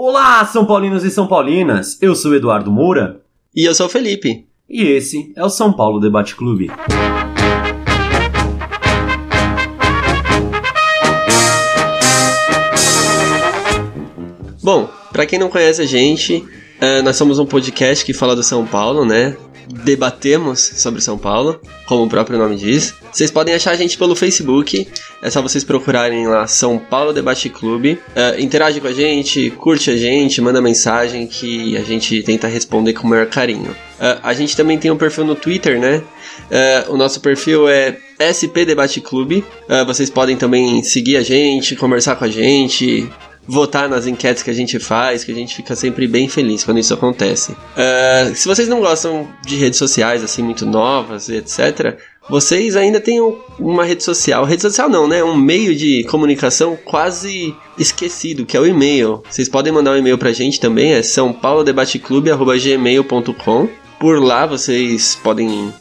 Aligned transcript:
Olá, 0.00 0.44
São 0.44 0.64
Paulinos 0.64 1.02
e 1.02 1.10
São 1.10 1.26
Paulinas! 1.26 2.00
Eu 2.00 2.14
sou 2.14 2.32
Eduardo 2.32 2.70
Moura. 2.70 3.20
E 3.52 3.64
eu 3.64 3.74
sou 3.74 3.86
o 3.86 3.88
Felipe. 3.88 4.46
E 4.70 4.82
esse 4.82 5.32
é 5.34 5.44
o 5.44 5.50
São 5.50 5.72
Paulo 5.72 5.98
Debate 5.98 6.36
Clube. 6.36 6.70
Bom, 14.62 14.88
para 15.10 15.26
quem 15.26 15.36
não 15.36 15.48
conhece 15.48 15.82
a 15.82 15.86
gente, 15.86 16.36
uh, 16.36 17.02
nós 17.02 17.16
somos 17.16 17.40
um 17.40 17.46
podcast 17.46 18.04
que 18.04 18.14
fala 18.14 18.36
do 18.36 18.44
São 18.44 18.64
Paulo, 18.64 19.04
né? 19.04 19.36
Debatemos 19.68 20.60
sobre 20.60 21.00
São 21.00 21.18
Paulo, 21.18 21.60
como 21.86 22.04
o 22.04 22.08
próprio 22.08 22.38
nome 22.38 22.56
diz. 22.56 22.94
Vocês 23.12 23.30
podem 23.30 23.54
achar 23.54 23.72
a 23.72 23.76
gente 23.76 23.98
pelo 23.98 24.14
Facebook, 24.14 24.86
é 25.22 25.30
só 25.30 25.42
vocês 25.42 25.64
procurarem 25.64 26.26
lá 26.26 26.46
São 26.46 26.78
Paulo 26.78 27.12
Debate 27.12 27.48
Clube. 27.48 27.98
Uh, 28.10 28.40
interage 28.40 28.80
com 28.80 28.86
a 28.86 28.92
gente, 28.92 29.50
curte 29.50 29.90
a 29.90 29.96
gente, 29.96 30.40
manda 30.40 30.60
mensagem 30.60 31.26
que 31.26 31.76
a 31.76 31.82
gente 31.82 32.22
tenta 32.22 32.46
responder 32.46 32.92
com 32.92 33.06
o 33.06 33.10
maior 33.10 33.26
carinho. 33.26 33.70
Uh, 33.70 34.20
a 34.22 34.32
gente 34.32 34.56
também 34.56 34.78
tem 34.78 34.90
um 34.90 34.96
perfil 34.96 35.24
no 35.24 35.34
Twitter, 35.34 35.78
né? 35.78 36.02
Uh, 36.50 36.94
o 36.94 36.96
nosso 36.96 37.20
perfil 37.20 37.68
é 37.68 37.96
SP 38.18 38.64
Debate 38.64 39.00
Clube. 39.00 39.44
vocês 39.86 40.10
podem 40.10 40.36
também 40.36 40.82
seguir 40.82 41.16
a 41.16 41.22
gente, 41.22 41.76
conversar 41.76 42.16
com 42.16 42.24
a 42.24 42.28
gente, 42.28 43.08
votar 43.48 43.88
nas 43.88 44.06
enquetes 44.06 44.42
que 44.42 44.50
a 44.50 44.54
gente 44.54 44.78
faz, 44.78 45.24
que 45.24 45.32
a 45.32 45.34
gente 45.34 45.56
fica 45.56 45.74
sempre 45.74 46.06
bem 46.06 46.28
feliz 46.28 46.62
quando 46.62 46.78
isso 46.78 46.92
acontece. 46.92 47.52
Uh, 47.52 48.34
se 48.34 48.46
vocês 48.46 48.68
não 48.68 48.80
gostam 48.80 49.26
de 49.44 49.56
redes 49.56 49.78
sociais 49.78 50.22
assim 50.22 50.42
muito 50.42 50.66
novas 50.66 51.30
e 51.30 51.36
etc., 51.36 51.96
vocês 52.28 52.76
ainda 52.76 53.00
têm 53.00 53.20
uma 53.58 53.86
rede 53.86 54.04
social, 54.04 54.44
rede 54.44 54.60
social 54.60 54.90
não, 54.90 55.08
né? 55.08 55.24
Um 55.24 55.34
meio 55.34 55.74
de 55.74 56.04
comunicação 56.04 56.78
quase 56.84 57.56
esquecido, 57.78 58.44
que 58.44 58.54
é 58.54 58.60
o 58.60 58.66
e-mail. 58.66 59.22
Vocês 59.30 59.48
podem 59.48 59.72
mandar 59.72 59.92
um 59.92 59.96
e-mail 59.96 60.18
pra 60.18 60.30
gente 60.30 60.60
também, 60.60 60.92
é 60.92 61.02
sãopaulodebateclube.gmail.com. 61.02 63.68
Por 63.98 64.22
lá 64.22 64.44
vocês 64.44 65.18
podem 65.22 65.48
uh, 65.48 65.72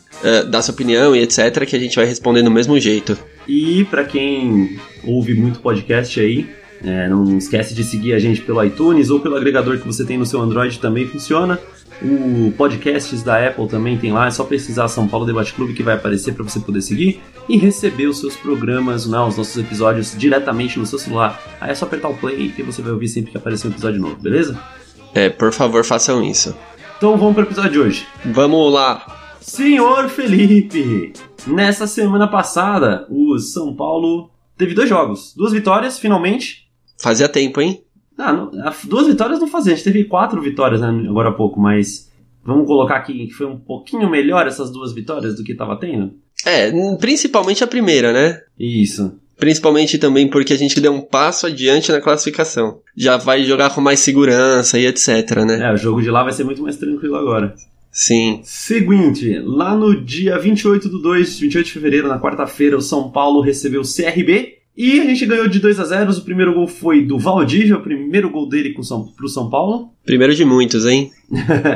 dar 0.50 0.62
sua 0.62 0.74
opinião 0.74 1.14
e 1.14 1.22
etc, 1.22 1.66
que 1.66 1.76
a 1.76 1.80
gente 1.80 1.98
vai 1.98 2.06
responder 2.06 2.44
do 2.44 2.50
mesmo 2.50 2.80
jeito. 2.80 3.18
E 3.46 3.84
para 3.86 4.06
quem 4.06 4.80
ouve 5.04 5.34
muito 5.34 5.60
podcast 5.60 6.18
aí, 6.18 6.48
é, 6.84 7.08
não 7.08 7.38
esquece 7.38 7.74
de 7.74 7.84
seguir 7.84 8.14
a 8.14 8.20
gente 8.20 8.42
pelo 8.42 8.64
iTunes 8.64 9.10
ou 9.10 9.20
pelo 9.20 9.36
agregador 9.36 9.78
que 9.80 9.86
você 9.86 10.06
tem 10.06 10.18
no 10.18 10.26
seu 10.26 10.42
Android 10.42 10.80
também 10.80 11.08
funciona. 11.08 11.60
O 12.02 12.54
podcasts 12.56 13.24
da 13.24 13.48
Apple 13.48 13.68
também 13.68 13.98
tem 13.98 14.12
lá, 14.12 14.28
é 14.28 14.32
só 14.32 14.44
pesquisar 14.44 14.88
São 14.88 15.08
Paulo 15.08 15.26
Debate 15.26 15.54
Clube 15.54 15.74
que 15.74 15.82
vai 15.82 15.96
aparecer 15.96 16.34
para 16.34 16.44
você 16.44 16.60
poder 16.60 16.82
seguir 16.82 17.20
e 17.50 17.58
receber 17.58 18.06
os 18.06 18.20
seus 18.20 18.36
programas, 18.36 19.08
né, 19.08 19.20
os 19.20 19.38
nossos 19.38 19.58
episódios 19.58 20.16
diretamente 20.16 20.78
no 20.78 20.86
seu 20.86 21.00
celular. 21.00 21.42
Aí 21.60 21.72
é 21.72 21.76
só 21.76 21.86
apertar 21.86 22.10
o 22.10 22.18
play 22.18 22.50
que 22.50 22.62
você 22.62 22.84
vai 22.84 22.92
ouvir 22.92 23.08
sempre 23.08 23.32
que 23.32 23.38
aparecer 23.38 23.68
um 23.68 23.72
episódio 23.72 24.00
novo, 24.00 24.16
beleza? 24.18 24.60
É, 25.14 25.30
por 25.30 25.52
favor, 25.52 25.84
façam 25.84 26.24
isso. 26.24 26.56
Então 26.98 27.18
vamos 27.18 27.34
para 27.34 27.44
o 27.44 27.48
episódio 27.48 27.72
de 27.72 27.80
hoje. 27.80 28.08
Vamos 28.26 28.72
lá. 28.72 29.36
Senhor 29.42 30.10
Felipe, 30.10 31.14
nessa 31.48 31.88
semana 31.88 32.28
passada, 32.28 33.08
o 33.10 33.40
São 33.40 33.74
Paulo 33.74 34.30
teve 34.56 34.76
dois 34.76 34.90
jogos, 34.90 35.34
duas 35.36 35.54
vitórias, 35.54 35.98
finalmente, 35.98 36.67
Fazia 36.98 37.30
tempo, 37.30 37.62
hein? 37.62 37.82
Ah, 38.18 38.34
não, 38.34 38.52
duas 38.86 39.08
vitórias 39.08 39.40
não 39.40 39.48
fazia. 39.48 39.74
A 39.74 39.76
gente 39.76 39.86
teve 39.86 40.04
quatro 40.06 40.42
vitórias 40.42 40.82
né, 40.82 40.88
agora 41.08 41.30
há 41.30 41.34
pouco, 41.34 41.60
mas 41.60 42.12
vamos 42.44 42.66
colocar 42.66 42.96
aqui 42.96 43.28
que 43.28 43.34
foi 43.34 43.46
um 43.46 43.58
pouquinho 43.58 44.10
melhor 44.10 44.48
essas 44.48 44.72
duas 44.72 44.94
vitórias 44.94 45.36
do 45.36 45.44
que 45.44 45.52
estava 45.52 45.78
tendo? 45.78 46.14
É, 46.46 46.72
principalmente 46.98 47.64
a 47.64 47.68
primeira, 47.68 48.12
né? 48.12 48.42
Isso. 48.60 49.14
Principalmente 49.38 50.00
também 50.00 50.28
porque 50.28 50.54
a 50.54 50.58
gente 50.58 50.82
deu 50.82 50.92
um 50.92 51.02
passo 51.02 51.46
adiante 51.46 51.92
na 51.92 52.02
classificação. 52.02 52.80
Já 52.96 53.18
vai 53.18 53.44
jogar 53.44 53.70
com 53.70 53.82
mais 53.82 54.00
segurança 54.00 54.80
e 54.80 54.88
etc, 54.88 55.46
né? 55.46 55.70
É, 55.70 55.74
o 55.74 55.78
jogo 55.78 56.02
de 56.02 56.10
lá 56.10 56.24
vai 56.24 56.34
ser 56.34 56.44
muito 56.44 56.64
mais 56.64 56.76
tranquilo 56.76 57.16
agora. 57.16 57.54
Sim. 57.92 58.42
Seguinte, 58.44 59.40
lá 59.44 59.76
no 59.76 60.00
dia 60.04 60.38
28 60.38 60.90
do 60.90 61.00
2, 61.00 61.40
28 61.40 61.66
de 61.66 61.72
fevereiro, 61.72 62.08
na 62.08 62.20
quarta-feira, 62.20 62.78
o 62.78 62.82
São 62.82 63.12
Paulo 63.12 63.42
recebeu 63.42 63.82
o 63.82 63.84
CRB 63.84 64.57
e 64.78 65.02
a 65.02 65.06
gente 65.06 65.26
ganhou 65.26 65.48
de 65.48 65.60
2 65.60 65.80
a 65.80 65.86
0 65.86 66.12
O 66.12 66.22
primeiro 66.22 66.54
gol 66.54 66.68
foi 66.68 67.04
do 67.04 67.18
Valdívia, 67.18 67.78
o 67.78 67.82
primeiro 67.82 68.30
gol 68.30 68.48
dele 68.48 68.74
com 68.74 68.84
São, 68.84 69.08
pro 69.08 69.28
São 69.28 69.50
Paulo. 69.50 69.90
Primeiro 70.06 70.36
de 70.36 70.46
muitos, 70.46 70.86
hein? 70.86 71.12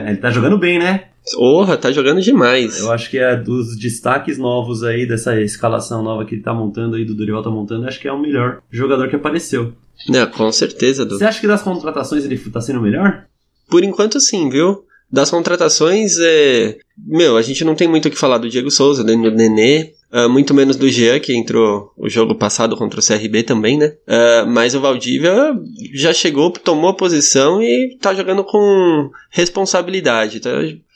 Ele 0.08 0.18
tá 0.18 0.30
jogando 0.30 0.58
bem, 0.58 0.78
né? 0.78 1.06
Porra, 1.34 1.78
tá 1.78 1.92
jogando 1.92 2.22
demais. 2.22 2.80
Eu 2.80 2.92
acho 2.92 3.10
que 3.10 3.18
é 3.18 3.36
dos 3.36 3.78
destaques 3.78 4.38
novos 4.38 4.84
aí, 4.84 5.08
dessa 5.08 5.40
escalação 5.42 6.04
nova 6.04 6.26
que 6.26 6.36
ele 6.36 6.42
tá 6.42 6.54
montando 6.54 6.96
aí, 6.96 7.04
do 7.04 7.14
Dorival 7.14 7.44
tá 7.44 7.50
montando, 7.50 7.88
acho 7.88 8.00
que 8.00 8.08
é 8.08 8.12
o 8.12 8.20
melhor 8.20 8.62
jogador 8.72 9.10
que 9.10 9.16
apareceu. 9.16 9.74
É, 10.14 10.26
com 10.26 10.52
certeza, 10.52 11.06
Du. 11.06 11.18
Você 11.18 11.26
acha 11.26 11.42
que 11.42 11.48
das 11.48 11.62
contratações 11.62 12.26
ele 12.26 12.38
tá 12.38 12.62
sendo 12.62 12.80
o 12.80 12.82
melhor? 12.82 13.26
Por 13.70 13.84
enquanto 13.84 14.20
sim, 14.20 14.50
viu? 14.50 14.84
Das 15.12 15.30
contratações, 15.30 16.18
é... 16.20 16.78
meu, 16.98 17.36
a 17.36 17.42
gente 17.42 17.66
não 17.66 17.76
tem 17.76 17.88
muito 17.88 18.08
o 18.08 18.12
que 18.12 18.18
falar 18.18 18.38
do 18.38 18.50
Diego 18.50 18.72
Souza, 18.72 19.04
do 19.04 19.32
Nenê, 19.32 19.94
Uh, 20.14 20.30
muito 20.30 20.54
menos 20.54 20.76
do 20.76 20.90
Jean, 20.90 21.22
que 21.22 21.34
entrou 21.34 21.94
o 21.98 22.10
jogo 22.10 22.36
passado 22.36 22.76
contra 22.76 23.00
o 23.00 23.04
CRB 23.04 23.44
também, 23.44 23.78
né? 23.78 23.94
Uh, 24.06 24.46
mas 24.46 24.76
o 24.76 24.82
Valdívia 24.82 25.58
já 25.94 26.12
chegou, 26.12 26.52
tomou 26.52 26.90
a 26.90 26.94
posição 26.94 27.64
e 27.64 27.98
tá 27.98 28.14
jogando 28.14 28.44
com 28.44 29.10
responsabilidade, 29.30 30.42
tá 30.42 30.50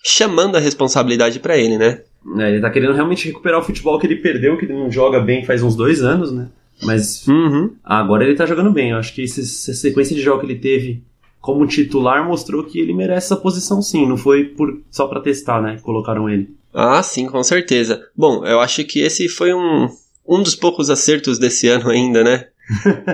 chamando 0.03 0.58
a 0.58 0.59
responsabilidade 0.59 1.40
para 1.40 1.58
ele, 1.58 1.78
né? 1.78 2.02
É, 2.38 2.50
ele 2.52 2.59
tá 2.59 2.70
querendo 2.70 2.94
realmente 2.94 3.28
recuperar 3.28 3.62
o 3.62 3.64
futebol 3.64 3.97
que 3.97 4.06
ele 4.06 4.18
perdeu, 4.18 4.58
que 4.58 4.66
ele 4.66 4.74
não 4.74 4.92
joga 4.92 5.22
bem 5.22 5.46
faz 5.46 5.64
uns 5.64 5.78
dois 5.78 6.02
anos, 6.02 6.34
né? 6.34 6.50
Mas 6.84 7.26
uhum. 7.26 7.74
agora 7.84 8.26
ele 8.26 8.36
tá 8.36 8.46
jogando 8.46 8.72
bem. 8.72 8.90
Eu 8.90 8.97
acho 8.97 9.14
que 9.14 9.24
essa 9.24 9.74
sequência 9.74 10.14
de 10.14 10.22
jogo 10.22 10.42
que 10.42 10.46
ele 10.46 10.59
teve 10.59 11.02
como 11.45 11.67
titular 11.67 12.28
mostrou 12.28 12.63
que 12.63 12.79
ele 12.79 12.91
merece 12.91 13.28
essa 13.28 13.35
posição 13.35 13.79
sim. 13.79 14.07
Não 14.07 14.17
foi 14.17 14.45
por 14.45 14.81
só 14.89 15.06
para 15.06 15.22
testar, 15.22 15.61
né? 15.61 15.78
Colocaram 15.83 16.28
ele. 16.28 16.50
Ah, 16.73 17.03
sim, 17.03 17.28
com 17.28 17.44
certeza. 17.44 18.01
Bom, 18.17 18.44
eu 18.44 18.59
acho 18.59 18.83
que 18.83 19.00
esse 19.00 19.29
foi 19.29 19.53
um, 19.53 19.88
um 20.28 20.41
dos 20.41 20.55
poucos 20.55 20.89
acertos 20.89 21.38
desse 21.38 21.67
ano 21.69 21.91
ainda, 21.91 22.23
né? 22.23 22.47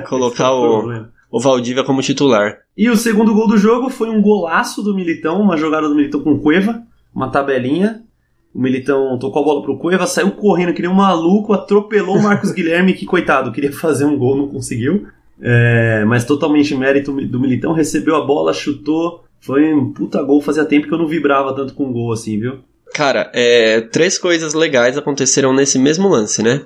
Colocar 0.07 0.45
é 0.45 0.51
o, 0.51 1.05
o 1.29 1.41
Valdívia 1.41 1.83
como 1.83 2.01
titular. 2.01 2.59
E 2.77 2.89
o 2.89 2.95
segundo 2.95 3.33
gol 3.33 3.49
do 3.49 3.57
jogo 3.57 3.89
foi 3.89 4.09
um 4.09 4.21
golaço 4.21 4.81
do 4.81 4.95
Militão, 4.95 5.41
uma 5.41 5.57
jogada 5.57 5.89
do 5.89 5.95
Militão 5.95 6.23
com 6.23 6.39
Cueva, 6.39 6.81
uma 7.13 7.27
tabelinha. 7.27 8.01
O 8.55 8.61
Militão 8.61 9.19
tocou 9.19 9.41
a 9.41 9.45
bola 9.45 9.61
pro 9.61 9.77
Cueva, 9.77 10.07
saiu 10.07 10.31
correndo 10.31 10.73
que 10.73 10.81
nem 10.81 10.89
um 10.89 10.95
maluco, 10.95 11.51
atropelou 11.51 12.15
o 12.15 12.23
Marcos 12.23 12.51
Guilherme, 12.55 12.93
que 12.93 13.05
coitado, 13.05 13.51
queria 13.51 13.73
fazer 13.73 14.05
um 14.05 14.17
gol, 14.17 14.37
não 14.37 14.47
conseguiu. 14.47 15.05
É, 15.41 16.05
mas 16.05 16.25
totalmente 16.25 16.75
mérito 16.75 17.11
do 17.11 17.39
Militão, 17.39 17.73
recebeu 17.73 18.15
a 18.15 18.25
bola, 18.25 18.53
chutou. 18.53 19.23
Foi 19.39 19.73
um 19.73 19.91
puta 19.91 20.21
gol, 20.21 20.39
fazia 20.39 20.65
tempo 20.65 20.87
que 20.87 20.93
eu 20.93 20.99
não 20.99 21.07
vibrava 21.07 21.55
tanto 21.55 21.73
com 21.73 21.91
gol 21.91 22.11
assim, 22.11 22.39
viu? 22.39 22.59
Cara, 22.93 23.31
é, 23.33 23.81
três 23.81 24.17
coisas 24.17 24.53
legais 24.53 24.97
aconteceram 24.97 25.53
nesse 25.53 25.79
mesmo 25.79 26.07
lance, 26.07 26.43
né? 26.43 26.65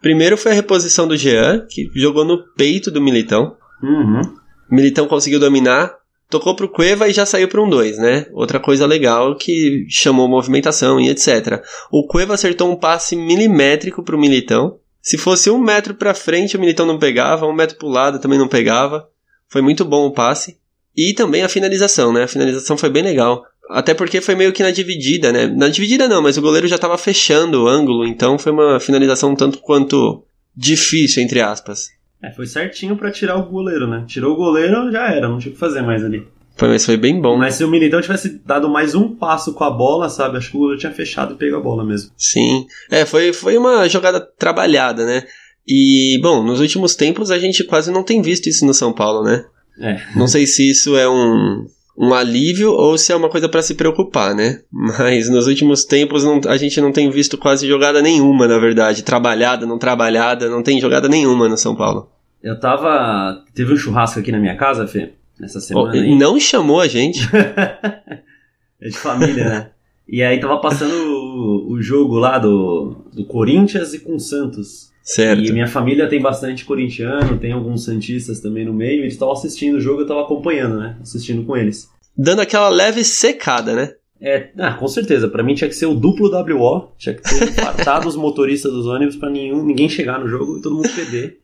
Primeiro 0.00 0.36
foi 0.36 0.52
a 0.52 0.54
reposição 0.54 1.06
do 1.06 1.16
Jean, 1.16 1.66
que 1.70 1.88
jogou 1.94 2.24
no 2.24 2.42
peito 2.54 2.90
do 2.90 3.00
Militão. 3.00 3.56
Uhum. 3.82 4.22
Militão 4.70 5.06
conseguiu 5.06 5.38
dominar, 5.38 5.94
tocou 6.28 6.56
pro 6.56 6.68
Cueva 6.68 7.08
e 7.08 7.12
já 7.12 7.24
saiu 7.24 7.48
para 7.48 7.62
um 7.62 7.68
2, 7.68 7.98
né? 7.98 8.26
Outra 8.32 8.58
coisa 8.58 8.86
legal 8.86 9.36
que 9.36 9.86
chamou 9.88 10.28
movimentação 10.28 11.00
e 11.00 11.08
etc. 11.08 11.62
O 11.90 12.06
Cueva 12.06 12.34
acertou 12.34 12.70
um 12.70 12.76
passe 12.76 13.14
milimétrico 13.14 14.02
pro 14.02 14.18
Militão. 14.18 14.78
Se 15.06 15.16
fosse 15.16 15.48
um 15.48 15.56
metro 15.56 15.94
para 15.94 16.12
frente, 16.14 16.56
o 16.56 16.60
Militão 16.60 16.84
não 16.84 16.98
pegava, 16.98 17.46
um 17.46 17.52
metro 17.52 17.76
pro 17.78 17.86
lado 17.86 18.18
também 18.18 18.40
não 18.40 18.48
pegava. 18.48 19.08
Foi 19.48 19.62
muito 19.62 19.84
bom 19.84 20.04
o 20.04 20.10
passe. 20.10 20.58
E 20.96 21.14
também 21.14 21.44
a 21.44 21.48
finalização, 21.48 22.12
né? 22.12 22.24
A 22.24 22.28
finalização 22.28 22.76
foi 22.76 22.90
bem 22.90 23.04
legal. 23.04 23.44
Até 23.70 23.94
porque 23.94 24.20
foi 24.20 24.34
meio 24.34 24.52
que 24.52 24.64
na 24.64 24.72
dividida, 24.72 25.30
né? 25.30 25.46
Na 25.46 25.68
dividida 25.68 26.08
não, 26.08 26.20
mas 26.20 26.36
o 26.36 26.42
goleiro 26.42 26.66
já 26.66 26.74
estava 26.74 26.98
fechando 26.98 27.62
o 27.62 27.68
ângulo, 27.68 28.04
então 28.04 28.36
foi 28.36 28.50
uma 28.50 28.80
finalização 28.80 29.36
tanto 29.36 29.58
quanto 29.58 30.24
difícil, 30.56 31.22
entre 31.22 31.40
aspas. 31.40 31.90
É, 32.20 32.32
foi 32.32 32.46
certinho 32.48 32.96
para 32.96 33.12
tirar 33.12 33.36
o 33.36 33.48
goleiro, 33.48 33.86
né? 33.86 34.04
Tirou 34.08 34.32
o 34.32 34.36
goleiro, 34.36 34.90
já 34.90 35.06
era, 35.06 35.28
não 35.28 35.38
tinha 35.38 35.52
o 35.52 35.54
que 35.54 35.60
fazer 35.60 35.82
mais 35.82 36.04
ali. 36.04 36.26
Foi, 36.56 36.68
mas 36.68 36.86
foi 36.86 36.96
bem 36.96 37.20
bom. 37.20 37.36
Mas 37.36 37.54
se 37.54 37.64
o 37.64 37.68
Militão 37.68 38.00
tivesse 38.00 38.40
dado 38.44 38.68
mais 38.68 38.94
um 38.94 39.14
passo 39.14 39.52
com 39.52 39.62
a 39.62 39.70
bola, 39.70 40.08
sabe? 40.08 40.38
Acho 40.38 40.50
que 40.50 40.56
o 40.56 40.60
goleiro 40.60 40.80
tinha 40.80 40.92
fechado 40.92 41.34
e 41.34 41.36
pegou 41.36 41.58
a 41.58 41.62
bola 41.62 41.84
mesmo. 41.84 42.10
Sim. 42.16 42.66
É, 42.90 43.04
foi, 43.04 43.32
foi 43.34 43.58
uma 43.58 43.86
jogada 43.88 44.20
trabalhada, 44.20 45.04
né? 45.04 45.24
E, 45.68 46.18
bom, 46.22 46.42
nos 46.42 46.58
últimos 46.58 46.94
tempos 46.94 47.30
a 47.30 47.38
gente 47.38 47.62
quase 47.62 47.92
não 47.92 48.02
tem 48.02 48.22
visto 48.22 48.48
isso 48.48 48.64
no 48.64 48.72
São 48.72 48.92
Paulo, 48.92 49.22
né? 49.22 49.44
É. 49.78 50.00
Não 50.16 50.26
sei 50.26 50.46
se 50.46 50.70
isso 50.70 50.96
é 50.96 51.06
um, 51.06 51.66
um 51.98 52.14
alívio 52.14 52.70
ou 52.72 52.96
se 52.96 53.12
é 53.12 53.16
uma 53.16 53.28
coisa 53.28 53.50
para 53.50 53.60
se 53.60 53.74
preocupar, 53.74 54.34
né? 54.34 54.60
Mas 54.72 55.28
nos 55.28 55.46
últimos 55.46 55.84
tempos 55.84 56.24
não, 56.24 56.40
a 56.48 56.56
gente 56.56 56.80
não 56.80 56.90
tem 56.90 57.10
visto 57.10 57.36
quase 57.36 57.66
jogada 57.68 58.00
nenhuma, 58.00 58.48
na 58.48 58.58
verdade. 58.58 59.02
Trabalhada, 59.02 59.66
não 59.66 59.78
trabalhada, 59.78 60.48
não 60.48 60.62
tem 60.62 60.80
jogada 60.80 61.06
nenhuma 61.06 61.48
no 61.48 61.58
São 61.58 61.76
Paulo. 61.76 62.08
Eu 62.42 62.58
tava. 62.58 63.42
Teve 63.54 63.74
um 63.74 63.76
churrasco 63.76 64.20
aqui 64.20 64.32
na 64.32 64.38
minha 64.38 64.56
casa, 64.56 64.86
Fê, 64.86 65.12
nessa 65.38 65.60
semana. 65.60 65.92
Oh, 65.92 65.96
ele 65.96 66.14
não 66.14 66.38
chamou 66.38 66.80
a 66.80 66.88
gente. 66.88 67.20
é 68.80 68.88
de 68.88 68.98
família, 68.98 69.48
né? 69.48 69.70
E 70.08 70.22
aí 70.22 70.38
tava 70.38 70.58
passando 70.58 70.94
o, 70.94 71.72
o 71.72 71.82
jogo 71.82 72.16
lá 72.16 72.38
do, 72.38 73.04
do 73.12 73.24
Corinthians 73.24 73.92
e 73.92 73.98
com 73.98 74.14
o 74.14 74.20
Santos. 74.20 74.92
Certo. 75.02 75.44
E 75.44 75.52
minha 75.52 75.68
família 75.68 76.08
tem 76.08 76.20
bastante 76.20 76.64
corintiano, 76.64 77.38
tem 77.38 77.52
alguns 77.52 77.84
santistas 77.84 78.40
também 78.40 78.64
no 78.64 78.72
meio, 78.72 79.02
eles 79.02 79.14
estavam 79.14 79.34
assistindo 79.34 79.76
o 79.76 79.80
jogo, 79.80 80.00
eu 80.00 80.04
estava 80.04 80.22
acompanhando, 80.22 80.78
né? 80.78 80.96
Assistindo 81.00 81.44
com 81.44 81.56
eles. 81.56 81.88
Dando 82.16 82.40
aquela 82.40 82.68
leve 82.68 83.04
secada, 83.04 83.74
né? 83.74 83.94
É, 84.20 84.50
ah, 84.58 84.74
com 84.74 84.88
certeza. 84.88 85.28
Para 85.28 85.42
mim 85.42 85.54
tinha 85.54 85.68
que 85.68 85.76
ser 85.76 85.86
o 85.86 85.94
duplo 85.94 86.30
WO, 86.30 86.92
tinha 86.96 87.14
que 87.14 87.22
ter 87.22 87.52
fartado 87.52 88.08
os 88.08 88.16
motoristas 88.16 88.72
dos 88.72 88.86
ônibus 88.86 89.16
para 89.16 89.30
ninguém 89.30 89.88
chegar 89.88 90.18
no 90.18 90.26
jogo 90.26 90.58
e 90.58 90.62
todo 90.62 90.74
mundo 90.74 90.88
perder. 90.88 91.38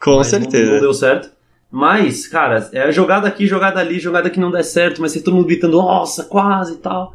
Com 0.00 0.16
Mas 0.16 0.28
certeza. 0.28 0.66
Não, 0.66 0.74
não 0.74 0.80
deu 0.80 0.94
certo. 0.94 1.30
Mas, 1.74 2.28
cara, 2.28 2.70
é 2.72 2.92
jogada 2.92 3.26
aqui, 3.26 3.48
jogada 3.48 3.80
ali, 3.80 3.98
jogada 3.98 4.30
que 4.30 4.38
não 4.38 4.52
der 4.52 4.62
certo, 4.62 5.00
mas 5.00 5.12
todo 5.14 5.34
mundo 5.34 5.48
gritando, 5.48 5.76
nossa, 5.76 6.22
quase 6.22 6.74
e 6.74 6.76
tal. 6.76 7.12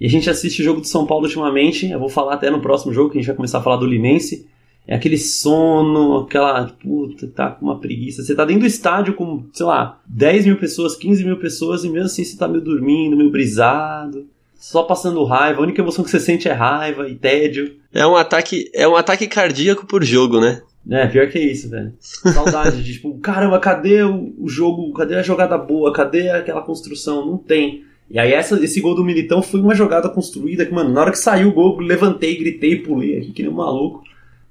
E 0.00 0.04
a 0.04 0.10
gente 0.10 0.28
assiste 0.28 0.62
o 0.62 0.64
jogo 0.64 0.80
de 0.80 0.88
São 0.88 1.06
Paulo 1.06 1.26
ultimamente, 1.26 1.88
eu 1.88 2.00
vou 2.00 2.08
falar 2.08 2.34
até 2.34 2.50
no 2.50 2.60
próximo 2.60 2.92
jogo, 2.92 3.10
que 3.10 3.18
a 3.18 3.20
gente 3.20 3.28
vai 3.28 3.36
começar 3.36 3.58
a 3.58 3.62
falar 3.62 3.76
do 3.76 3.86
Linense. 3.86 4.48
É 4.84 4.96
aquele 4.96 5.16
sono, 5.16 6.24
aquela. 6.24 6.66
Puta, 6.82 7.28
tá 7.28 7.50
com 7.52 7.66
uma 7.66 7.78
preguiça. 7.78 8.24
Você 8.24 8.34
tá 8.34 8.44
dentro 8.44 8.62
do 8.62 8.66
estádio 8.66 9.14
com, 9.14 9.44
sei 9.52 9.64
lá, 9.64 10.00
10 10.06 10.46
mil 10.46 10.56
pessoas, 10.56 10.96
15 10.96 11.24
mil 11.24 11.36
pessoas, 11.36 11.84
e 11.84 11.88
mesmo 11.88 12.06
assim 12.06 12.24
você 12.24 12.36
tá 12.36 12.48
meio 12.48 12.64
dormindo, 12.64 13.16
meio 13.16 13.30
brisado, 13.30 14.26
só 14.58 14.82
passando 14.82 15.22
raiva. 15.22 15.60
A 15.60 15.62
única 15.62 15.80
emoção 15.80 16.02
que 16.02 16.10
você 16.10 16.18
sente 16.18 16.48
é 16.48 16.52
raiva 16.52 17.08
e 17.08 17.14
tédio. 17.14 17.76
É 17.94 18.04
um 18.04 18.16
ataque, 18.16 18.68
é 18.74 18.88
um 18.88 18.96
ataque 18.96 19.28
cardíaco 19.28 19.86
por 19.86 20.02
jogo, 20.02 20.40
né? 20.40 20.62
É, 20.88 21.06
pior 21.06 21.28
que 21.28 21.38
é 21.38 21.44
isso, 21.44 21.68
velho. 21.68 21.92
Saudade 21.98 22.82
de, 22.82 22.92
tipo, 22.94 23.18
caramba, 23.18 23.58
cadê 23.58 24.02
o, 24.02 24.48
jogo? 24.48 24.92
Cadê 24.92 25.16
a 25.16 25.22
jogada 25.22 25.58
boa? 25.58 25.92
Cadê 25.92 26.30
aquela 26.30 26.62
construção? 26.62 27.26
Não 27.26 27.36
tem. 27.36 27.84
E 28.10 28.18
aí 28.18 28.32
essa, 28.32 28.62
esse 28.62 28.80
gol 28.80 28.94
do 28.94 29.04
Militão 29.04 29.42
foi 29.42 29.60
uma 29.60 29.74
jogada 29.74 30.08
construída 30.08 30.66
que, 30.66 30.72
mano, 30.72 30.92
na 30.92 31.00
hora 31.00 31.12
que 31.12 31.18
saiu 31.18 31.48
o 31.48 31.52
gol, 31.52 31.78
levantei, 31.78 32.36
gritei, 32.36 32.76
pulei 32.76 33.18
aqui 33.18 33.32
que 33.32 33.42
nem 33.42 33.52
um 33.52 33.56
maluco. 33.56 34.02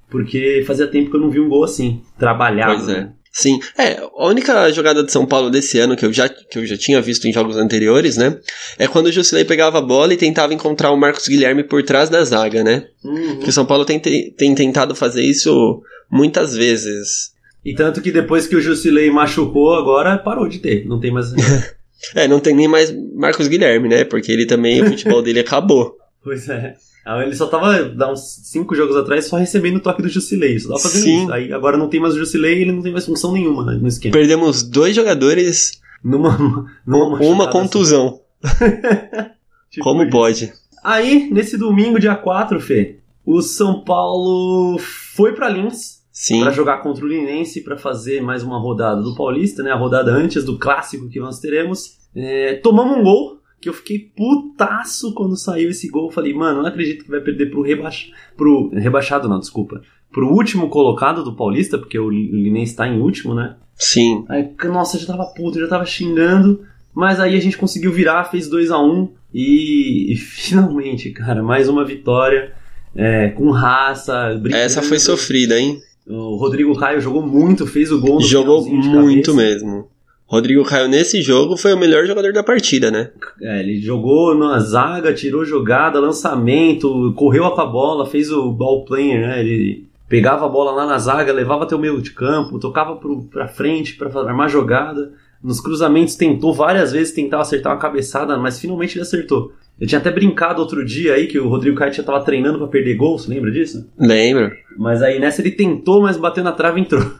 Porque 0.08 0.64
fazia 0.66 0.86
tempo 0.86 1.10
que 1.10 1.16
eu 1.16 1.20
não 1.20 1.30
vi 1.30 1.40
um 1.40 1.48
gol 1.48 1.62
assim, 1.62 2.02
trabalhado. 2.18 2.74
Pois 2.74 2.88
é. 2.88 3.00
né? 3.00 3.12
Sim, 3.32 3.60
é, 3.78 4.00
a 4.00 4.26
única 4.26 4.72
jogada 4.72 5.04
de 5.04 5.12
São 5.12 5.24
Paulo 5.24 5.50
desse 5.50 5.78
ano 5.78 5.96
que 5.96 6.04
eu 6.04 6.12
já, 6.12 6.28
que 6.28 6.58
eu 6.58 6.66
já 6.66 6.76
tinha 6.76 7.00
visto 7.00 7.28
em 7.28 7.32
jogos 7.32 7.56
anteriores, 7.56 8.16
né? 8.16 8.36
É 8.76 8.88
quando 8.88 9.06
o 9.06 9.12
Jusilei 9.12 9.44
pegava 9.44 9.78
a 9.78 9.82
bola 9.82 10.12
e 10.12 10.16
tentava 10.16 10.52
encontrar 10.52 10.90
o 10.90 10.96
Marcos 10.96 11.28
Guilherme 11.28 11.62
por 11.62 11.80
trás 11.84 12.10
da 12.10 12.24
zaga, 12.24 12.64
né? 12.64 12.88
Uhum. 13.04 13.38
Que 13.38 13.48
o 13.48 13.52
São 13.52 13.64
Paulo 13.64 13.84
tem, 13.84 14.00
tem 14.00 14.54
tentado 14.54 14.96
fazer 14.96 15.22
isso 15.22 15.80
muitas 16.10 16.54
vezes. 16.54 17.32
E 17.64 17.74
tanto 17.74 18.00
que 18.00 18.10
depois 18.10 18.46
que 18.46 18.56
o 18.56 18.60
Jusilei 18.60 19.10
machucou, 19.10 19.74
agora 19.74 20.18
parou 20.18 20.48
de 20.48 20.58
ter. 20.58 20.86
Não 20.86 20.98
tem 21.00 21.10
mais. 21.12 21.32
É, 22.14 22.26
não 22.26 22.40
tem 22.40 22.54
nem 22.54 22.66
mais 22.66 22.90
Marcos 23.14 23.46
Guilherme, 23.46 23.86
né? 23.86 24.04
Porque 24.04 24.32
ele 24.32 24.46
também, 24.46 24.82
o 24.82 24.86
futebol 24.86 25.20
dele 25.20 25.40
acabou. 25.40 25.98
pois 26.24 26.48
é. 26.48 26.74
Aí 27.04 27.26
Ele 27.26 27.34
só 27.36 27.46
tava, 27.46 27.82
dá 27.84 28.10
uns 28.10 28.20
cinco 28.44 28.74
jogos 28.74 28.96
atrás, 28.96 29.26
só 29.26 29.36
recebendo 29.36 29.76
o 29.76 29.80
toque 29.80 30.00
do 30.00 30.08
Jusilei. 30.08 30.58
Só 30.58 30.68
tava 30.68 30.80
fazendo 30.80 31.02
Sim. 31.02 31.22
isso. 31.24 31.32
Aí 31.32 31.52
agora 31.52 31.76
não 31.76 31.88
tem 31.88 32.00
mais 32.00 32.14
o 32.14 32.18
Jusilei 32.18 32.58
e 32.58 32.62
ele 32.62 32.72
não 32.72 32.82
tem 32.82 32.90
mais 32.90 33.04
função 33.04 33.32
nenhuma 33.32 33.66
né, 33.66 33.78
no 33.78 33.86
esquema. 33.86 34.12
Perdemos 34.14 34.62
dois 34.62 34.96
jogadores, 34.96 35.80
Numa, 36.02 36.38
numa 36.86 37.18
uma 37.20 37.50
contusão. 37.50 38.20
só. 38.42 38.50
Tipo 39.70 39.84
Como 39.84 40.02
isso. 40.02 40.10
pode? 40.10 40.52
Aí, 40.82 41.28
nesse 41.30 41.58
domingo, 41.58 42.00
dia 42.00 42.14
4, 42.16 42.58
Fê, 42.60 42.96
o 43.24 43.42
São 43.42 43.84
Paulo 43.84 44.78
foi 45.14 45.34
pra 45.34 45.48
Lins 45.48 45.99
Pra 46.42 46.52
jogar 46.52 46.82
contra 46.82 47.02
o 47.02 47.08
Linense 47.08 47.62
pra 47.62 47.78
fazer 47.78 48.20
mais 48.20 48.42
uma 48.42 48.58
rodada 48.58 49.00
do 49.00 49.14
Paulista, 49.14 49.62
né? 49.62 49.70
A 49.70 49.76
rodada 49.76 50.10
antes 50.10 50.44
do 50.44 50.58
clássico 50.58 51.08
que 51.08 51.18
nós 51.18 51.40
teremos. 51.40 51.98
É, 52.14 52.56
tomamos 52.56 52.98
um 52.98 53.02
gol 53.02 53.40
que 53.58 53.70
eu 53.70 53.72
fiquei 53.72 53.98
putaço 54.14 55.14
quando 55.14 55.34
saiu 55.34 55.70
esse 55.70 55.88
gol. 55.88 56.10
Falei, 56.10 56.34
mano, 56.34 56.60
não 56.60 56.68
acredito 56.68 57.04
que 57.04 57.10
vai 57.10 57.20
perder 57.20 57.50
pro, 57.50 57.62
rebaix... 57.62 58.10
pro 58.36 58.68
rebaixado, 58.68 59.30
não, 59.30 59.40
desculpa. 59.40 59.80
Pro 60.12 60.28
último 60.28 60.68
colocado 60.68 61.24
do 61.24 61.34
Paulista, 61.34 61.78
porque 61.78 61.98
o 61.98 62.10
Linense 62.10 62.76
tá 62.76 62.86
em 62.86 63.00
último, 63.00 63.34
né? 63.34 63.56
Sim. 63.74 64.26
Aí, 64.28 64.50
nossa, 64.64 64.98
já 64.98 65.06
tava 65.06 65.24
puto, 65.34 65.58
já 65.58 65.68
tava 65.68 65.86
xingando. 65.86 66.60
Mas 66.94 67.18
aí 67.18 67.34
a 67.34 67.40
gente 67.40 67.56
conseguiu 67.56 67.92
virar, 67.92 68.24
fez 68.24 68.46
2 68.46 68.70
a 68.70 68.78
1 68.78 68.84
um, 68.84 69.08
e, 69.32 70.12
e 70.12 70.16
finalmente, 70.16 71.10
cara, 71.12 71.42
mais 71.42 71.66
uma 71.66 71.82
vitória. 71.82 72.52
é, 72.94 73.28
com 73.28 73.50
raça. 73.50 74.34
brigando. 74.38 74.64
Essa 74.64 74.82
foi 74.82 74.98
sofrida, 74.98 75.58
hein? 75.58 75.80
O 76.10 76.36
Rodrigo 76.36 76.76
Caio 76.76 77.00
jogou 77.00 77.22
muito, 77.22 77.66
fez 77.66 77.92
o 77.92 78.00
gol 78.00 78.16
no 78.16 78.22
Jogou 78.22 78.66
muito 78.66 79.32
mesmo. 79.32 79.88
Rodrigo 80.26 80.64
Caio 80.64 80.88
nesse 80.88 81.22
jogo 81.22 81.56
foi 81.56 81.72
o 81.72 81.78
melhor 81.78 82.06
jogador 82.06 82.32
da 82.32 82.42
partida, 82.42 82.90
né? 82.90 83.10
É, 83.42 83.60
ele 83.60 83.80
jogou 83.80 84.34
na 84.34 84.58
zaga, 84.60 85.12
tirou 85.12 85.44
jogada, 85.44 85.98
lançamento, 85.98 87.12
correu 87.16 87.50
com 87.50 87.60
a 87.60 87.66
bola, 87.66 88.06
fez 88.06 88.30
o 88.30 88.50
ball 88.52 88.84
player, 88.84 89.26
né? 89.26 89.40
Ele 89.40 89.84
pegava 90.08 90.46
a 90.46 90.48
bola 90.48 90.72
lá 90.72 90.86
na 90.86 90.98
zaga, 90.98 91.32
levava 91.32 91.64
até 91.64 91.74
o 91.74 91.80
meio 91.80 92.00
de 92.00 92.12
campo, 92.12 92.58
tocava 92.58 92.96
pro, 92.96 93.22
pra 93.24 93.48
frente 93.48 93.96
pra 93.96 94.08
armar 94.20 94.48
jogada. 94.48 95.12
Nos 95.42 95.60
cruzamentos 95.60 96.14
tentou 96.16 96.52
várias 96.52 96.92
vezes 96.92 97.14
tentar 97.14 97.40
acertar 97.40 97.72
uma 97.72 97.78
cabeçada, 97.78 98.36
mas 98.36 98.60
finalmente 98.60 98.96
ele 98.96 99.02
acertou. 99.02 99.52
Eu 99.80 99.86
tinha 99.86 99.98
até 99.98 100.10
brincado 100.10 100.60
outro 100.60 100.84
dia 100.84 101.14
aí 101.14 101.26
que 101.26 101.38
o 101.38 101.48
Rodrigo 101.48 101.76
Caio 101.76 101.92
já 101.92 102.02
tava 102.02 102.22
treinando 102.22 102.58
pra 102.58 102.66
perder 102.66 102.96
gol, 102.96 103.18
você 103.18 103.30
lembra 103.30 103.50
disso? 103.50 103.88
Lembro. 103.98 104.52
Mas 104.76 105.02
aí 105.02 105.18
nessa 105.18 105.40
ele 105.40 105.52
tentou, 105.52 106.02
mas 106.02 106.18
bateu 106.18 106.44
na 106.44 106.52
trave 106.52 106.78
e 106.78 106.82
entrou. 106.82 107.10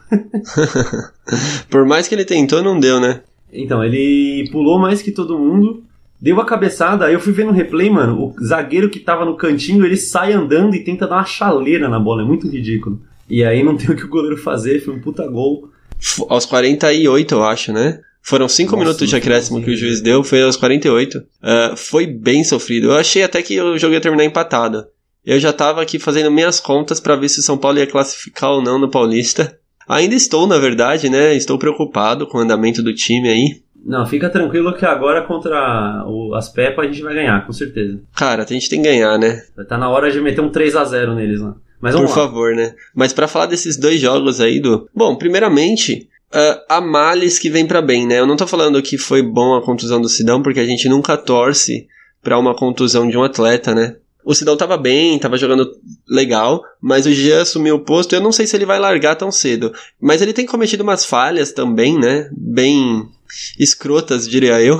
Por 1.69 1.85
mais 1.87 2.07
que 2.07 2.13
ele 2.13 2.23
tentou, 2.23 2.61
não 2.61 2.79
deu, 2.79 2.99
né? 2.99 3.21
Então, 3.51 3.83
ele 3.83 4.47
pulou 4.51 4.77
mais 4.79 5.01
que 5.01 5.11
todo 5.11 5.39
mundo, 5.39 5.83
deu 6.21 6.39
a 6.39 6.45
cabeçada, 6.45 7.05
aí 7.05 7.13
eu 7.13 7.19
fui 7.19 7.33
ver 7.33 7.45
no 7.45 7.51
replay, 7.51 7.89
mano, 7.89 8.33
o 8.37 8.45
zagueiro 8.45 8.89
que 8.89 8.99
tava 8.99 9.25
no 9.25 9.35
cantinho, 9.35 9.83
ele 9.83 9.97
sai 9.97 10.31
andando 10.31 10.75
e 10.75 10.83
tenta 10.83 11.07
dar 11.07 11.15
uma 11.15 11.25
chaleira 11.25 11.89
na 11.89 11.99
bola, 11.99 12.21
é 12.21 12.25
muito 12.25 12.47
ridículo. 12.47 13.01
E 13.27 13.43
aí 13.43 13.63
não 13.63 13.75
tem 13.75 13.89
o 13.89 13.95
que 13.95 14.05
o 14.05 14.09
goleiro 14.09 14.37
fazer, 14.37 14.79
foi 14.81 14.93
um 14.93 15.01
puta 15.01 15.27
gol. 15.27 15.69
Aos 16.29 16.45
48, 16.45 17.33
eu 17.33 17.43
acho, 17.43 17.73
né? 17.73 17.99
Foram 18.21 18.47
5 18.47 18.71
Nossa, 18.71 18.83
minutos 18.83 19.09
de 19.09 19.15
acréscimo 19.15 19.61
que 19.63 19.71
o 19.71 19.75
juiz 19.75 19.99
deu, 20.01 20.23
foi 20.23 20.43
aos 20.43 20.55
48. 20.55 21.23
Ah, 21.41 21.73
foi 21.75 22.05
bem 22.05 22.43
sofrido. 22.43 22.87
Eu 22.91 22.97
achei 22.97 23.23
até 23.23 23.41
que 23.41 23.59
o 23.59 23.77
jogo 23.77 23.93
ia 23.93 24.01
terminar 24.01 24.23
empatado. 24.23 24.85
Eu 25.25 25.39
já 25.39 25.51
tava 25.53 25.81
aqui 25.81 25.99
fazendo 25.99 26.31
minhas 26.31 26.59
contas 26.59 26.99
pra 26.99 27.15
ver 27.15 27.29
se 27.29 27.39
o 27.39 27.43
São 27.43 27.57
Paulo 27.57 27.77
ia 27.79 27.87
classificar 27.87 28.51
ou 28.51 28.61
não 28.61 28.79
no 28.79 28.89
Paulista. 28.89 29.57
Ainda 29.87 30.15
estou, 30.15 30.47
na 30.47 30.57
verdade, 30.57 31.09
né? 31.09 31.35
Estou 31.35 31.57
preocupado 31.59 32.25
com 32.27 32.37
o 32.37 32.41
andamento 32.41 32.81
do 32.81 32.93
time 32.93 33.27
aí. 33.29 33.61
Não, 33.83 34.05
fica 34.05 34.29
tranquilo 34.29 34.75
que 34.75 34.85
agora 34.85 35.23
contra 35.23 36.03
o, 36.05 36.35
as 36.35 36.49
Peppa 36.49 36.83
a 36.83 36.85
gente 36.85 37.01
vai 37.01 37.15
ganhar, 37.15 37.45
com 37.45 37.51
certeza. 37.51 37.99
Cara, 38.15 38.43
a 38.43 38.45
gente 38.45 38.69
tem 38.69 38.81
que 38.81 38.87
ganhar, 38.87 39.17
né? 39.17 39.43
Vai 39.55 39.65
estar 39.65 39.77
na 39.77 39.89
hora 39.89 40.11
de 40.11 40.21
meter 40.21 40.41
um 40.41 40.49
3 40.49 40.75
a 40.75 40.85
0 40.85 41.15
neles 41.15 41.41
lá. 41.41 41.55
Mas 41.81 41.95
Por 41.95 42.03
lá. 42.03 42.07
favor, 42.09 42.53
né? 42.55 42.75
Mas 42.93 43.11
pra 43.11 43.27
falar 43.27 43.47
desses 43.47 43.75
dois 43.75 43.99
jogos 43.99 44.39
aí 44.39 44.59
do. 44.59 44.87
Bom, 44.95 45.15
primeiramente, 45.15 46.07
ah, 46.33 46.65
há 46.69 46.81
males 46.81 47.37
que 47.37 47.49
vem 47.49 47.65
pra 47.65 47.81
bem, 47.81 48.07
né? 48.07 48.19
Eu 48.19 48.27
não 48.27 48.35
tô 48.35 48.47
falando 48.47 48.81
que 48.81 48.97
foi 48.97 49.21
bom 49.21 49.55
a 49.55 49.63
contusão 49.63 50.01
do 50.01 50.09
Sidão, 50.09 50.41
porque 50.41 50.59
a 50.59 50.65
gente 50.65 50.87
nunca 50.87 51.17
torce 51.17 51.87
pra 52.21 52.37
uma 52.37 52.55
contusão 52.55 53.07
de 53.07 53.17
um 53.17 53.23
atleta, 53.23 53.75
né? 53.75 53.95
O 54.23 54.35
Sidão 54.35 54.55
tava 54.55 54.77
bem, 54.77 55.17
tava 55.17 55.37
jogando 55.37 55.71
legal, 56.07 56.61
mas 56.79 57.05
o 57.05 57.11
Jean 57.11 57.41
assumiu 57.41 57.75
o 57.75 57.83
posto. 57.83 58.13
Eu 58.13 58.21
não 58.21 58.31
sei 58.31 58.45
se 58.45 58.55
ele 58.55 58.67
vai 58.67 58.79
largar 58.79 59.15
tão 59.15 59.31
cedo. 59.31 59.73
Mas 59.99 60.21
ele 60.21 60.31
tem 60.31 60.45
cometido 60.45 60.83
umas 60.83 61.03
falhas 61.03 61.51
também, 61.51 61.97
né? 61.97 62.29
Bem 62.31 63.09
escrotas, 63.59 64.27
diria 64.27 64.61
eu. 64.61 64.75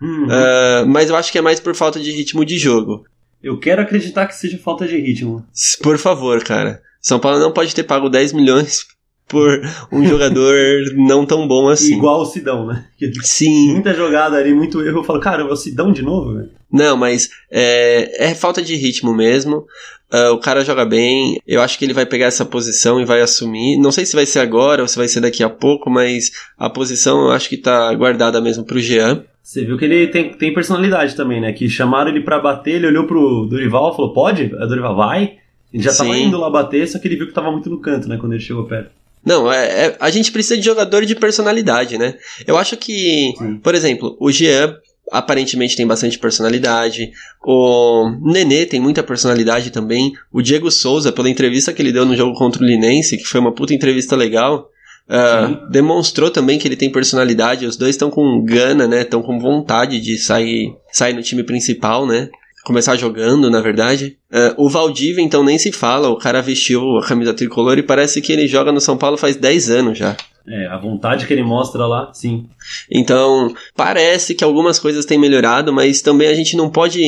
Uhum. 0.00 0.28
Ah, 0.30 0.84
mas 0.86 1.10
eu 1.10 1.16
acho 1.16 1.32
que 1.32 1.38
é 1.38 1.42
mais 1.42 1.58
por 1.58 1.74
falta 1.74 1.98
de 1.98 2.12
ritmo 2.12 2.44
de 2.44 2.58
jogo. 2.58 3.04
Eu 3.42 3.58
quero 3.58 3.82
acreditar 3.82 4.26
que 4.26 4.36
seja 4.36 4.58
falta 4.58 4.86
de 4.86 4.96
ritmo. 4.96 5.44
Por 5.82 5.98
favor, 5.98 6.42
cara. 6.44 6.80
São 7.00 7.18
Paulo 7.18 7.38
não 7.38 7.52
pode 7.52 7.74
ter 7.74 7.84
pago 7.84 8.08
10 8.08 8.32
milhões 8.32 8.86
por 9.28 9.60
um 9.92 10.06
jogador 10.06 10.54
não 10.94 11.26
tão 11.26 11.46
bom 11.48 11.68
assim. 11.68 11.96
Igual 11.96 12.22
o 12.22 12.26
Sidão, 12.26 12.66
né? 12.66 12.86
Sim. 13.22 13.72
Muita 13.72 13.92
jogada 13.92 14.36
ali, 14.36 14.54
muito 14.54 14.80
erro. 14.80 15.00
Eu 15.00 15.04
falo, 15.04 15.20
caramba, 15.20 15.50
é 15.50 15.52
o 15.52 15.56
Sidão 15.56 15.92
de 15.92 16.02
novo, 16.02 16.34
velho? 16.34 16.50
Não, 16.72 16.96
mas 16.96 17.30
é, 17.50 18.28
é 18.30 18.34
falta 18.34 18.62
de 18.62 18.74
ritmo 18.76 19.14
mesmo. 19.14 19.64
Ah, 20.10 20.30
o 20.30 20.38
cara 20.38 20.64
joga 20.64 20.84
bem. 20.84 21.40
Eu 21.46 21.60
acho 21.60 21.78
que 21.78 21.84
ele 21.84 21.92
vai 21.92 22.06
pegar 22.06 22.26
essa 22.26 22.44
posição 22.44 23.00
e 23.00 23.04
vai 23.04 23.20
assumir. 23.20 23.78
Não 23.78 23.90
sei 23.90 24.06
se 24.06 24.14
vai 24.14 24.26
ser 24.26 24.40
agora 24.40 24.82
ou 24.82 24.88
se 24.88 24.96
vai 24.96 25.08
ser 25.08 25.20
daqui 25.20 25.42
a 25.42 25.50
pouco, 25.50 25.90
mas 25.90 26.30
a 26.56 26.70
posição 26.70 27.26
eu 27.26 27.32
acho 27.32 27.48
que 27.48 27.56
tá 27.56 27.92
guardada 27.94 28.40
mesmo 28.40 28.64
pro 28.64 28.78
Jean. 28.78 29.24
Você 29.42 29.64
viu 29.64 29.78
que 29.78 29.84
ele 29.84 30.08
tem, 30.08 30.32
tem 30.32 30.52
personalidade 30.52 31.14
também, 31.14 31.40
né? 31.40 31.52
Que 31.52 31.68
chamaram 31.68 32.10
ele 32.10 32.20
pra 32.20 32.40
bater, 32.40 32.76
ele 32.76 32.88
olhou 32.88 33.04
pro 33.04 33.46
Dorival 33.46 33.92
e 33.92 33.96
falou, 33.96 34.12
pode? 34.12 34.52
A 34.60 34.66
Dorival, 34.66 34.96
vai. 34.96 35.36
Ele 35.72 35.82
já 35.82 35.94
tava 35.94 36.14
Sim. 36.14 36.24
indo 36.24 36.38
lá 36.38 36.50
bater, 36.50 36.88
só 36.88 36.98
que 36.98 37.06
ele 37.06 37.16
viu 37.16 37.26
que 37.26 37.34
tava 37.34 37.50
muito 37.52 37.70
no 37.70 37.80
canto, 37.80 38.08
né? 38.08 38.16
Quando 38.16 38.32
ele 38.32 38.42
chegou 38.42 38.64
perto. 38.64 38.90
Não, 39.26 39.52
é, 39.52 39.86
é- 39.86 39.96
a 39.98 40.08
gente 40.08 40.30
precisa 40.30 40.56
de 40.56 40.64
jogador 40.64 41.04
de 41.04 41.16
personalidade, 41.16 41.98
né? 41.98 42.14
Eu 42.46 42.56
acho 42.56 42.76
que, 42.76 43.34
Sim. 43.36 43.56
por 43.58 43.74
exemplo, 43.74 44.16
o 44.20 44.30
Jean 44.30 44.76
aparentemente 45.10 45.76
tem 45.76 45.86
bastante 45.86 46.18
personalidade, 46.18 47.10
o 47.44 48.10
Nenê 48.22 48.66
tem 48.66 48.80
muita 48.80 49.02
personalidade 49.02 49.70
também, 49.70 50.12
o 50.32 50.40
Diego 50.40 50.70
Souza, 50.70 51.12
pela 51.12 51.28
entrevista 51.28 51.72
que 51.72 51.82
ele 51.82 51.92
deu 51.92 52.04
no 52.04 52.16
jogo 52.16 52.36
contra 52.36 52.62
o 52.62 52.66
Linense, 52.66 53.16
que 53.16 53.24
foi 53.24 53.40
uma 53.40 53.52
puta 53.52 53.74
entrevista 53.74 54.14
legal, 54.16 54.68
Sim. 55.08 55.58
demonstrou 55.70 56.30
também 56.30 56.58
que 56.58 56.66
ele 56.66 56.76
tem 56.76 56.90
personalidade, 56.90 57.66
os 57.66 57.76
dois 57.76 57.90
estão 57.94 58.10
com 58.10 58.44
gana, 58.44 58.86
né? 58.88 59.02
Estão 59.02 59.22
com 59.22 59.38
vontade 59.38 60.00
de 60.00 60.18
sair, 60.18 60.72
sair 60.92 61.14
no 61.14 61.22
time 61.22 61.42
principal, 61.44 62.06
né? 62.06 62.28
Começar 62.66 62.96
jogando, 62.96 63.48
na 63.48 63.60
verdade. 63.60 64.18
Uh, 64.28 64.66
o 64.66 64.68
Valdívia, 64.68 65.22
então, 65.22 65.44
nem 65.44 65.56
se 65.56 65.70
fala. 65.70 66.08
O 66.08 66.18
cara 66.18 66.42
vestiu 66.42 66.82
a 66.98 67.06
camisa 67.06 67.32
tricolor 67.32 67.78
e 67.78 67.82
parece 67.82 68.20
que 68.20 68.32
ele 68.32 68.48
joga 68.48 68.72
no 68.72 68.80
São 68.80 68.98
Paulo 68.98 69.16
faz 69.16 69.36
10 69.36 69.70
anos 69.70 69.96
já. 69.96 70.16
É, 70.48 70.66
a 70.66 70.76
vontade 70.76 71.26
que 71.26 71.32
ele 71.32 71.44
mostra 71.44 71.86
lá, 71.86 72.10
sim. 72.12 72.48
Então, 72.90 73.54
parece 73.76 74.34
que 74.34 74.42
algumas 74.42 74.80
coisas 74.80 75.04
têm 75.04 75.18
melhorado, 75.18 75.72
mas 75.72 76.02
também 76.02 76.28
a 76.28 76.34
gente 76.34 76.56
não 76.56 76.68
pode 76.68 77.00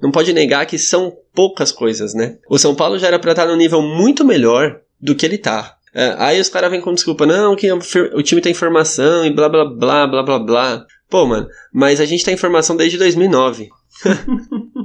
não 0.00 0.10
pode 0.10 0.32
negar 0.32 0.66
que 0.66 0.78
são 0.78 1.12
poucas 1.34 1.70
coisas, 1.70 2.14
né? 2.14 2.38
O 2.48 2.58
São 2.58 2.74
Paulo 2.74 2.98
já 2.98 3.08
era 3.08 3.18
pra 3.18 3.32
estar 3.32 3.46
num 3.46 3.56
nível 3.56 3.82
muito 3.82 4.24
melhor 4.24 4.80
do 5.00 5.14
que 5.14 5.26
ele 5.26 5.38
tá. 5.38 5.76
É, 5.94 6.14
aí 6.18 6.40
os 6.40 6.48
caras 6.48 6.70
vêm 6.70 6.80
com 6.80 6.94
desculpa, 6.94 7.26
não, 7.26 7.54
que 7.54 7.70
o 7.70 8.22
time 8.22 8.40
tem 8.40 8.52
informação 8.52 9.24
e 9.24 9.30
blá 9.30 9.48
blá 9.48 9.64
blá 9.64 10.06
blá 10.06 10.22
blá 10.22 10.38
blá. 10.38 10.86
Pô, 11.08 11.26
mano, 11.26 11.46
mas 11.72 12.00
a 12.00 12.04
gente 12.04 12.24
tem 12.24 12.34
informação 12.34 12.76
desde 12.76 12.98
2009. 12.98 13.68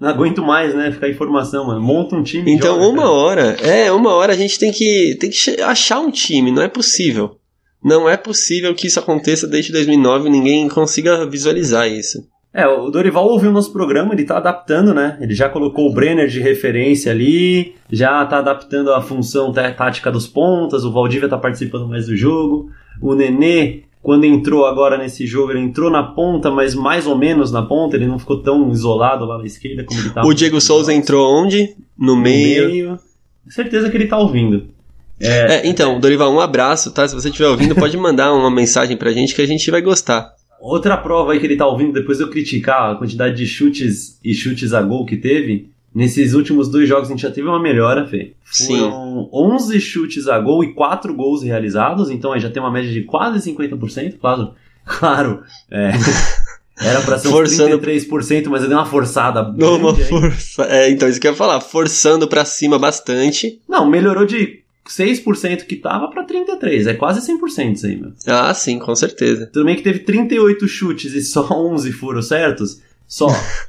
não 0.00 0.08
aguento 0.08 0.42
mais, 0.42 0.74
né? 0.74 0.92
Ficar 0.92 1.08
informação, 1.08 1.66
mano. 1.66 1.80
Monta 1.80 2.14
um 2.14 2.22
time. 2.22 2.52
Então, 2.52 2.76
joga, 2.76 2.86
uma 2.86 3.02
cara. 3.02 3.10
hora, 3.10 3.42
é, 3.60 3.92
uma 3.92 4.14
hora 4.14 4.32
a 4.32 4.36
gente 4.36 4.58
tem 4.58 4.70
que, 4.70 5.16
tem 5.18 5.30
que 5.30 5.60
achar 5.60 6.00
um 6.00 6.10
time, 6.10 6.52
não 6.52 6.62
é 6.62 6.68
possível. 6.68 7.36
Não 7.82 8.08
é 8.08 8.16
possível 8.16 8.74
que 8.74 8.86
isso 8.86 8.98
aconteça 8.98 9.46
desde 9.46 9.72
2009 9.72 10.28
e 10.28 10.32
ninguém 10.32 10.68
consiga 10.68 11.24
visualizar 11.26 11.88
isso. 11.88 12.26
É, 12.52 12.66
o 12.66 12.90
Dorival 12.90 13.26
ouviu 13.26 13.50
o 13.50 13.52
nosso 13.52 13.72
programa, 13.72 14.14
ele 14.14 14.24
tá 14.24 14.38
adaptando, 14.38 14.94
né? 14.94 15.18
Ele 15.20 15.34
já 15.34 15.48
colocou 15.48 15.88
o 15.88 15.92
Brenner 15.92 16.28
de 16.28 16.40
referência 16.40 17.12
ali, 17.12 17.74
já 17.90 18.24
tá 18.24 18.38
adaptando 18.38 18.92
a 18.92 19.02
função 19.02 19.52
tática 19.52 20.10
dos 20.10 20.26
pontas, 20.26 20.84
o 20.84 20.92
Valdívia 20.92 21.28
tá 21.28 21.38
participando 21.38 21.86
mais 21.86 22.06
do 22.06 22.16
jogo, 22.16 22.70
o 23.02 23.14
Nenê, 23.14 23.84
quando 24.08 24.24
entrou 24.24 24.64
agora 24.64 24.96
nesse 24.96 25.26
jogo, 25.26 25.52
ele 25.52 25.60
entrou 25.60 25.90
na 25.90 26.02
ponta, 26.02 26.50
mas 26.50 26.74
mais 26.74 27.06
ou 27.06 27.14
menos 27.14 27.52
na 27.52 27.60
ponta, 27.60 27.94
ele 27.94 28.06
não 28.06 28.18
ficou 28.18 28.42
tão 28.42 28.72
isolado 28.72 29.26
lá 29.26 29.36
na 29.36 29.44
esquerda 29.44 29.84
como 29.84 30.00
ele 30.00 30.08
tava. 30.08 30.26
O 30.26 30.32
Diego 30.32 30.62
Souza 30.62 30.94
entrou 30.94 31.30
onde? 31.30 31.76
No, 31.94 32.14
no 32.14 32.16
meio. 32.16 32.68
meio. 32.68 32.98
Certeza 33.50 33.90
que 33.90 33.98
ele 33.98 34.06
tá 34.06 34.16
ouvindo. 34.16 34.68
É, 35.20 35.56
é, 35.56 35.66
então, 35.66 36.00
Dorival, 36.00 36.32
um 36.32 36.40
abraço, 36.40 36.90
tá? 36.90 37.06
Se 37.06 37.14
você 37.14 37.28
estiver 37.28 37.48
ouvindo, 37.48 37.74
pode 37.74 37.94
mandar 38.00 38.32
uma 38.32 38.50
mensagem 38.50 38.96
pra 38.96 39.12
gente 39.12 39.34
que 39.34 39.42
a 39.42 39.46
gente 39.46 39.70
vai 39.70 39.82
gostar. 39.82 40.32
Outra 40.58 40.96
prova 40.96 41.34
aí 41.34 41.38
que 41.38 41.44
ele 41.44 41.56
tá 41.56 41.66
ouvindo, 41.66 41.92
depois 41.92 42.16
de 42.16 42.24
eu 42.24 42.30
criticar 42.30 42.92
a 42.92 42.94
quantidade 42.94 43.36
de 43.36 43.46
chutes 43.46 44.18
e 44.24 44.32
chutes 44.32 44.72
a 44.72 44.80
gol 44.80 45.04
que 45.04 45.18
teve, 45.18 45.68
nesses 45.94 46.34
últimos 46.34 46.68
dois 46.68 46.88
jogos 46.88 47.08
a 47.08 47.12
gente 47.12 47.22
já 47.22 47.30
teve 47.30 47.48
uma 47.48 47.60
melhora, 47.60 48.06
Fê. 48.06 48.32
Sim. 48.44 48.78
Foram 48.78 49.28
11 49.32 49.80
chutes 49.80 50.28
a 50.28 50.38
gol 50.38 50.62
e 50.64 50.72
4 50.72 51.14
gols 51.14 51.42
realizados, 51.42 52.10
então 52.10 52.32
aí 52.32 52.40
já 52.40 52.50
tem 52.50 52.62
uma 52.62 52.70
média 52.70 52.90
de 52.90 53.02
quase 53.02 53.50
50%, 53.50 54.18
claro. 54.20 54.52
Claro, 54.88 55.42
é... 55.70 55.90
Era 56.80 57.02
pra 57.02 57.18
ser 57.18 57.28
forçando... 57.28 57.76
uns 57.76 57.82
33%, 57.82 58.46
mas 58.48 58.62
eu 58.62 58.68
dei 58.68 58.76
uma 58.76 58.86
forçada. 58.86 59.42
Não, 59.56 59.76
uma 59.76 59.94
força. 59.94 60.62
É, 60.62 60.88
então 60.90 61.08
isso 61.08 61.20
que 61.20 61.26
eu 61.26 61.32
ia 61.32 61.36
falar. 61.36 61.60
Forçando 61.60 62.28
pra 62.28 62.44
cima 62.44 62.78
bastante. 62.78 63.60
Não, 63.68 63.84
melhorou 63.88 64.24
de 64.24 64.62
6% 64.88 65.64
que 65.66 65.76
tava 65.76 66.08
para 66.08 66.24
33. 66.24 66.86
É 66.86 66.94
quase 66.94 67.20
100% 67.20 67.74
isso 67.74 67.86
aí, 67.86 67.96
meu. 67.96 68.12
Ah, 68.26 68.54
sim, 68.54 68.78
com 68.78 68.94
certeza. 68.94 69.50
Tudo 69.52 69.66
bem 69.66 69.76
que 69.76 69.82
teve 69.82 70.00
38 70.00 70.66
chutes 70.66 71.14
e 71.14 71.22
só 71.22 71.48
11 71.50 71.92
foram 71.92 72.22
certos. 72.22 72.80
Só. 73.08 73.26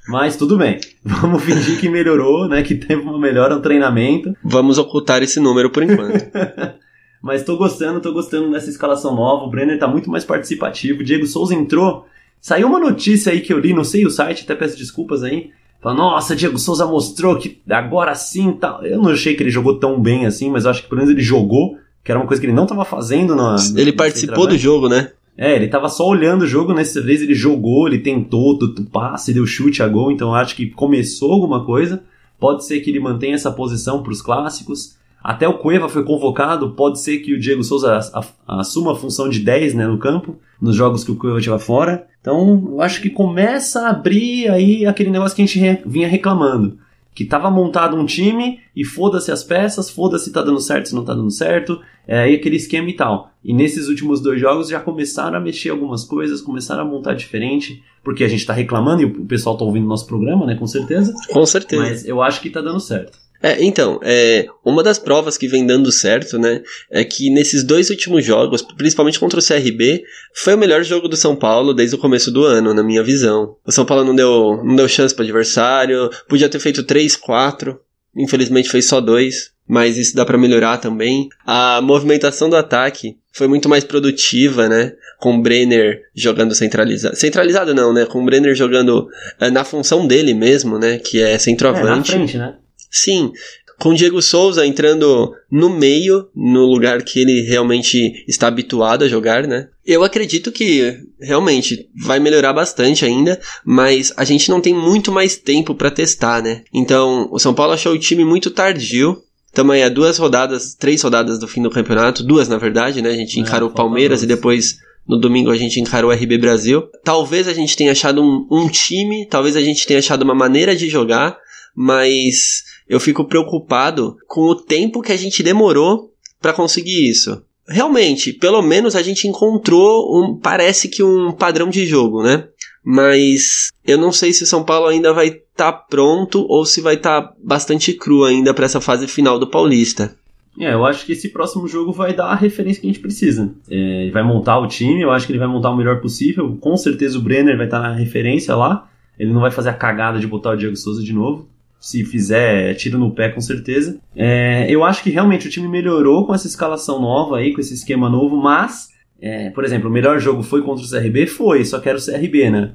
Mas 0.08 0.36
tudo 0.36 0.58
bem. 0.58 0.80
Vamos 1.04 1.44
fingir 1.44 1.80
que 1.80 1.90
melhorou, 1.90 2.48
né? 2.48 2.62
Que 2.62 2.76
teve 2.76 3.02
uma 3.02 3.18
melhora 3.18 3.56
no 3.56 3.62
treinamento. 3.62 4.36
Vamos 4.44 4.78
ocultar 4.78 5.24
esse 5.24 5.40
número 5.40 5.72
por 5.72 5.82
enquanto. 5.82 6.30
Mas 7.22 7.44
tô 7.44 7.58
gostando, 7.58 8.00
tô 8.00 8.14
gostando 8.14 8.52
dessa 8.52 8.70
escalação 8.70 9.16
nova. 9.16 9.46
O 9.46 9.50
Brenner 9.50 9.80
tá 9.80 9.88
muito 9.88 10.12
mais 10.12 10.24
participativo. 10.24 11.04
Diego 11.04 11.26
Souza 11.26 11.56
entrou. 11.56 12.06
Saiu 12.40 12.68
uma 12.68 12.80
notícia 12.80 13.32
aí 13.32 13.42
que 13.42 13.52
eu 13.52 13.60
li, 13.60 13.74
não 13.74 13.84
sei 13.84 14.06
o 14.06 14.12
site, 14.12 14.44
até 14.44 14.56
peço 14.56 14.78
desculpas 14.78 15.24
aí 15.24 15.52
Fala, 15.82 15.96
nossa, 15.96 16.36
Diego 16.36 16.60
Souza 16.60 16.86
mostrou 16.86 17.38
que 17.38 17.62
agora 17.70 18.14
sim 18.14 18.52
tá. 18.52 18.80
Eu 18.84 19.02
não 19.02 19.12
achei 19.12 19.36
que 19.36 19.44
ele 19.44 19.50
jogou 19.50 19.80
tão 19.80 20.00
bem 20.00 20.26
assim, 20.26 20.50
mas 20.50 20.66
eu 20.66 20.72
acho 20.72 20.84
que 20.84 20.90
pelo 20.90 21.00
menos 21.00 21.14
ele 21.14 21.24
jogou, 21.24 21.78
que 22.04 22.12
era 22.12 22.20
uma 22.20 22.28
coisa 22.28 22.42
que 22.42 22.46
ele 22.46 22.54
não 22.54 22.64
estava 22.64 22.84
fazendo 22.84 23.34
na. 23.34 23.56
Ele 23.76 23.94
participou 23.94 24.46
do 24.46 24.58
jogo, 24.58 24.90
né? 24.90 25.12
É, 25.42 25.56
ele 25.56 25.70
tava 25.70 25.88
só 25.88 26.06
olhando 26.06 26.42
o 26.42 26.48
jogo, 26.48 26.74
nessa 26.74 27.02
vez 27.02 27.22
ele 27.22 27.34
jogou, 27.34 27.88
ele 27.88 28.00
tentou, 28.00 28.58
do 28.58 28.84
passe, 28.84 29.34
deu 29.34 29.46
chute 29.46 29.82
a 29.82 29.88
gol, 29.88 30.12
então 30.12 30.36
acho 30.36 30.54
que 30.54 30.70
começou 30.70 31.32
alguma 31.32 31.64
coisa. 31.64 32.04
Pode 32.38 32.66
ser 32.66 32.82
que 32.82 32.90
ele 32.90 33.00
mantenha 33.00 33.36
essa 33.36 33.50
posição 33.50 34.04
para 34.04 34.12
os 34.12 34.22
clássicos. 34.22 34.98
Até 35.24 35.48
o 35.48 35.58
Cueva 35.58 35.88
foi 35.88 36.04
convocado, 36.04 36.72
pode 36.72 37.00
ser 37.00 37.20
que 37.20 37.34
o 37.34 37.40
Diego 37.40 37.64
Souza 37.64 38.02
assuma 38.46 38.92
a 38.92 38.96
função 38.96 39.30
de 39.30 39.40
10 39.40 39.76
né, 39.76 39.88
no 39.88 39.98
campo, 39.98 40.36
nos 40.62 40.76
jogos 40.76 41.06
que 41.06 41.12
o 41.12 41.16
Cueva 41.16 41.38
estiver 41.38 41.60
fora. 41.60 42.06
Então, 42.20 42.72
eu 42.74 42.82
acho 42.82 43.02
que 43.02 43.10
começa 43.10 43.88
a 43.88 43.92
abrir 43.92 44.50
aí 44.50 44.86
aquele 44.86 45.10
negócio 45.10 45.38
que 45.38 45.42
a 45.42 45.46
gente 45.46 45.82
vinha 45.86 46.10
reclamando. 46.10 46.78
Que 47.20 47.26
tava 47.26 47.52
montado 47.52 47.98
um 47.98 48.06
time 48.06 48.62
e 48.74 48.86
foda-se 48.86 49.30
as 49.30 49.44
peças, 49.44 49.90
foda-se 49.90 50.24
se 50.24 50.32
tá 50.32 50.42
dando 50.42 50.62
certo, 50.62 50.88
se 50.88 50.96
não 50.96 51.04
tá 51.04 51.14
dando 51.14 51.30
certo, 51.30 51.82
é 52.08 52.18
aí 52.18 52.36
aquele 52.36 52.56
esquema 52.56 52.90
e 52.90 52.94
tal. 52.94 53.30
E 53.44 53.54
nesses 53.54 53.90
últimos 53.90 54.22
dois 54.22 54.40
jogos 54.40 54.70
já 54.70 54.80
começaram 54.80 55.38
a 55.38 55.42
mexer 55.42 55.68
algumas 55.68 56.06
coisas, 56.06 56.40
começaram 56.40 56.84
a 56.84 56.86
montar 56.86 57.16
diferente, 57.16 57.84
porque 58.06 58.24
a 58.24 58.28
gente 58.30 58.46
tá 58.46 58.54
reclamando 58.54 59.02
e 59.02 59.06
o 59.06 59.26
pessoal 59.26 59.58
tá 59.58 59.66
ouvindo 59.66 59.86
nosso 59.86 60.08
programa, 60.08 60.46
né, 60.46 60.56
com 60.56 60.66
certeza. 60.66 61.14
Com 61.30 61.46
certeza. 61.46 61.84
Mas 61.84 62.06
eu 62.06 62.22
acho 62.22 62.40
que 62.40 62.50
tá 62.50 62.62
dando 62.62 62.80
certo. 62.80 63.20
É, 63.42 63.64
então, 63.64 64.00
é, 64.04 64.48
uma 64.66 64.84
das 64.84 65.00
provas 65.00 65.38
que 65.38 65.48
vem 65.48 65.66
dando 65.66 65.92
certo, 65.92 66.38
né, 66.38 66.62
é 66.92 67.04
que 67.06 67.30
nesses 67.30 67.64
dois 67.64 67.90
últimos 67.90 68.26
jogos, 68.26 68.62
principalmente 68.62 69.20
contra 69.20 69.40
o 69.40 69.44
CRB, 69.46 70.04
foi 70.34 70.56
o 70.56 70.58
melhor 70.58 70.84
jogo 70.84 71.08
do 71.08 71.16
São 71.16 71.36
Paulo 71.36 71.74
desde 71.74 71.96
o 71.96 72.00
começo 72.00 72.32
do 72.32 72.44
ano, 72.44 72.74
na 72.74 72.84
minha 72.84 73.04
visão. 73.04 73.56
O 73.66 73.72
São 73.72 73.86
Paulo 73.86 74.04
não 74.04 74.16
deu, 74.16 74.62
não 74.64 74.76
deu 74.76 74.88
chance 74.90 75.16
para 75.16 75.24
adversário, 75.24 76.10
podia 76.28 76.50
ter 76.50 76.60
feito 76.60 76.84
3, 76.84 77.16
4, 77.16 77.80
infelizmente 78.16 78.70
fez 78.70 78.86
só 78.86 79.00
dois, 79.00 79.52
mas 79.68 79.98
isso 79.98 80.16
dá 80.16 80.26
para 80.26 80.38
melhorar 80.38 80.78
também. 80.78 81.30
A 81.46 81.80
movimentação 81.82 82.50
do 82.50 82.56
ataque 82.56 83.16
foi 83.32 83.48
muito 83.48 83.70
mais 83.70 83.84
produtiva, 83.84 84.68
né? 84.68 84.94
Com 85.20 85.36
o 85.36 85.42
Brenner 85.42 86.02
jogando 86.16 86.56
centralizado. 86.56 87.16
Centralizado 87.16 87.74
não, 87.74 87.94
né? 87.94 88.06
Com 88.06 88.22
o 88.22 88.26
Brenner 88.26 88.56
jogando 88.56 89.08
é, 89.40 89.52
na 89.52 89.64
função 89.64 90.08
dele 90.08 90.34
mesmo, 90.34 90.80
né? 90.80 90.98
Que 90.98 91.22
é 91.22 91.38
centroavante. 91.38 92.12
É, 92.12 92.18
na 92.18 92.26
frente, 92.26 92.38
né? 92.38 92.56
Sim, 92.90 93.32
com 93.80 93.90
o 93.90 93.96
Diego 93.96 94.22
Souza 94.22 94.66
entrando 94.66 95.34
no 95.50 95.70
meio, 95.70 96.28
no 96.36 96.66
lugar 96.66 97.02
que 97.02 97.20
ele 97.20 97.42
realmente 97.48 98.26
está 98.28 98.48
habituado 98.48 99.06
a 99.06 99.08
jogar, 99.08 99.48
né? 99.48 99.70
Eu 99.86 100.04
acredito 100.04 100.52
que 100.52 101.00
realmente 101.20 101.90
vai 101.96 102.20
melhorar 102.20 102.52
bastante 102.52 103.06
ainda, 103.06 103.40
mas 103.66 104.14
a 104.18 104.26
gente 104.26 104.50
não 104.50 104.60
tem 104.60 104.74
muito 104.74 105.12
mais 105.12 105.38
tempo 105.38 105.74
para 105.74 105.90
testar, 105.90 106.44
né? 106.44 106.64
Então, 106.74 107.30
o 107.32 107.40
São 107.40 107.54
Paulo 107.54 107.72
achou 107.72 107.94
o 107.94 108.00
time 108.00 108.26
muito 108.26 108.52
tardio. 108.52 109.24
Também 109.54 109.82
é 109.82 109.90
duas 109.90 110.18
rodadas, 110.18 110.76
três 110.76 111.02
rodadas 111.02 111.40
do 111.40 111.48
fim 111.48 111.64
do 111.64 111.72
campeonato, 111.72 112.22
duas 112.22 112.48
na 112.48 112.58
verdade, 112.58 113.02
né? 113.02 113.10
A 113.10 113.16
gente 113.16 113.40
é, 113.40 113.42
encarou 113.42 113.70
o 113.70 113.74
Palmeiras 113.74 114.22
e 114.22 114.28
depois 114.28 114.78
no 115.08 115.18
domingo 115.18 115.50
a 115.50 115.58
gente 115.58 115.80
encarou 115.80 116.12
o 116.12 116.14
RB 116.14 116.38
Brasil. 116.38 116.84
Talvez 117.04 117.48
a 117.48 117.54
gente 117.54 117.76
tenha 117.76 117.94
achado 117.94 118.22
um, 118.22 118.46
um 118.52 118.68
time, 118.68 119.26
talvez 119.26 119.56
a 119.56 119.62
gente 119.62 119.88
tenha 119.88 120.00
achado 120.00 120.22
uma 120.22 120.36
maneira 120.36 120.76
de 120.76 120.88
jogar, 120.88 121.36
mas 121.76 122.64
eu 122.88 123.00
fico 123.00 123.26
preocupado 123.26 124.18
com 124.28 124.42
o 124.42 124.56
tempo 124.56 125.02
que 125.02 125.12
a 125.12 125.18
gente 125.18 125.44
demorou 125.44 126.12
para 126.42 126.54
conseguir 126.54 127.10
isso. 127.10 127.42
Realmente, 127.68 128.34
pelo 128.34 128.64
menos 128.64 128.96
a 128.96 129.04
gente 129.04 129.28
encontrou 129.28 130.20
um, 130.20 130.36
parece 130.36 130.90
que 130.90 131.04
um 131.04 131.32
padrão 131.32 131.70
de 131.70 131.86
jogo, 131.86 132.24
né? 132.24 132.48
Mas 132.84 133.72
eu 133.86 133.98
não 133.98 134.12
sei 134.12 134.34
se 134.34 134.44
o 134.44 134.48
São 134.48 134.64
Paulo 134.64 134.88
ainda 134.88 135.14
vai 135.14 135.28
estar 135.28 135.72
tá 135.72 135.74
pronto 135.74 136.46
ou 136.50 136.66
se 136.66 136.82
vai 136.82 136.96
estar 136.96 137.22
tá 137.22 137.34
bastante 137.44 137.94
cru 137.94 138.24
ainda 138.24 138.54
para 138.54 138.66
essa 138.66 138.82
fase 138.82 139.06
final 139.06 139.38
do 139.38 139.48
Paulista. 139.48 140.16
É, 140.60 140.74
eu 140.74 140.84
acho 140.84 141.06
que 141.06 141.12
esse 141.12 141.30
próximo 141.30 141.68
jogo 141.68 141.92
vai 141.92 142.14
dar 142.14 142.26
a 142.26 142.36
referência 142.36 142.82
que 142.82 142.88
a 142.88 142.90
gente 142.90 143.02
precisa. 143.02 143.54
É, 143.70 144.10
vai 144.12 144.24
montar 144.24 144.58
o 144.58 144.68
time, 144.68 145.02
eu 145.02 145.12
acho 145.12 145.28
que 145.28 145.32
ele 145.32 145.40
vai 145.40 145.48
montar 145.48 145.70
o 145.70 145.78
melhor 145.78 146.02
possível. 146.02 146.58
Com 146.60 146.76
certeza 146.76 147.20
o 147.20 147.22
Brenner 147.22 147.56
vai 147.56 147.68
estar 147.68 147.80
na 147.80 147.94
referência 147.94 148.56
lá. 148.56 148.90
Ele 149.20 149.32
não 149.32 149.42
vai 149.42 149.52
fazer 149.52 149.70
a 149.70 149.74
cagada 149.74 150.20
de 150.20 150.26
botar 150.26 150.52
o 150.52 150.56
Diego 150.56 150.76
Souza 150.76 151.04
de 151.04 151.14
novo 151.14 151.48
se 151.80 152.04
fizer, 152.04 152.74
tiro 152.76 152.98
no 152.98 153.12
pé 153.12 153.30
com 153.30 153.40
certeza. 153.40 154.00
É, 154.16 154.70
eu 154.70 154.84
acho 154.84 155.02
que 155.02 155.10
realmente 155.10 155.48
o 155.48 155.50
time 155.50 155.68
melhorou 155.68 156.26
com 156.26 156.36
essa 156.36 156.48
escalação 156.48 157.00
nova 157.00 157.38
aí, 157.38 157.54
com 157.54 157.62
esse 157.62 157.74
esquema 157.74 158.10
novo, 158.10 158.36
mas, 158.36 158.90
é, 159.22 159.50
por 159.52 159.64
exemplo, 159.64 159.90
o 159.90 159.94
melhor 159.94 160.20
jogo 160.20 160.44
foi 160.44 160.62
contra 160.62 160.84
o 160.84 160.90
CRB? 160.90 161.28
Foi, 161.28 161.64
só 161.64 161.80
quero 161.80 161.98
o 161.98 162.06
CRB, 162.06 162.50
né? 162.50 162.72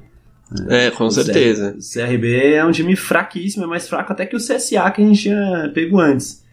É, 0.69 0.91
com 0.91 1.05
o 1.05 1.11
certeza. 1.11 1.75
O 1.77 1.93
CRB 1.93 2.53
é 2.53 2.65
um 2.65 2.71
time 2.71 2.95
fraquíssimo, 2.95 3.63
é 3.63 3.67
mais 3.67 3.87
fraco 3.87 4.11
até 4.11 4.25
que 4.25 4.35
o 4.35 4.39
CSA 4.39 4.89
que 4.91 5.01
a 5.01 5.05
gente 5.05 5.21
tinha 5.21 5.71
pego 5.73 5.99
antes. 5.99 6.43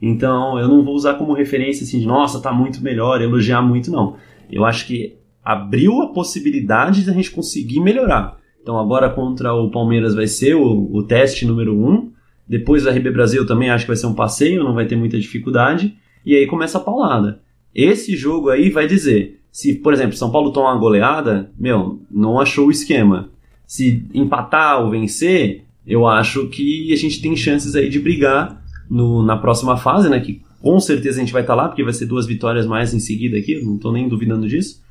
Então, 0.00 0.58
eu 0.58 0.68
não 0.68 0.84
vou 0.84 0.94
usar 0.94 1.14
como 1.14 1.32
referência 1.32 1.84
assim 1.84 2.00
de, 2.00 2.06
nossa, 2.06 2.40
tá 2.40 2.52
muito 2.52 2.82
melhor, 2.82 3.22
elogiar 3.22 3.62
muito, 3.62 3.90
não. 3.90 4.16
Eu 4.50 4.64
acho 4.64 4.86
que 4.86 5.16
abriu 5.44 6.02
a 6.02 6.12
possibilidade 6.12 7.04
de 7.04 7.10
a 7.10 7.12
gente 7.12 7.30
conseguir 7.30 7.80
melhorar. 7.80 8.36
Então 8.62 8.78
agora 8.78 9.10
contra 9.10 9.52
o 9.52 9.70
Palmeiras 9.70 10.14
vai 10.14 10.26
ser 10.26 10.54
o, 10.54 10.88
o 10.92 11.02
teste 11.02 11.44
número 11.44 11.76
um. 11.76 12.12
Depois 12.48 12.86
a 12.86 12.92
RB 12.92 13.10
Brasil 13.10 13.46
também 13.46 13.70
acho 13.70 13.84
que 13.84 13.90
vai 13.90 13.96
ser 13.96 14.06
um 14.06 14.14
passeio, 14.14 14.62
não 14.62 14.74
vai 14.74 14.86
ter 14.86 14.96
muita 14.96 15.18
dificuldade. 15.18 15.96
E 16.24 16.36
aí 16.36 16.46
começa 16.46 16.78
a 16.78 16.80
paulada. 16.80 17.40
Esse 17.74 18.16
jogo 18.16 18.50
aí 18.50 18.70
vai 18.70 18.86
dizer, 18.86 19.40
se, 19.50 19.74
por 19.74 19.92
exemplo, 19.92 20.16
São 20.16 20.30
Paulo 20.30 20.52
toma 20.52 20.70
uma 20.70 20.78
goleada, 20.78 21.50
meu, 21.58 22.00
não 22.10 22.38
achou 22.38 22.68
o 22.68 22.70
esquema. 22.70 23.30
Se 23.66 24.04
empatar 24.14 24.82
ou 24.82 24.90
vencer, 24.90 25.64
eu 25.86 26.06
acho 26.06 26.48
que 26.48 26.92
a 26.92 26.96
gente 26.96 27.20
tem 27.20 27.34
chances 27.34 27.74
aí 27.74 27.88
de 27.88 27.98
brigar 27.98 28.62
no, 28.88 29.22
na 29.22 29.36
próxima 29.36 29.76
fase, 29.76 30.08
né? 30.08 30.20
Que 30.20 30.42
com 30.60 30.78
certeza 30.78 31.18
a 31.18 31.20
gente 31.20 31.32
vai 31.32 31.42
estar 31.42 31.56
tá 31.56 31.62
lá, 31.62 31.68
porque 31.68 31.82
vai 31.82 31.92
ser 31.92 32.06
duas 32.06 32.26
vitórias 32.26 32.66
mais 32.66 32.94
em 32.94 33.00
seguida 33.00 33.36
aqui, 33.36 33.60
não 33.62 33.76
estou 33.76 33.92
nem 33.92 34.08
duvidando 34.08 34.46
disso. 34.46 34.81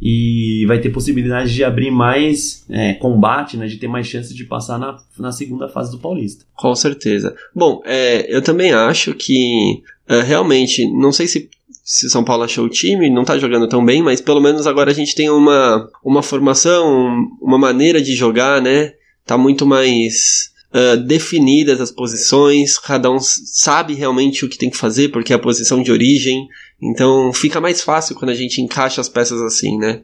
E 0.00 0.64
vai 0.66 0.78
ter 0.78 0.90
possibilidade 0.90 1.54
de 1.54 1.64
abrir 1.64 1.90
mais 1.90 2.64
é, 2.68 2.94
combate, 2.94 3.56
né? 3.56 3.66
De 3.66 3.76
ter 3.76 3.88
mais 3.88 4.06
chances 4.06 4.34
de 4.34 4.44
passar 4.44 4.78
na, 4.78 4.98
na 5.18 5.32
segunda 5.32 5.68
fase 5.68 5.90
do 5.90 5.98
Paulista. 5.98 6.44
Com 6.54 6.74
certeza. 6.74 7.34
Bom, 7.54 7.80
é, 7.84 8.26
eu 8.34 8.42
também 8.42 8.72
acho 8.72 9.14
que 9.14 9.82
é, 10.08 10.20
realmente, 10.20 10.86
não 10.92 11.12
sei 11.12 11.26
se 11.26 11.48
se 11.86 12.10
São 12.10 12.24
Paulo 12.24 12.42
achou 12.42 12.64
o 12.64 12.68
time, 12.68 13.08
não 13.08 13.24
tá 13.24 13.38
jogando 13.38 13.68
tão 13.68 13.84
bem, 13.84 14.02
mas 14.02 14.20
pelo 14.20 14.40
menos 14.40 14.66
agora 14.66 14.90
a 14.90 14.94
gente 14.94 15.14
tem 15.14 15.30
uma, 15.30 15.88
uma 16.04 16.20
formação, 16.20 17.28
uma 17.40 17.56
maneira 17.56 18.02
de 18.02 18.12
jogar, 18.16 18.60
né? 18.60 18.92
Tá 19.24 19.38
muito 19.38 19.64
mais 19.64 20.50
uh, 20.74 20.96
definidas 20.96 21.80
as 21.80 21.92
posições, 21.92 22.76
cada 22.76 23.08
um 23.08 23.20
sabe 23.20 23.94
realmente 23.94 24.44
o 24.44 24.48
que 24.48 24.58
tem 24.58 24.68
que 24.68 24.76
fazer, 24.76 25.10
porque 25.10 25.32
é 25.32 25.36
a 25.36 25.38
posição 25.38 25.80
de 25.80 25.92
origem, 25.92 26.48
então 26.80 27.32
fica 27.32 27.60
mais 27.60 27.80
fácil 27.80 28.14
quando 28.14 28.30
a 28.30 28.34
gente 28.34 28.60
encaixa 28.60 29.00
as 29.00 29.08
peças 29.08 29.40
assim, 29.40 29.78
né? 29.78 30.02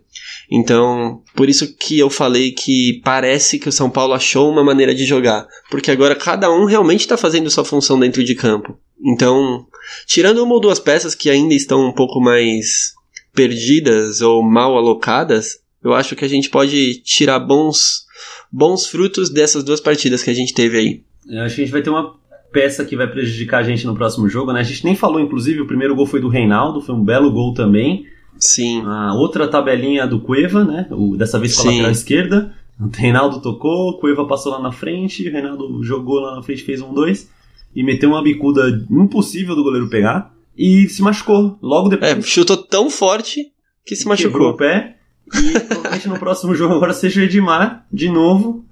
Então, 0.51 1.23
por 1.35 1.49
isso 1.49 1.77
que 1.77 1.99
eu 1.99 2.09
falei 2.09 2.53
que 2.53 3.01
parece 3.05 3.59
que 3.59 3.69
o 3.69 3.73
São 3.73 3.91
Paulo 3.91 4.15
achou 4.15 4.51
uma 4.51 4.65
maneira 4.65 4.95
de 4.95 5.05
jogar, 5.05 5.47
porque 5.71 5.91
agora 5.91 6.15
cada 6.15 6.51
um 6.51 6.65
realmente 6.65 7.01
está 7.01 7.17
fazendo 7.17 7.51
sua 7.51 7.65
função 7.65 7.99
dentro 7.99 8.25
de 8.25 8.35
campo. 8.35 8.79
Então, 9.05 9.67
tirando 10.07 10.43
uma 10.43 10.55
ou 10.55 10.61
duas 10.61 10.79
peças 10.79 11.15
que 11.15 11.29
ainda 11.29 11.55
estão 11.55 11.87
um 11.87 11.93
pouco 11.93 12.21
mais 12.21 12.93
perdidas 13.35 14.21
ou 14.21 14.43
mal 14.43 14.77
alocadas, 14.77 15.61
eu 15.83 15.93
acho 15.93 16.15
que 16.15 16.25
a 16.25 16.29
gente 16.29 16.49
pode 16.49 17.03
tirar 17.03 17.41
bons, 17.41 18.07
bons 18.51 18.87
frutos 18.87 19.31
dessas 19.31 19.65
duas 19.65 19.81
partidas 19.81 20.23
que 20.23 20.31
a 20.31 20.35
gente 20.35 20.55
teve 20.55 20.79
aí. 20.79 21.03
Eu 21.29 21.43
acho 21.43 21.57
que 21.57 21.63
a 21.63 21.65
gente 21.65 21.73
vai 21.73 21.83
ter 21.83 21.91
uma 21.91 22.17
peça 22.53 22.85
que 22.85 22.97
vai 22.97 23.09
prejudicar 23.09 23.61
a 23.61 23.63
gente 23.63 23.87
no 23.87 23.95
próximo 23.95 24.29
jogo, 24.29 24.53
né? 24.53 24.61
A 24.61 24.65
gente 24.65 24.85
nem 24.85 24.95
falou, 24.95 25.21
inclusive, 25.21 25.61
o 25.61 25.67
primeiro 25.67 25.95
gol 25.97 26.07
foi 26.07 26.21
do 26.21 26.29
Reinaldo, 26.29 26.81
foi 26.81 26.95
um 26.95 27.03
belo 27.03 27.33
gol 27.33 27.55
também. 27.55 28.07
Sim. 28.39 28.83
A 28.85 29.15
outra 29.15 29.49
tabelinha 29.49 30.07
do 30.07 30.21
Cueva, 30.21 30.65
né? 30.65 30.87
O, 30.91 31.17
dessa 31.17 31.39
vez 31.39 31.57
com 31.57 31.63
a 31.63 31.71
lateral 31.71 31.91
esquerda. 31.91 32.55
O 32.81 32.89
Reinaldo 32.93 33.41
tocou, 33.41 33.91
o 33.91 33.99
Cueva 33.99 34.27
passou 34.27 34.53
lá 34.53 34.61
na 34.61 34.73
frente, 34.73 35.27
o 35.29 35.33
Reinaldo 35.33 35.83
jogou 35.83 36.21
lá 36.21 36.37
na 36.37 36.43
frente, 36.43 36.63
fez 36.63 36.81
um 36.81 36.93
dois 36.93 37.31
e 37.75 37.83
meteu 37.83 38.11
uma 38.11 38.23
bicuda 38.23 38.69
impossível 38.91 39.55
do 39.55 39.63
goleiro 39.63 39.89
pegar 39.89 40.33
e 40.57 40.89
se 40.89 41.03
machucou 41.03 41.59
logo 41.63 41.89
depois. 41.89 42.11
É, 42.11 42.21
chutou 42.21 42.57
tão 42.57 42.91
forte 42.91 43.53
que 43.85 43.97
se 43.97 44.07
machucou. 44.07 44.33
Quebrou 44.33 44.51
o 44.53 44.57
pé 44.57 44.97
e 45.35 45.61
provavelmente 45.61 46.09
no 46.09 46.19
próximo 46.19 46.55
jogo 46.55 46.75
agora 46.75 46.93
seja 46.93 47.21
o 47.21 47.25
Edmar 47.25 47.87
de 47.93 48.09
novo. 48.09 48.65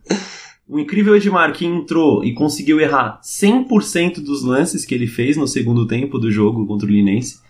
O 0.71 0.79
incrível 0.79 1.17
Edmar 1.17 1.53
que 1.53 1.67
entrou 1.67 2.25
e 2.25 2.33
conseguiu 2.33 2.79
errar 2.79 3.21
100% 3.25 4.21
dos 4.21 4.45
lances 4.45 4.85
que 4.85 4.95
ele 4.95 5.09
fez 5.09 5.37
no 5.37 5.49
segundo 5.49 5.85
tempo 5.85 6.17
do 6.17 6.31
jogo 6.31 6.65
contra 6.65 6.87
o 6.87 6.91
Linense. 6.91 7.41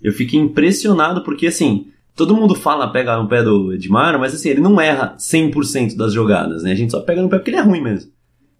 Eu 0.00 0.12
fiquei 0.12 0.38
impressionado 0.38 1.24
porque 1.24 1.48
assim, 1.48 1.88
todo 2.14 2.36
mundo 2.36 2.54
fala 2.54 2.86
pega 2.92 3.20
no 3.20 3.26
pé 3.26 3.42
do 3.42 3.72
Edmar, 3.72 4.16
mas 4.20 4.32
assim, 4.32 4.50
ele 4.50 4.60
não 4.60 4.80
erra 4.80 5.16
100% 5.18 5.96
das 5.96 6.12
jogadas, 6.12 6.62
né? 6.62 6.70
A 6.70 6.76
gente 6.76 6.92
só 6.92 7.00
pega 7.00 7.20
no 7.20 7.28
pé 7.28 7.38
porque 7.38 7.50
ele 7.50 7.56
é 7.56 7.62
ruim 7.62 7.82
mesmo. 7.82 8.12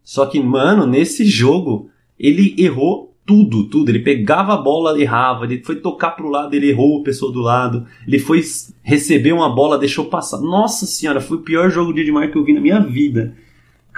Só 0.02 0.26
que, 0.26 0.40
mano, 0.40 0.84
nesse 0.84 1.24
jogo, 1.24 1.88
ele 2.18 2.56
errou 2.58 3.14
tudo, 3.24 3.68
tudo. 3.68 3.88
Ele 3.88 4.00
pegava 4.00 4.54
a 4.54 4.56
bola, 4.56 5.00
errava. 5.00 5.44
Ele 5.44 5.62
foi 5.62 5.76
tocar 5.76 6.12
pro 6.12 6.28
lado, 6.28 6.54
ele 6.54 6.70
errou 6.70 7.00
a 7.00 7.04
pessoa 7.04 7.30
do 7.30 7.40
lado. 7.40 7.86
Ele 8.04 8.18
foi 8.18 8.42
receber 8.82 9.32
uma 9.32 9.54
bola, 9.54 9.78
deixou 9.78 10.06
passar. 10.06 10.40
Nossa 10.40 10.86
senhora, 10.86 11.20
foi 11.20 11.36
o 11.36 11.42
pior 11.42 11.70
jogo 11.70 11.92
de 11.92 12.00
Edmar 12.00 12.32
que 12.32 12.36
eu 12.36 12.44
vi 12.44 12.52
na 12.52 12.60
minha 12.60 12.80
vida. 12.80 13.36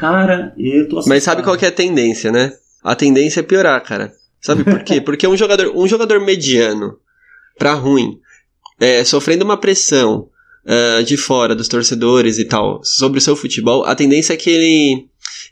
Cara, 0.00 0.54
eu 0.56 0.88
tô 0.88 0.96
assustado. 0.96 1.14
Mas 1.14 1.22
sabe 1.22 1.42
qual 1.42 1.58
que 1.58 1.66
é 1.66 1.68
a 1.68 1.72
tendência, 1.72 2.32
né? 2.32 2.54
A 2.82 2.96
tendência 2.96 3.40
é 3.40 3.42
piorar, 3.42 3.82
cara. 3.84 4.10
Sabe 4.40 4.64
por 4.64 4.82
quê? 4.82 4.98
Porque 5.04 5.28
um 5.28 5.36
jogador, 5.36 5.76
um 5.76 5.86
jogador 5.86 6.18
mediano 6.20 6.98
pra 7.58 7.74
ruim, 7.74 8.18
é, 8.80 9.04
sofrendo 9.04 9.44
uma 9.44 9.58
pressão 9.58 10.28
uh, 10.64 11.04
de 11.04 11.18
fora 11.18 11.54
dos 11.54 11.68
torcedores 11.68 12.38
e 12.38 12.46
tal 12.46 12.80
sobre 12.82 13.18
o 13.18 13.20
seu 13.20 13.36
futebol, 13.36 13.84
a 13.84 13.94
tendência 13.94 14.32
é 14.32 14.38
que 14.38 14.48
ele 14.48 15.06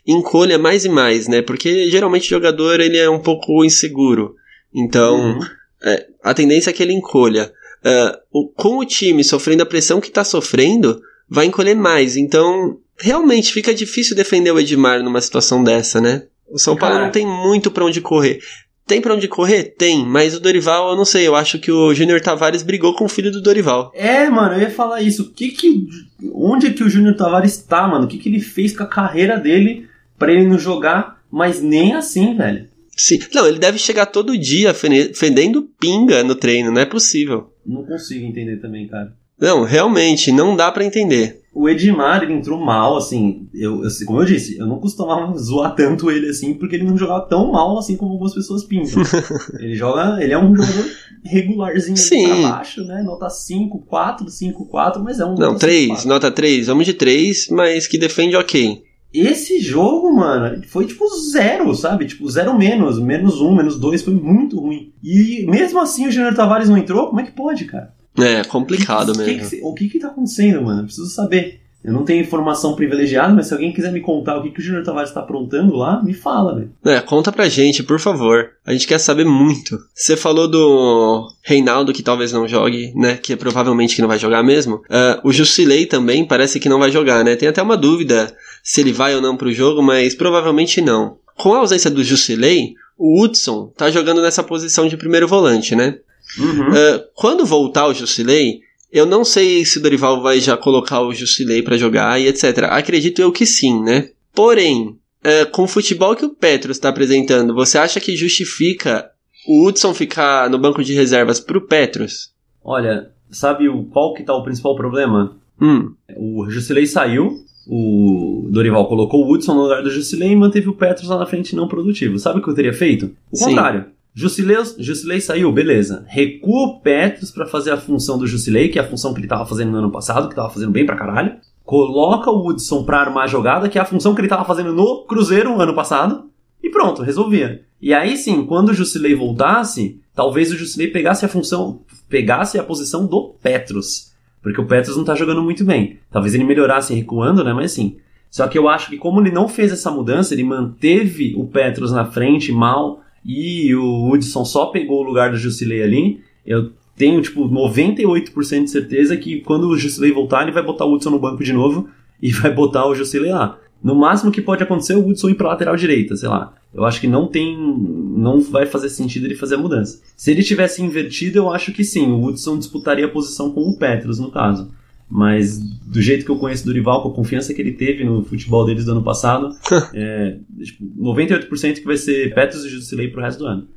encolha 0.07 0.57
mais 0.57 0.83
e 0.83 0.89
mais, 0.89 1.27
né? 1.27 1.43
Porque 1.43 1.87
geralmente 1.91 2.25
o 2.25 2.29
jogador 2.29 2.79
ele 2.79 2.97
é 2.97 3.07
um 3.07 3.19
pouco 3.19 3.63
inseguro. 3.63 4.33
Então, 4.73 5.15
uhum. 5.15 5.39
é, 5.83 6.07
a 6.23 6.33
tendência 6.33 6.71
é 6.71 6.73
que 6.73 6.81
ele 6.81 6.93
encolha. 6.93 7.53
Uh, 7.85 8.17
o, 8.31 8.49
com 8.49 8.79
o 8.79 8.85
time 8.85 9.23
sofrendo 9.23 9.61
a 9.61 9.67
pressão 9.67 10.01
que 10.01 10.07
está 10.07 10.23
sofrendo, 10.23 10.99
vai 11.29 11.45
encolher 11.45 11.75
mais. 11.75 12.17
Então, 12.17 12.79
realmente 12.99 13.53
fica 13.53 13.73
difícil 13.73 14.15
defender 14.15 14.51
o 14.51 14.59
Edmar 14.59 15.03
numa 15.03 15.21
situação 15.21 15.63
dessa, 15.63 16.01
né? 16.01 16.23
O 16.47 16.57
São 16.57 16.75
Paulo 16.75 16.95
Cara. 16.95 17.05
não 17.05 17.11
tem 17.11 17.25
muito 17.25 17.71
para 17.71 17.85
onde 17.85 18.01
correr. 18.01 18.39
Tem 18.87 18.99
pra 18.99 19.13
onde 19.13 19.27
correr? 19.27 19.75
Tem, 19.77 20.03
mas 20.03 20.33
o 20.33 20.39
Dorival, 20.39 20.89
eu 20.89 20.95
não 20.95 21.05
sei, 21.05 21.27
eu 21.27 21.35
acho 21.35 21.59
que 21.59 21.71
o 21.71 21.93
Júnior 21.93 22.21
Tavares 22.21 22.63
brigou 22.63 22.95
com 22.95 23.05
o 23.05 23.09
filho 23.09 23.31
do 23.31 23.39
Dorival. 23.39 23.91
É, 23.93 24.27
mano, 24.29 24.55
eu 24.55 24.61
ia 24.61 24.71
falar 24.71 25.01
isso. 25.03 25.23
O 25.23 25.29
que 25.29 25.49
que. 25.49 25.85
Onde 26.33 26.65
é 26.67 26.73
que 26.73 26.83
o 26.83 26.89
Júnior 26.89 27.15
Tavares 27.15 27.57
tá, 27.57 27.87
mano? 27.87 28.05
O 28.05 28.07
que 28.07 28.17
que 28.17 28.27
ele 28.27 28.39
fez 28.39 28.75
com 28.75 28.81
a 28.81 28.87
carreira 28.87 29.37
dele 29.37 29.87
para 30.17 30.33
ele 30.33 30.47
não 30.47 30.57
jogar, 30.57 31.21
mas 31.31 31.61
nem 31.61 31.93
assim, 31.93 32.35
velho. 32.35 32.67
Sim. 32.97 33.19
Não, 33.33 33.47
ele 33.47 33.59
deve 33.59 33.77
chegar 33.77 34.07
todo 34.07 34.37
dia 34.37 34.73
fedendo 34.73 35.69
pinga 35.79 36.23
no 36.23 36.33
treino, 36.35 36.71
não 36.71 36.81
é 36.81 36.85
possível. 36.85 37.53
Não 37.63 37.85
consigo 37.85 38.25
entender 38.25 38.57
também, 38.57 38.87
cara. 38.87 39.13
Não, 39.39 39.63
realmente, 39.63 40.31
não 40.31 40.55
dá 40.55 40.71
para 40.71 40.85
entender. 40.85 41.39
O 41.53 41.67
Edmar, 41.67 42.23
ele 42.23 42.33
entrou 42.33 42.59
mal, 42.59 42.95
assim, 42.95 43.47
eu, 43.53 43.83
eu, 43.83 43.89
como 44.05 44.21
eu 44.21 44.25
disse, 44.25 44.57
eu 44.57 44.67
não 44.67 44.79
costumava 44.79 45.35
zoar 45.37 45.73
tanto 45.75 46.11
ele 46.11 46.29
assim, 46.29 46.53
porque 46.53 46.75
ele 46.75 46.85
não 46.85 46.97
jogava 46.97 47.21
tão 47.21 47.51
mal 47.51 47.77
assim 47.77 47.97
como 47.97 48.11
algumas 48.11 48.33
pessoas 48.33 48.63
pintam. 48.63 49.01
ele 49.59 49.75
joga, 49.75 50.23
ele 50.23 50.31
é 50.31 50.37
um 50.37 50.55
jogador 50.55 50.85
regularzinho 51.23 51.97
Sim. 51.97 52.27
pra 52.27 52.49
baixo, 52.51 52.83
né? 52.85 53.01
Nota 53.01 53.29
5, 53.29 53.79
4, 53.79 54.29
5, 54.29 54.65
4, 54.65 55.03
mas 55.03 55.19
é 55.19 55.25
um. 55.25 55.35
Não, 55.35 55.55
3, 55.55 56.05
nota 56.05 56.31
3, 56.31 56.67
vamos 56.67 56.85
de 56.85 56.93
3, 56.93 57.49
mas 57.49 57.87
que 57.87 57.97
defende 57.97 58.35
ok. 58.35 58.83
Esse 59.11 59.59
jogo, 59.59 60.13
mano, 60.13 60.61
foi 60.67 60.85
tipo 60.85 61.03
zero, 61.31 61.73
sabe? 61.73 62.05
Tipo, 62.05 62.29
zero 62.29 62.55
menos, 62.55 62.99
menos 62.99 63.41
um, 63.41 63.55
menos 63.55 63.79
dois, 63.79 64.03
foi 64.03 64.13
muito 64.13 64.59
ruim. 64.59 64.93
E 65.03 65.47
mesmo 65.49 65.79
assim 65.79 66.07
o 66.07 66.11
Júnior 66.11 66.35
Tavares 66.35 66.69
não 66.69 66.77
entrou? 66.77 67.07
Como 67.07 67.19
é 67.19 67.23
que 67.23 67.31
pode, 67.31 67.65
cara? 67.65 67.91
É, 68.17 68.43
complicado 68.43 69.13
que, 69.13 69.19
mesmo. 69.19 69.49
Que, 69.49 69.61
o 69.63 69.73
que 69.73 69.89
que 69.89 69.99
tá 69.99 70.07
acontecendo, 70.07 70.61
mano? 70.61 70.81
Eu 70.81 70.85
preciso 70.85 71.09
saber. 71.09 71.61
Eu 71.83 71.93
não 71.93 72.03
tenho 72.03 72.21
informação 72.21 72.75
privilegiada, 72.75 73.33
mas 73.33 73.47
se 73.47 73.53
alguém 73.53 73.71
quiser 73.71 73.93
me 73.93 74.01
contar 74.01 74.37
o 74.37 74.43
que, 74.43 74.51
que 74.51 74.59
o 74.59 74.63
Júnior 74.63 74.83
Tavares 74.83 75.11
está 75.11 75.21
aprontando 75.21 75.75
lá, 75.77 76.03
me 76.03 76.13
fala, 76.13 76.53
velho. 76.53 76.71
É, 76.83 76.99
conta 76.99 77.31
pra 77.31 77.47
gente, 77.47 77.83
por 77.83 77.99
favor. 78.01 78.49
A 78.65 78.73
gente 78.73 78.85
quer 78.85 78.97
saber 78.97 79.23
muito. 79.23 79.79
Você 79.95 80.17
falou 80.17 80.45
do 80.45 81.25
Reinaldo, 81.41 81.93
que 81.93 82.03
talvez 82.03 82.33
não 82.33 82.45
jogue, 82.45 82.91
né? 82.95 83.15
Que 83.15 83.31
é 83.31 83.35
provavelmente 83.37 83.95
que 83.95 84.01
não 84.01 84.09
vai 84.09 84.19
jogar 84.19 84.43
mesmo. 84.43 84.75
Uh, 84.75 85.21
o 85.23 85.31
Jusilei 85.31 85.85
também 85.85 86.25
parece 86.25 86.59
que 86.59 86.67
não 86.67 86.79
vai 86.79 86.91
jogar, 86.91 87.23
né? 87.23 87.37
Tem 87.37 87.47
até 87.47 87.61
uma 87.61 87.77
dúvida 87.77 88.35
se 88.61 88.81
ele 88.81 88.91
vai 88.91 89.15
ou 89.15 89.21
não 89.21 89.37
pro 89.37 89.53
jogo, 89.53 89.81
mas 89.81 90.13
provavelmente 90.13 90.81
não. 90.81 91.17
Com 91.37 91.53
a 91.53 91.59
ausência 91.59 91.89
do 91.89 92.03
Jusilei, 92.03 92.73
o 92.97 93.23
Hudson 93.23 93.71
tá 93.77 93.89
jogando 93.89 94.21
nessa 94.21 94.43
posição 94.43 94.85
de 94.85 94.97
primeiro 94.97 95.29
volante, 95.29 95.73
né? 95.77 95.95
Uhum. 96.37 96.69
Uh, 96.69 97.03
quando 97.13 97.45
voltar 97.45 97.87
o 97.87 97.93
Jusilei, 97.93 98.61
eu 98.91 99.05
não 99.05 99.23
sei 99.23 99.65
se 99.65 99.77
o 99.77 99.81
Dorival 99.81 100.21
vai 100.21 100.39
já 100.39 100.57
colocar 100.57 101.01
o 101.01 101.13
Jusilei 101.13 101.61
para 101.61 101.77
jogar 101.77 102.19
e 102.19 102.27
etc. 102.27 102.65
Acredito 102.69 103.21
eu 103.21 103.31
que 103.31 103.45
sim, 103.45 103.81
né? 103.81 104.09
Porém, 104.33 104.97
uh, 105.25 105.49
com 105.51 105.63
o 105.63 105.67
futebol 105.67 106.15
que 106.15 106.25
o 106.25 106.33
Petros 106.33 106.77
está 106.77 106.89
apresentando, 106.89 107.53
você 107.53 107.77
acha 107.77 107.99
que 107.99 108.15
justifica 108.15 109.09
o 109.47 109.65
Hudson 109.65 109.93
ficar 109.93 110.49
no 110.49 110.57
banco 110.57 110.83
de 110.83 110.93
reservas 110.93 111.39
pro 111.39 111.65
Petros? 111.65 112.31
Olha, 112.63 113.11
sabe 113.31 113.67
o, 113.67 113.83
qual 113.85 114.13
que 114.13 114.23
tá 114.23 114.33
o 114.33 114.43
principal 114.43 114.75
problema? 114.75 115.35
Hum. 115.61 115.93
O 116.15 116.49
Jusilei 116.49 116.85
saiu, 116.85 117.43
o 117.67 118.47
Dorival 118.49 118.87
colocou 118.87 119.25
o 119.25 119.31
Hudson 119.31 119.53
no 119.53 119.63
lugar 119.63 119.83
do 119.83 119.89
Jusilei 119.89 120.31
e 120.31 120.35
manteve 120.35 120.69
o 120.69 120.75
Petros 120.75 121.09
lá 121.09 121.17
na 121.17 121.25
frente 121.25 121.55
não 121.55 121.67
produtivo. 121.67 122.17
Sabe 122.17 122.39
o 122.39 122.43
que 122.43 122.49
eu 122.49 122.55
teria 122.55 122.73
feito? 122.73 123.11
O 123.31 123.37
Sim. 123.37 123.45
contrário. 123.45 123.85
Jusilei, 124.13 125.21
saiu, 125.21 125.51
beleza. 125.51 126.03
Recua 126.07 126.67
o 126.67 126.79
Petros 126.81 127.31
para 127.31 127.45
fazer 127.45 127.71
a 127.71 127.77
função 127.77 128.17
do 128.17 128.27
Jusilei, 128.27 128.69
que 128.69 128.79
é 128.79 128.81
a 128.81 128.87
função 128.87 129.13
que 129.13 129.19
ele 129.19 129.27
tava 129.27 129.45
fazendo 129.45 129.71
no 129.71 129.77
ano 129.77 129.91
passado, 129.91 130.27
que 130.27 130.35
tava 130.35 130.49
fazendo 130.49 130.71
bem 130.71 130.85
pra 130.85 130.95
caralho. 130.95 131.37
Coloca 131.63 132.31
o 132.31 132.47
Hudson 132.47 132.83
pra 132.83 132.99
armar 132.99 133.25
a 133.25 133.27
jogada, 133.27 133.69
que 133.69 133.77
é 133.77 133.81
a 133.81 133.85
função 133.85 134.15
que 134.15 134.21
ele 134.21 134.27
tava 134.27 134.43
fazendo 134.43 134.73
no 134.73 135.05
Cruzeiro 135.05 135.61
ano 135.61 135.75
passado. 135.75 136.29
E 136.61 136.69
pronto, 136.69 137.03
resolvia. 137.03 137.63
E 137.81 137.93
aí 137.93 138.17
sim, 138.17 138.45
quando 138.45 138.69
o 138.69 138.73
Jusilei 138.73 139.15
voltasse, 139.15 140.01
talvez 140.13 140.51
o 140.51 140.57
Jusilei 140.57 140.89
pegasse 140.89 141.23
a 141.23 141.29
função, 141.29 141.81
pegasse 142.09 142.59
a 142.59 142.63
posição 142.63 143.05
do 143.05 143.35
Petros. 143.41 144.11
Porque 144.41 144.59
o 144.59 144.65
Petros 144.65 144.97
não 144.97 145.03
tá 145.03 145.15
jogando 145.15 145.41
muito 145.41 145.63
bem. 145.63 145.99
Talvez 146.11 146.33
ele 146.33 146.43
melhorasse 146.43 146.93
recuando, 146.93 147.43
né? 147.43 147.53
Mas 147.53 147.71
sim. 147.71 147.97
Só 148.29 148.47
que 148.47 148.57
eu 148.57 148.67
acho 148.67 148.89
que 148.89 148.97
como 148.97 149.21
ele 149.21 149.31
não 149.31 149.47
fez 149.47 149.71
essa 149.71 149.91
mudança, 149.91 150.33
ele 150.33 150.43
manteve 150.43 151.33
o 151.35 151.47
Petros 151.47 151.91
na 151.91 152.05
frente 152.05 152.51
mal 152.51 153.01
e 153.25 153.73
o 153.75 154.09
Hudson 154.09 154.45
só 154.45 154.67
pegou 154.67 155.01
o 155.01 155.03
lugar 155.03 155.31
do 155.31 155.37
Jusilei 155.37 155.83
ali, 155.83 156.21
eu 156.45 156.71
tenho, 156.95 157.21
tipo, 157.21 157.47
98% 157.47 158.63
de 158.63 158.69
certeza 158.69 159.15
que 159.15 159.41
quando 159.41 159.67
o 159.67 159.77
Jusilei 159.77 160.11
voltar, 160.11 160.43
ele 160.43 160.51
vai 160.51 160.63
botar 160.63 160.85
o 160.85 160.93
Hudson 160.93 161.11
no 161.11 161.19
banco 161.19 161.43
de 161.43 161.53
novo 161.53 161.89
e 162.21 162.31
vai 162.31 162.53
botar 162.53 162.85
o 162.85 162.95
Jusilei 162.95 163.31
lá. 163.31 163.57
No 163.81 163.95
máximo 163.95 164.31
que 164.31 164.41
pode 164.41 164.61
acontecer 164.61 164.93
é 164.93 164.97
o 164.97 165.07
Hudson 165.07 165.29
ir 165.29 165.35
pra 165.35 165.47
lateral 165.47 165.75
direita, 165.75 166.15
sei 166.15 166.27
lá. 166.27 166.53
Eu 166.73 166.85
acho 166.85 166.99
que 166.99 167.07
não 167.07 167.27
tem. 167.27 167.57
Não 167.57 168.41
vai 168.41 168.65
fazer 168.65 168.89
sentido 168.89 169.25
ele 169.25 169.35
fazer 169.35 169.55
a 169.55 169.57
mudança. 169.57 170.01
Se 170.15 170.29
ele 170.29 170.43
tivesse 170.43 170.83
invertido, 170.83 171.39
eu 171.39 171.49
acho 171.49 171.71
que 171.71 171.83
sim. 171.83 172.11
O 172.11 172.25
Hudson 172.25 172.59
disputaria 172.59 173.05
a 173.05 173.09
posição 173.09 173.51
com 173.51 173.61
o 173.61 173.77
Petros, 173.77 174.19
no 174.19 174.29
caso. 174.29 174.69
Mas 175.09 175.57
do 175.57 176.01
jeito 176.01 176.23
que 176.23 176.29
eu 176.29 176.37
conheço 176.37 176.65
do 176.65 176.71
Rival, 176.71 177.01
com 177.01 177.09
a 177.09 177.15
confiança 177.15 177.53
que 177.53 177.61
ele 177.61 177.71
teve 177.71 178.03
no 178.03 178.23
futebol 178.23 178.63
deles 178.65 178.85
do 178.85 178.91
ano 178.91 179.03
passado, 179.03 179.49
é, 179.93 180.37
tipo, 180.63 180.83
98% 181.01 181.75
que 181.75 181.85
vai 181.85 181.97
ser 181.97 182.33
Petros 182.35 182.63
e 182.63 182.69
Jusilei 182.69 183.07
pro 183.07 183.21
resto 183.21 183.39
do 183.39 183.47
ano. 183.47 183.67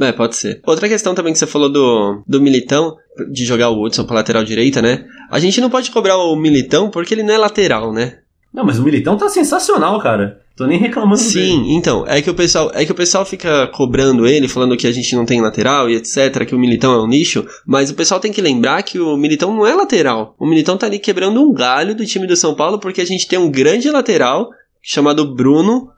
É, 0.00 0.12
pode 0.12 0.36
ser. 0.36 0.60
Outra 0.66 0.88
questão 0.88 1.14
também 1.14 1.32
que 1.32 1.38
você 1.38 1.46
falou 1.46 1.68
do, 1.68 2.22
do 2.26 2.40
Militão, 2.40 2.96
de 3.30 3.44
jogar 3.44 3.70
o 3.70 3.82
Hudson 3.82 4.04
pra 4.04 4.16
lateral 4.16 4.44
direita, 4.44 4.82
né? 4.82 5.06
A 5.30 5.38
gente 5.38 5.60
não 5.60 5.70
pode 5.70 5.90
cobrar 5.90 6.16
o 6.16 6.36
Militão 6.36 6.90
porque 6.90 7.14
ele 7.14 7.22
não 7.22 7.34
é 7.34 7.38
lateral, 7.38 7.92
né? 7.92 8.18
Não, 8.52 8.64
mas 8.64 8.78
o 8.78 8.84
Militão 8.84 9.16
tá 9.16 9.28
sensacional, 9.28 10.00
cara. 10.00 10.43
Tô 10.56 10.66
nem 10.66 10.78
reclamando 10.78 11.20
Sim, 11.20 11.62
dele. 11.62 11.74
então, 11.74 12.06
é 12.06 12.22
que 12.22 12.30
o 12.30 12.34
pessoal, 12.34 12.70
é 12.74 12.84
que 12.84 12.92
o 12.92 12.94
pessoal 12.94 13.24
fica 13.24 13.66
cobrando 13.68 14.24
ele, 14.24 14.46
falando 14.46 14.76
que 14.76 14.86
a 14.86 14.92
gente 14.92 15.16
não 15.16 15.26
tem 15.26 15.40
lateral 15.40 15.90
e 15.90 15.96
etc, 15.96 16.46
que 16.46 16.54
o 16.54 16.58
Militão 16.58 16.92
é 16.92 17.02
um 17.02 17.08
lixo, 17.08 17.44
mas 17.66 17.90
o 17.90 17.94
pessoal 17.94 18.20
tem 18.20 18.30
que 18.30 18.40
lembrar 18.40 18.82
que 18.84 19.00
o 19.00 19.16
Militão 19.16 19.54
não 19.54 19.66
é 19.66 19.74
lateral. 19.74 20.36
O 20.38 20.46
Militão 20.46 20.76
tá 20.76 20.86
ali 20.86 21.00
quebrando 21.00 21.42
um 21.42 21.52
galho 21.52 21.94
do 21.94 22.06
time 22.06 22.26
do 22.26 22.36
São 22.36 22.54
Paulo 22.54 22.78
porque 22.78 23.00
a 23.00 23.06
gente 23.06 23.26
tem 23.26 23.38
um 23.38 23.50
grande 23.50 23.90
lateral 23.90 24.48
chamado 24.80 25.34
Bruno, 25.34 25.88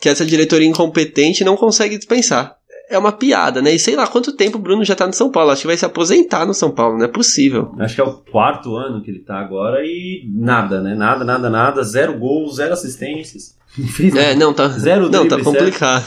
que 0.00 0.08
essa 0.08 0.26
diretoria 0.26 0.66
incompetente 0.66 1.44
não 1.44 1.56
consegue 1.56 1.96
dispensar 1.96 2.56
é 2.92 2.98
uma 2.98 3.12
piada, 3.12 3.62
né? 3.62 3.72
E 3.74 3.78
sei 3.78 3.96
lá 3.96 4.06
quanto 4.06 4.32
tempo 4.32 4.58
o 4.58 4.60
Bruno 4.60 4.84
já 4.84 4.94
tá 4.94 5.06
no 5.06 5.12
São 5.12 5.30
Paulo. 5.30 5.50
Acho 5.50 5.62
que 5.62 5.66
vai 5.66 5.76
se 5.76 5.84
aposentar 5.84 6.46
no 6.46 6.54
São 6.54 6.70
Paulo, 6.70 6.98
não 6.98 7.04
é 7.04 7.08
possível. 7.08 7.74
Acho 7.78 7.94
que 7.94 8.00
é 8.00 8.04
o 8.04 8.14
quarto 8.14 8.76
ano 8.76 9.02
que 9.02 9.10
ele 9.10 9.20
tá 9.20 9.38
agora 9.38 9.80
e 9.84 10.28
nada, 10.32 10.80
né? 10.80 10.94
Nada, 10.94 11.24
nada, 11.24 11.50
nada. 11.50 11.82
Zero 11.82 12.18
gols, 12.18 12.56
zero 12.56 12.72
assistências. 12.72 13.56
é, 14.16 14.34
não, 14.34 14.52
tá. 14.52 14.68
Zero 14.68 15.08
Não, 15.10 15.26
tá 15.26 15.42
complicado. 15.42 16.04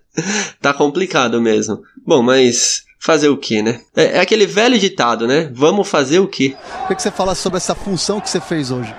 tá 0.60 0.72
complicado 0.72 1.40
mesmo. 1.40 1.82
Bom, 2.06 2.22
mas 2.22 2.84
fazer 2.98 3.28
o 3.28 3.36
que, 3.36 3.62
né? 3.62 3.80
É, 3.94 4.16
é, 4.16 4.20
aquele 4.20 4.46
velho 4.46 4.78
ditado, 4.78 5.26
né? 5.26 5.50
Vamos 5.52 5.86
fazer 5.88 6.20
o 6.20 6.26
quê? 6.26 6.56
O 6.84 6.88
que, 6.88 6.94
que 6.94 7.02
você 7.02 7.10
fala 7.10 7.34
sobre 7.34 7.58
essa 7.58 7.74
função 7.74 8.20
que 8.20 8.30
você 8.30 8.40
fez 8.40 8.70
hoje? 8.70 8.94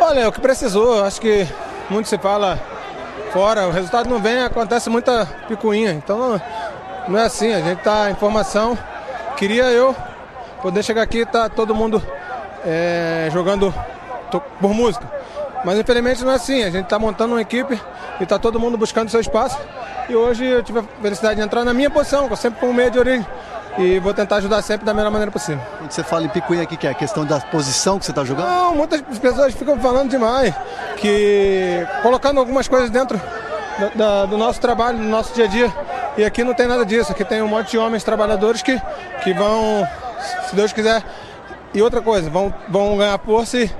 Olha, 0.00 0.20
é 0.20 0.28
o 0.28 0.32
que 0.32 0.40
precisou. 0.40 1.02
Acho 1.04 1.20
que 1.20 1.46
muito 1.90 2.08
se 2.08 2.16
fala 2.16 2.58
fora, 3.36 3.68
o 3.68 3.70
resultado 3.70 4.08
não 4.08 4.18
vem, 4.18 4.44
acontece 4.44 4.88
muita 4.88 5.26
picuinha. 5.46 5.92
Então 5.92 6.18
não, 6.18 6.40
não 7.06 7.18
é 7.18 7.24
assim, 7.24 7.52
a 7.52 7.60
gente 7.60 7.82
tá 7.82 8.10
em 8.10 8.14
formação. 8.14 8.78
Queria 9.36 9.64
eu 9.64 9.94
poder 10.62 10.82
chegar 10.82 11.02
aqui 11.02 11.18
e 11.18 11.26
tá 11.26 11.46
todo 11.46 11.74
mundo 11.74 12.02
é, 12.64 13.28
jogando 13.30 13.74
por 14.58 14.72
música. 14.72 15.06
Mas 15.62 15.78
infelizmente 15.78 16.24
não 16.24 16.32
é 16.32 16.36
assim, 16.36 16.62
a 16.62 16.70
gente 16.70 16.84
está 16.84 16.98
montando 16.98 17.34
uma 17.34 17.42
equipe 17.42 17.78
e 18.18 18.22
está 18.22 18.38
todo 18.38 18.58
mundo 18.58 18.78
buscando 18.78 19.10
seu 19.10 19.20
espaço. 19.20 19.58
E 20.08 20.16
hoje 20.16 20.46
eu 20.46 20.62
tive 20.62 20.78
a 20.78 20.84
felicidade 21.02 21.34
de 21.34 21.42
entrar 21.42 21.62
na 21.62 21.74
minha 21.74 21.90
posição, 21.90 22.34
sempre 22.36 22.58
como 22.58 22.72
meio 22.72 22.90
de 22.90 22.98
origem 22.98 23.26
e 23.78 23.98
vou 23.98 24.14
tentar 24.14 24.36
ajudar 24.36 24.62
sempre 24.62 24.86
da 24.86 24.94
melhor 24.94 25.10
maneira 25.10 25.30
possível. 25.30 25.62
Quando 25.78 25.90
você 25.90 26.02
fala 26.02 26.24
em 26.24 26.28
picuinha 26.28 26.62
aqui, 26.62 26.76
que 26.76 26.86
é 26.86 26.90
a 26.90 26.94
questão 26.94 27.24
da 27.24 27.40
posição 27.40 27.98
que 27.98 28.04
você 28.04 28.12
está 28.12 28.24
jogando? 28.24 28.48
Não, 28.48 28.74
muitas 28.74 29.00
pessoas 29.18 29.54
ficam 29.54 29.78
falando 29.78 30.10
demais, 30.10 30.54
que 30.96 31.86
colocando 32.02 32.40
algumas 32.40 32.68
coisas 32.68 32.90
dentro 32.90 33.20
da, 33.78 33.88
da, 33.94 34.26
do 34.26 34.36
nosso 34.36 34.60
trabalho, 34.60 34.98
do 34.98 35.04
nosso 35.04 35.34
dia 35.34 35.44
a 35.44 35.48
dia. 35.48 35.72
E 36.16 36.24
aqui 36.24 36.42
não 36.42 36.54
tem 36.54 36.66
nada 36.66 36.84
disso, 36.84 37.12
aqui 37.12 37.24
tem 37.24 37.42
um 37.42 37.48
monte 37.48 37.72
de 37.72 37.78
homens 37.78 38.02
trabalhadores 38.02 38.62
que, 38.62 38.80
que 39.22 39.34
vão, 39.34 39.86
se 40.48 40.56
Deus 40.56 40.72
quiser, 40.72 41.02
e 41.74 41.82
outra 41.82 42.00
coisa, 42.00 42.30
vão, 42.30 42.54
vão 42.68 42.96
ganhar 42.96 43.18
força 43.18 43.58
e, 43.58 43.70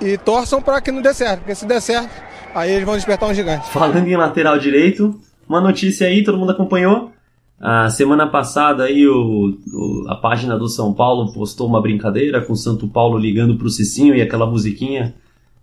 e 0.00 0.16
torçam 0.16 0.62
para 0.62 0.80
que 0.80 0.90
não 0.90 1.02
dê 1.02 1.12
certo, 1.12 1.40
porque 1.40 1.54
se 1.54 1.66
der 1.66 1.82
certo, 1.82 2.08
aí 2.54 2.70
eles 2.70 2.84
vão 2.84 2.94
despertar 2.94 3.28
um 3.28 3.34
gigante. 3.34 3.68
Falando 3.68 4.08
em 4.08 4.16
lateral 4.16 4.58
direito, 4.58 5.20
uma 5.46 5.60
notícia 5.60 6.06
aí, 6.06 6.24
todo 6.24 6.38
mundo 6.38 6.52
acompanhou. 6.52 7.12
A 7.62 7.88
semana 7.88 8.26
passada 8.26 8.82
aí 8.82 9.06
o, 9.06 9.56
o, 9.72 10.04
a 10.08 10.16
página 10.16 10.58
do 10.58 10.68
São 10.68 10.92
Paulo 10.92 11.32
postou 11.32 11.68
uma 11.68 11.80
brincadeira 11.80 12.40
com 12.40 12.54
o 12.54 12.56
Santo 12.56 12.88
Paulo 12.88 13.16
ligando 13.16 13.56
pro 13.56 13.70
Cicinho 13.70 14.16
e 14.16 14.20
aquela 14.20 14.44
musiquinha 14.44 15.14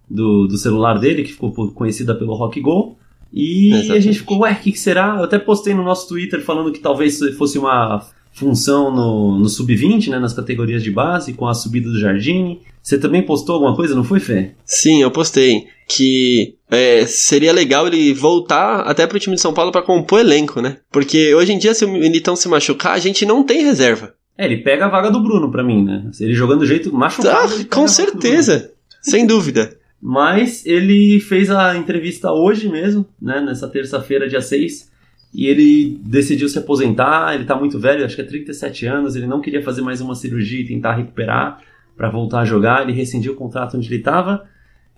do, 0.10 0.48
do 0.48 0.58
celular 0.58 0.98
dele, 0.98 1.24
que 1.24 1.34
ficou 1.34 1.52
conhecida 1.74 2.16
pelo 2.16 2.36
Rock 2.36 2.62
Go. 2.62 2.98
E 3.34 3.68
Exatamente. 3.68 3.92
a 3.92 4.00
gente 4.00 4.20
ficou, 4.20 4.40
ué, 4.40 4.54
o 4.54 4.56
que, 4.56 4.72
que 4.72 4.80
será? 4.80 5.18
Eu 5.18 5.26
até 5.26 5.38
postei 5.38 5.74
no 5.74 5.84
nosso 5.84 6.08
Twitter 6.08 6.42
falando 6.42 6.72
que 6.72 6.80
talvez 6.80 7.20
fosse 7.38 7.60
uma 7.60 8.08
função 8.32 8.96
no, 8.96 9.38
no 9.38 9.50
Sub-20, 9.50 10.08
né, 10.08 10.20
nas 10.20 10.34
categorias 10.34 10.82
de 10.82 10.92
base, 10.92 11.34
com 11.34 11.48
a 11.48 11.54
subida 11.54 11.90
do 11.90 12.00
Jardine. 12.00 12.62
Você 12.82 12.98
também 12.98 13.22
postou 13.22 13.56
alguma 13.56 13.76
coisa, 13.76 13.94
não 13.94 14.06
foi, 14.06 14.22
Fê? 14.22 14.52
Sim, 14.64 15.02
eu 15.02 15.12
postei. 15.12 15.66
Que 15.86 16.56
é, 16.72 17.06
seria 17.06 17.52
legal 17.52 17.88
ele 17.88 18.14
voltar 18.14 18.82
até 18.82 19.08
pro 19.08 19.20
time 19.20 19.36
de 19.36 19.42
São 19.42 19.54
Paulo 19.54 19.72
para 19.72 19.82
compor 19.82 20.20
elenco, 20.20 20.62
né? 20.62 20.78
Porque 20.92 21.34
hoje 21.34 21.52
em 21.52 21.58
dia, 21.58 21.74
se 21.74 21.84
o 21.84 21.92
Militão 21.92 22.36
se 22.36 22.48
machucar, 22.48 22.94
a 22.94 23.00
gente 23.00 23.26
não 23.26 23.44
tem 23.44 23.64
reserva. 23.64 24.14
É, 24.38 24.46
ele 24.46 24.58
pega 24.58 24.86
a 24.86 24.90
vaga 24.90 25.10
do 25.10 25.22
Bruno 25.22 25.52
pra 25.52 25.64
mim, 25.64 25.84
né? 25.84 26.10
Ele 26.20 26.34
jogando 26.34 26.60
do 26.60 26.66
jeito 26.66 26.94
machucado. 26.94 27.56
Ah, 27.60 27.76
com 27.76 27.88
certeza. 27.88 28.72
Sem 29.02 29.26
dúvida. 29.26 29.78
Mas 30.02 30.66
ele 30.66 31.20
fez 31.20 31.50
a 31.50 31.76
entrevista 31.76 32.32
hoje 32.32 32.70
mesmo, 32.70 33.06
né? 33.22 33.42
Nessa 33.42 33.68
terça-feira, 33.68 34.30
dia 34.30 34.42
6. 34.42 34.90
E 35.34 35.48
ele 35.48 36.00
decidiu 36.04 36.48
se 36.48 36.58
aposentar. 36.58 37.36
Ele 37.36 37.46
tá 37.46 37.56
muito 37.56 37.80
velho, 37.80 38.06
acho 38.06 38.16
que 38.16 38.22
é 38.22 38.26
37 38.26 38.86
anos. 38.86 39.16
Ele 39.16 39.28
não 39.28 39.42
queria 39.42 39.62
fazer 39.62 39.82
mais 39.82 40.00
uma 40.02 40.16
cirurgia 40.16 40.62
e 40.62 40.68
tentar 40.68 40.96
recuperar 40.96 41.62
para 41.98 42.10
voltar 42.10 42.42
a 42.42 42.46
jogar. 42.46 42.84
Ele 42.84 42.94
rescindiu 42.94 43.34
o 43.34 43.36
contrato 43.36 43.76
onde 43.76 43.88
ele 43.88 43.98
estava 43.98 44.48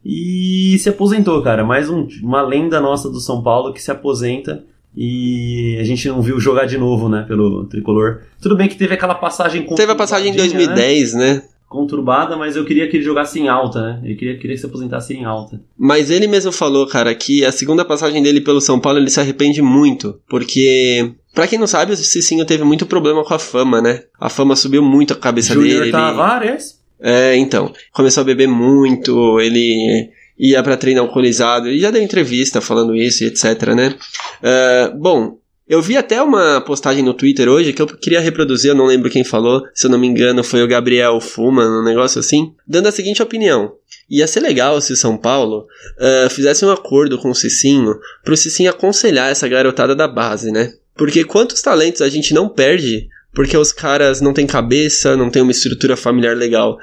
e 0.03 0.77
se 0.79 0.89
aposentou, 0.89 1.41
cara. 1.41 1.63
Mais 1.63 1.89
um, 1.89 2.07
uma 2.23 2.41
lenda 2.41 2.79
nossa 2.79 3.09
do 3.09 3.19
São 3.19 3.41
Paulo 3.41 3.73
que 3.73 3.81
se 3.81 3.91
aposenta 3.91 4.63
e 4.95 5.77
a 5.79 5.83
gente 5.83 6.07
não 6.07 6.21
viu 6.21 6.39
jogar 6.39 6.65
de 6.65 6.77
novo, 6.77 7.07
né, 7.07 7.23
pelo 7.27 7.65
tricolor. 7.65 8.21
Tudo 8.41 8.55
bem 8.55 8.67
que 8.67 8.75
teve 8.75 8.93
aquela 8.93 9.15
passagem 9.15 9.65
Teve 9.75 9.91
a 9.91 9.95
passagem 9.95 10.31
em 10.31 10.35
2010, 10.35 11.13
né? 11.13 11.33
né? 11.33 11.43
Conturbada, 11.69 12.35
mas 12.35 12.57
eu 12.57 12.65
queria 12.65 12.89
que 12.89 12.97
ele 12.97 13.03
jogasse 13.03 13.39
em 13.39 13.47
alta, 13.47 13.81
né? 13.81 14.01
Ele 14.03 14.15
queria, 14.15 14.37
queria 14.37 14.55
que 14.55 14.59
se 14.59 14.65
aposentasse 14.65 15.13
em 15.13 15.23
alta. 15.23 15.61
Mas 15.77 16.11
ele 16.11 16.27
mesmo 16.27 16.51
falou, 16.51 16.85
cara, 16.85 17.15
que 17.15 17.45
a 17.45 17.51
segunda 17.51 17.85
passagem 17.85 18.21
dele 18.21 18.41
pelo 18.41 18.59
São 18.59 18.77
Paulo 18.77 18.99
ele 18.99 19.09
se 19.09 19.21
arrepende 19.21 19.61
muito, 19.61 20.19
porque 20.27 21.13
Pra 21.33 21.47
quem 21.47 21.57
não 21.57 21.67
sabe, 21.67 21.93
o 21.93 21.95
Cicinho 21.95 22.45
teve 22.45 22.63
muito 22.63 22.85
problema 22.85 23.23
com 23.23 23.33
a 23.33 23.39
fama, 23.39 23.81
né? 23.81 24.03
A 24.19 24.27
fama 24.27 24.55
subiu 24.55 24.83
muito 24.83 25.13
a 25.13 25.15
cabeça 25.15 25.53
Junior 25.53 25.79
dele. 25.79 25.91
Tavares? 25.91 26.80
É, 27.01 27.35
então. 27.35 27.73
Começou 27.91 28.21
a 28.21 28.25
beber 28.25 28.47
muito, 28.47 29.39
ele 29.39 30.09
ia 30.37 30.63
para 30.63 30.77
treino 30.77 31.01
alcoolizado, 31.01 31.69
e 31.69 31.79
já 31.79 31.91
deu 31.91 32.01
entrevista 32.01 32.61
falando 32.61 32.95
isso 32.95 33.23
e 33.23 33.27
etc, 33.27 33.75
né? 33.75 33.95
Uh, 34.41 34.97
bom, 34.97 35.37
eu 35.67 35.81
vi 35.81 35.95
até 35.95 36.21
uma 36.21 36.59
postagem 36.59 37.03
no 37.03 37.13
Twitter 37.13 37.47
hoje 37.47 37.71
que 37.71 37.81
eu 37.81 37.87
queria 37.87 38.19
reproduzir, 38.19 38.71
eu 38.71 38.75
não 38.75 38.87
lembro 38.87 39.09
quem 39.09 39.23
falou, 39.23 39.63
se 39.73 39.85
eu 39.85 39.89
não 39.91 39.99
me 39.99 40.07
engano 40.07 40.43
foi 40.43 40.63
o 40.63 40.67
Gabriel 40.67 41.21
Fuma, 41.21 41.63
um 41.63 41.83
negócio 41.83 42.19
assim, 42.19 42.53
dando 42.67 42.87
a 42.87 42.91
seguinte 42.91 43.21
opinião. 43.21 43.73
Ia 44.09 44.27
ser 44.27 44.41
legal 44.41 44.81
se 44.81 44.97
São 44.97 45.15
Paulo 45.15 45.67
uh, 45.97 46.29
fizesse 46.29 46.65
um 46.65 46.71
acordo 46.71 47.17
com 47.17 47.29
o 47.29 47.35
Cicinho 47.35 47.95
pro 48.23 48.35
Cicinho 48.35 48.69
aconselhar 48.69 49.31
essa 49.31 49.47
garotada 49.47 49.95
da 49.95 50.07
base, 50.07 50.51
né? 50.51 50.73
Porque 50.93 51.23
quantos 51.23 51.61
talentos 51.61 52.01
a 52.01 52.09
gente 52.09 52.33
não 52.33 52.49
perde 52.49 53.07
porque 53.33 53.57
os 53.57 53.71
caras 53.71 54.21
não 54.21 54.33
têm 54.33 54.45
cabeça, 54.45 55.15
não 55.15 55.29
têm 55.29 55.41
uma 55.41 55.51
estrutura 55.51 55.95
familiar 55.95 56.35
legal. 56.35 56.77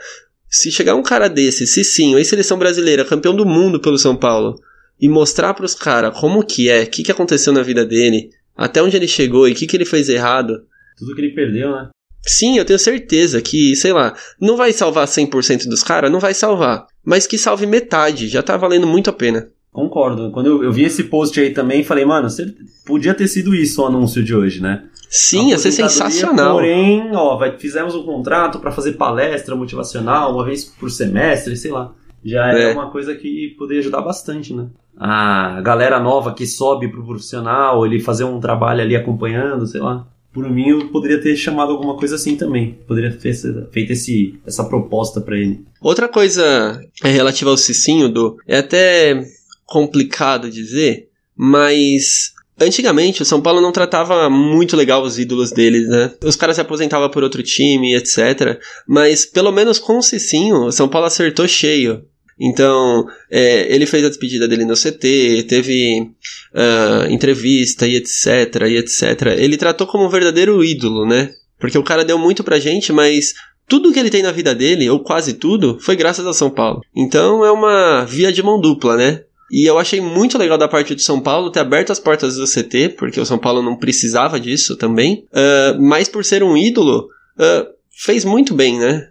Se 0.48 0.70
chegar 0.70 0.94
um 0.94 1.02
cara 1.02 1.28
desse, 1.28 1.66
se 1.66 1.84
sim, 1.84 2.16
ex-seleção 2.16 2.58
brasileira, 2.58 3.04
campeão 3.04 3.34
do 3.34 3.44
mundo 3.44 3.80
pelo 3.80 3.98
São 3.98 4.16
Paulo, 4.16 4.58
e 5.00 5.08
mostrar 5.08 5.54
para 5.54 5.66
os 5.66 5.74
caras 5.74 6.18
como 6.18 6.44
que 6.44 6.68
é, 6.68 6.82
o 6.82 6.86
que, 6.86 7.02
que 7.02 7.12
aconteceu 7.12 7.52
na 7.52 7.62
vida 7.62 7.84
dele, 7.84 8.30
até 8.56 8.82
onde 8.82 8.96
ele 8.96 9.06
chegou 9.06 9.48
e 9.48 9.52
o 9.52 9.54
que, 9.54 9.66
que 9.66 9.76
ele 9.76 9.84
fez 9.84 10.08
errado. 10.08 10.64
Tudo 10.96 11.14
que 11.14 11.20
ele 11.20 11.34
perdeu, 11.34 11.70
né? 11.70 11.88
Sim, 12.26 12.58
eu 12.58 12.64
tenho 12.64 12.78
certeza 12.78 13.40
que, 13.40 13.76
sei 13.76 13.92
lá, 13.92 14.16
não 14.40 14.56
vai 14.56 14.72
salvar 14.72 15.06
100% 15.06 15.68
dos 15.68 15.82
caras, 15.82 16.10
não 16.10 16.18
vai 16.18 16.34
salvar. 16.34 16.86
Mas 17.04 17.26
que 17.26 17.38
salve 17.38 17.64
metade, 17.66 18.28
já 18.28 18.42
tá 18.42 18.56
valendo 18.56 18.86
muito 18.86 19.08
a 19.08 19.12
pena. 19.12 19.50
Concordo. 19.72 20.30
Quando 20.30 20.46
eu, 20.46 20.64
eu 20.64 20.72
vi 20.72 20.84
esse 20.84 21.04
post 21.04 21.38
aí 21.40 21.50
também, 21.50 21.84
falei, 21.84 22.04
mano, 22.04 22.28
você 22.28 22.54
podia 22.84 23.14
ter 23.14 23.28
sido 23.28 23.54
isso 23.54 23.82
o 23.82 23.86
anúncio 23.86 24.22
de 24.22 24.34
hoje, 24.34 24.62
né? 24.62 24.84
Sim, 25.10 25.50
ia 25.50 25.58
ser 25.58 25.72
sensacional. 25.72 26.54
Porém, 26.54 27.10
ó, 27.14 27.36
vai, 27.36 27.56
fizemos 27.58 27.94
um 27.94 28.02
contrato 28.02 28.58
para 28.58 28.70
fazer 28.70 28.92
palestra 28.92 29.56
motivacional 29.56 30.34
uma 30.34 30.44
vez 30.44 30.64
por 30.64 30.90
semestre, 30.90 31.56
sei 31.56 31.70
lá. 31.70 31.92
Já 32.24 32.52
é, 32.52 32.70
é 32.70 32.72
uma 32.72 32.90
coisa 32.90 33.14
que 33.14 33.54
poderia 33.58 33.80
ajudar 33.80 34.02
bastante, 34.02 34.52
né? 34.52 34.66
A 34.96 35.60
galera 35.62 36.00
nova 36.00 36.34
que 36.34 36.46
sobe 36.46 36.88
pro 36.88 37.04
profissional, 37.04 37.86
ele 37.86 38.00
fazer 38.00 38.24
um 38.24 38.40
trabalho 38.40 38.82
ali 38.82 38.96
acompanhando, 38.96 39.66
sei 39.66 39.80
lá. 39.80 40.06
Por 40.32 40.48
mim, 40.50 40.68
eu 40.68 40.88
poderia 40.88 41.20
ter 41.20 41.36
chamado 41.36 41.72
alguma 41.72 41.96
coisa 41.96 42.16
assim 42.16 42.36
também. 42.36 42.78
Poderia 42.86 43.10
ter 43.10 43.32
feito 43.70 43.92
esse, 43.92 44.38
essa 44.46 44.64
proposta 44.64 45.20
para 45.20 45.36
ele. 45.38 45.64
Outra 45.80 46.08
coisa 46.08 46.80
é 47.02 47.08
relativa 47.08 47.50
ao 47.50 47.56
Cicinho, 47.56 48.08
do 48.08 48.36
é 48.46 48.58
até 48.58 49.24
complicado 49.68 50.50
dizer, 50.50 51.08
mas 51.36 52.32
Antigamente, 52.60 53.22
o 53.22 53.24
São 53.24 53.40
Paulo 53.40 53.60
não 53.60 53.70
tratava 53.70 54.28
muito 54.28 54.76
legal 54.76 55.00
os 55.02 55.16
ídolos 55.16 55.52
deles, 55.52 55.88
né? 55.88 56.10
Os 56.24 56.34
caras 56.34 56.56
se 56.56 56.60
aposentavam 56.60 57.08
por 57.08 57.22
outro 57.22 57.40
time, 57.40 57.94
etc. 57.94 58.58
Mas, 58.84 59.24
pelo 59.24 59.52
menos 59.52 59.78
com 59.78 59.98
o 59.98 60.02
Cicinho, 60.02 60.64
o 60.64 60.72
São 60.72 60.88
Paulo 60.88 61.06
acertou 61.06 61.46
cheio. 61.46 62.02
Então, 62.36 63.06
é, 63.30 63.72
ele 63.72 63.86
fez 63.86 64.04
a 64.04 64.08
despedida 64.08 64.48
dele 64.48 64.64
no 64.64 64.74
CT, 64.74 65.46
teve 65.48 66.10
uh, 66.52 67.10
entrevista 67.10 67.86
e 67.86 67.94
etc, 67.94 68.62
e 68.68 68.76
etc. 68.76 69.36
Ele 69.36 69.56
tratou 69.56 69.86
como 69.86 70.04
um 70.04 70.08
verdadeiro 70.08 70.64
ídolo, 70.64 71.06
né? 71.06 71.30
Porque 71.60 71.78
o 71.78 71.82
cara 71.84 72.04
deu 72.04 72.18
muito 72.18 72.42
pra 72.42 72.58
gente, 72.58 72.92
mas 72.92 73.34
tudo 73.68 73.92
que 73.92 73.98
ele 74.00 74.10
tem 74.10 74.22
na 74.22 74.32
vida 74.32 74.52
dele, 74.52 74.88
ou 74.88 75.00
quase 75.00 75.34
tudo, 75.34 75.78
foi 75.80 75.94
graças 75.94 76.26
ao 76.26 76.34
São 76.34 76.50
Paulo. 76.50 76.80
Então 76.96 77.44
é 77.44 77.52
uma 77.52 78.04
via 78.04 78.32
de 78.32 78.42
mão 78.42 78.60
dupla, 78.60 78.96
né? 78.96 79.22
E 79.50 79.68
eu 79.68 79.78
achei 79.78 80.00
muito 80.00 80.36
legal 80.36 80.58
da 80.58 80.68
parte 80.68 80.94
do 80.94 81.00
São 81.00 81.20
Paulo 81.20 81.50
ter 81.50 81.60
aberto 81.60 81.90
as 81.90 81.98
portas 81.98 82.36
do 82.36 82.46
CT, 82.46 82.90
porque 82.98 83.20
o 83.20 83.26
São 83.26 83.38
Paulo 83.38 83.62
não 83.62 83.76
precisava 83.76 84.38
disso 84.38 84.76
também. 84.76 85.24
Uh, 85.32 85.80
mas 85.80 86.08
por 86.08 86.24
ser 86.24 86.42
um 86.42 86.56
ídolo, 86.56 87.08
uh, 87.38 87.66
fez 87.90 88.24
muito 88.24 88.54
bem, 88.54 88.78
né? 88.78 89.08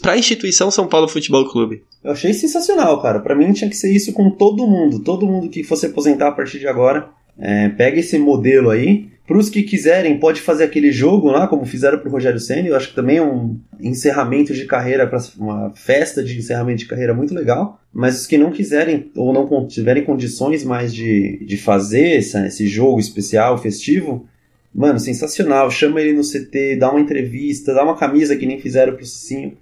Para 0.00 0.12
a 0.12 0.18
instituição 0.18 0.70
São 0.70 0.86
Paulo 0.86 1.08
Futebol 1.08 1.48
Clube. 1.50 1.82
Eu 2.04 2.12
achei 2.12 2.32
sensacional, 2.32 3.00
cara. 3.00 3.20
Para 3.20 3.34
mim 3.34 3.52
tinha 3.52 3.70
que 3.70 3.76
ser 3.76 3.92
isso 3.92 4.12
com 4.12 4.30
todo 4.30 4.66
mundo. 4.66 5.00
Todo 5.00 5.26
mundo 5.26 5.48
que 5.48 5.64
fosse 5.64 5.86
aposentar 5.86 6.28
a 6.28 6.32
partir 6.32 6.58
de 6.58 6.66
agora, 6.66 7.08
é, 7.38 7.68
pega 7.70 7.98
esse 7.98 8.18
modelo 8.18 8.70
aí. 8.70 9.08
Para 9.26 9.38
os 9.38 9.48
que 9.48 9.62
quiserem, 9.62 10.18
pode 10.18 10.40
fazer 10.40 10.64
aquele 10.64 10.90
jogo 10.90 11.30
lá, 11.30 11.46
como 11.46 11.64
fizeram 11.64 11.98
para 11.98 12.08
o 12.08 12.12
Rogério 12.12 12.40
Senna. 12.40 12.68
Eu 12.68 12.76
acho 12.76 12.88
que 12.88 12.94
também 12.94 13.18
é 13.18 13.22
um 13.22 13.56
encerramento 13.80 14.52
de 14.52 14.66
carreira, 14.66 15.08
uma 15.38 15.70
festa 15.70 16.24
de 16.24 16.36
encerramento 16.36 16.80
de 16.80 16.86
carreira 16.86 17.14
muito 17.14 17.32
legal. 17.32 17.80
Mas 17.92 18.20
os 18.20 18.26
que 18.26 18.36
não 18.36 18.50
quiserem 18.50 19.12
ou 19.16 19.32
não 19.32 19.66
tiverem 19.66 20.04
condições 20.04 20.64
mais 20.64 20.92
de, 20.92 21.38
de 21.44 21.56
fazer 21.56 22.18
essa, 22.18 22.46
esse 22.46 22.66
jogo 22.66 22.98
especial, 22.98 23.56
festivo, 23.58 24.26
mano, 24.74 24.98
sensacional. 24.98 25.70
Chama 25.70 26.00
ele 26.00 26.14
no 26.14 26.22
CT, 26.22 26.76
dá 26.76 26.90
uma 26.90 27.00
entrevista, 27.00 27.72
dá 27.72 27.84
uma 27.84 27.96
camisa 27.96 28.34
que 28.34 28.44
nem 28.46 28.60
fizeram 28.60 28.96
pro 28.96 29.06
Cicinho. 29.06 29.56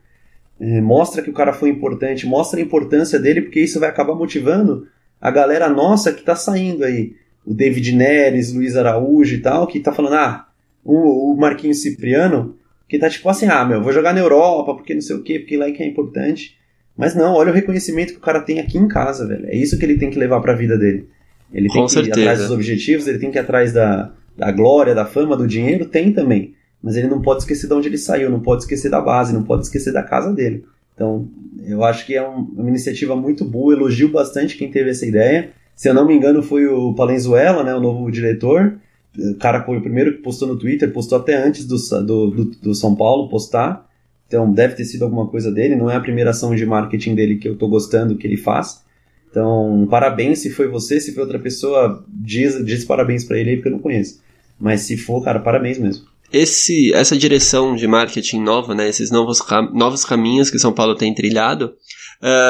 É, 0.59 0.81
mostra 0.81 1.23
que 1.23 1.31
o 1.31 1.35
cara 1.35 1.53
foi 1.53 1.69
importante, 1.69 2.27
mostra 2.27 2.59
a 2.59 2.63
importância 2.63 3.19
dele, 3.19 3.43
porque 3.43 3.61
isso 3.61 3.79
vai 3.79 3.91
acabar 3.91 4.15
motivando 4.15 4.87
a 5.21 5.31
galera 5.31 5.69
nossa 5.69 6.13
que 6.13 6.23
tá 6.23 6.35
saindo 6.35 6.83
aí. 6.83 7.15
O 7.51 7.55
David 7.55 7.97
Neres, 7.97 8.53
Luiz 8.53 8.77
Araújo 8.77 9.35
e 9.35 9.41
tal, 9.41 9.67
que 9.67 9.81
tá 9.81 9.93
falando, 9.93 10.15
ah, 10.15 10.47
o, 10.85 11.33
o 11.33 11.37
Marquinhos 11.37 11.83
Cipriano, 11.83 12.57
que 12.89 12.97
tá 12.97 13.11
tipo 13.11 13.29
assim, 13.29 13.47
ah, 13.47 13.65
meu, 13.65 13.83
vou 13.83 13.93
jogar 13.93 14.15
na 14.15 14.21
Europa, 14.21 14.75
porque 14.75 14.95
não 14.95 15.01
sei 15.01 15.17
o 15.17 15.23
quê, 15.23 15.41
porque 15.41 15.57
lá 15.57 15.67
é 15.67 15.73
que 15.73 15.83
é 15.83 15.87
importante. 15.87 16.57
Mas 16.97 17.15
não, 17.15 17.35
olha 17.35 17.51
o 17.51 17.55
reconhecimento 17.55 18.13
que 18.13 18.19
o 18.19 18.23
cara 18.23 18.41
tem 18.41 18.61
aqui 18.61 18.79
em 18.79 18.87
casa, 18.87 19.27
velho. 19.27 19.47
É 19.47 19.57
isso 19.57 19.77
que 19.77 19.85
ele 19.85 19.99
tem 19.99 20.11
que 20.11 20.19
levar 20.19 20.41
pra 20.41 20.55
vida 20.55 20.79
dele. 20.79 21.09
Ele 21.53 21.67
tem 21.69 21.81
Com 21.81 21.87
que 21.87 21.93
certeza. 21.93 22.21
ir 22.21 22.23
atrás 22.23 22.39
dos 22.39 22.51
objetivos, 22.53 23.09
ele 23.09 23.19
tem 23.19 23.33
que 23.33 23.39
ir 23.39 23.41
atrás 23.41 23.73
da, 23.73 24.13
da 24.37 24.53
glória, 24.53 24.95
da 24.95 25.05
fama, 25.05 25.37
do 25.37 25.47
dinheiro, 25.47 25.87
tem 25.87 26.13
também. 26.13 26.55
Mas 26.81 26.97
ele 26.97 27.09
não 27.09 27.21
pode 27.21 27.41
esquecer 27.41 27.67
de 27.67 27.75
onde 27.75 27.89
ele 27.89 27.99
saiu, 27.99 28.31
não 28.31 28.41
pode 28.41 28.63
esquecer 28.63 28.91
da 28.91 29.01
base, 29.01 29.35
não 29.35 29.43
pode 29.43 29.65
esquecer 29.65 29.93
da 29.93 30.03
casa 30.03 30.33
dele. 30.33 30.65
Então, 30.95 31.29
eu 31.67 31.83
acho 31.83 32.07
que 32.07 32.15
é 32.15 32.27
um, 32.27 32.49
uma 32.57 32.69
iniciativa 32.69 33.17
muito 33.17 33.45
boa, 33.45 33.75
elogio 33.75 34.09
bastante 34.11 34.57
quem 34.57 34.71
teve 34.71 34.91
essa 34.91 35.05
ideia. 35.05 35.51
Se 35.81 35.89
eu 35.89 35.95
não 35.95 36.07
me 36.07 36.15
engano, 36.15 36.43
foi 36.43 36.67
o 36.67 36.93
Palenzuela, 36.93 37.65
né, 37.65 37.75
o 37.75 37.81
novo 37.81 38.11
diretor. 38.11 38.79
O 39.17 39.35
cara 39.37 39.65
foi 39.65 39.79
o 39.79 39.81
primeiro 39.81 40.13
que 40.13 40.23
postou 40.23 40.47
no 40.47 40.59
Twitter, 40.59 40.93
postou 40.93 41.17
até 41.17 41.43
antes 41.43 41.65
do, 41.65 41.75
do, 42.05 42.31
do, 42.31 42.45
do 42.45 42.75
São 42.75 42.95
Paulo 42.95 43.31
postar. 43.31 43.89
Então, 44.27 44.53
deve 44.53 44.75
ter 44.75 44.85
sido 44.85 45.07
alguma 45.07 45.27
coisa 45.27 45.51
dele. 45.51 45.75
Não 45.75 45.91
é 45.91 45.97
a 45.97 46.01
primeira 46.01 46.33
ação 46.33 46.55
de 46.55 46.67
marketing 46.67 47.15
dele 47.15 47.39
que 47.39 47.49
eu 47.49 47.57
tô 47.57 47.67
gostando 47.67 48.15
que 48.19 48.27
ele 48.27 48.37
faz. 48.37 48.83
Então, 49.31 49.89
parabéns 49.91 50.41
se 50.41 50.51
foi 50.51 50.69
você, 50.69 51.01
se 51.01 51.15
foi 51.15 51.23
outra 51.23 51.39
pessoa, 51.39 52.05
diz, 52.07 52.63
diz 52.63 52.85
parabéns 52.85 53.25
para 53.25 53.39
ele 53.39 53.49
aí, 53.49 53.57
porque 53.57 53.69
eu 53.71 53.73
não 53.73 53.79
conheço. 53.79 54.21
Mas 54.61 54.83
se 54.83 54.99
for, 54.99 55.25
cara, 55.25 55.41
parabéns 55.41 55.79
mesmo 55.79 56.05
esse, 56.33 56.95
essa 56.95 57.17
direção 57.17 57.75
de 57.75 57.89
marketing 57.89 58.41
nova, 58.41 58.73
né, 58.73 58.89
esses 58.89 59.11
novos, 59.11 59.41
novos 59.73 60.05
caminhos 60.05 60.49
que 60.49 60.61
São 60.61 60.73
Paulo 60.73 60.95
tem 60.95 61.13
trilhado, 61.13 61.75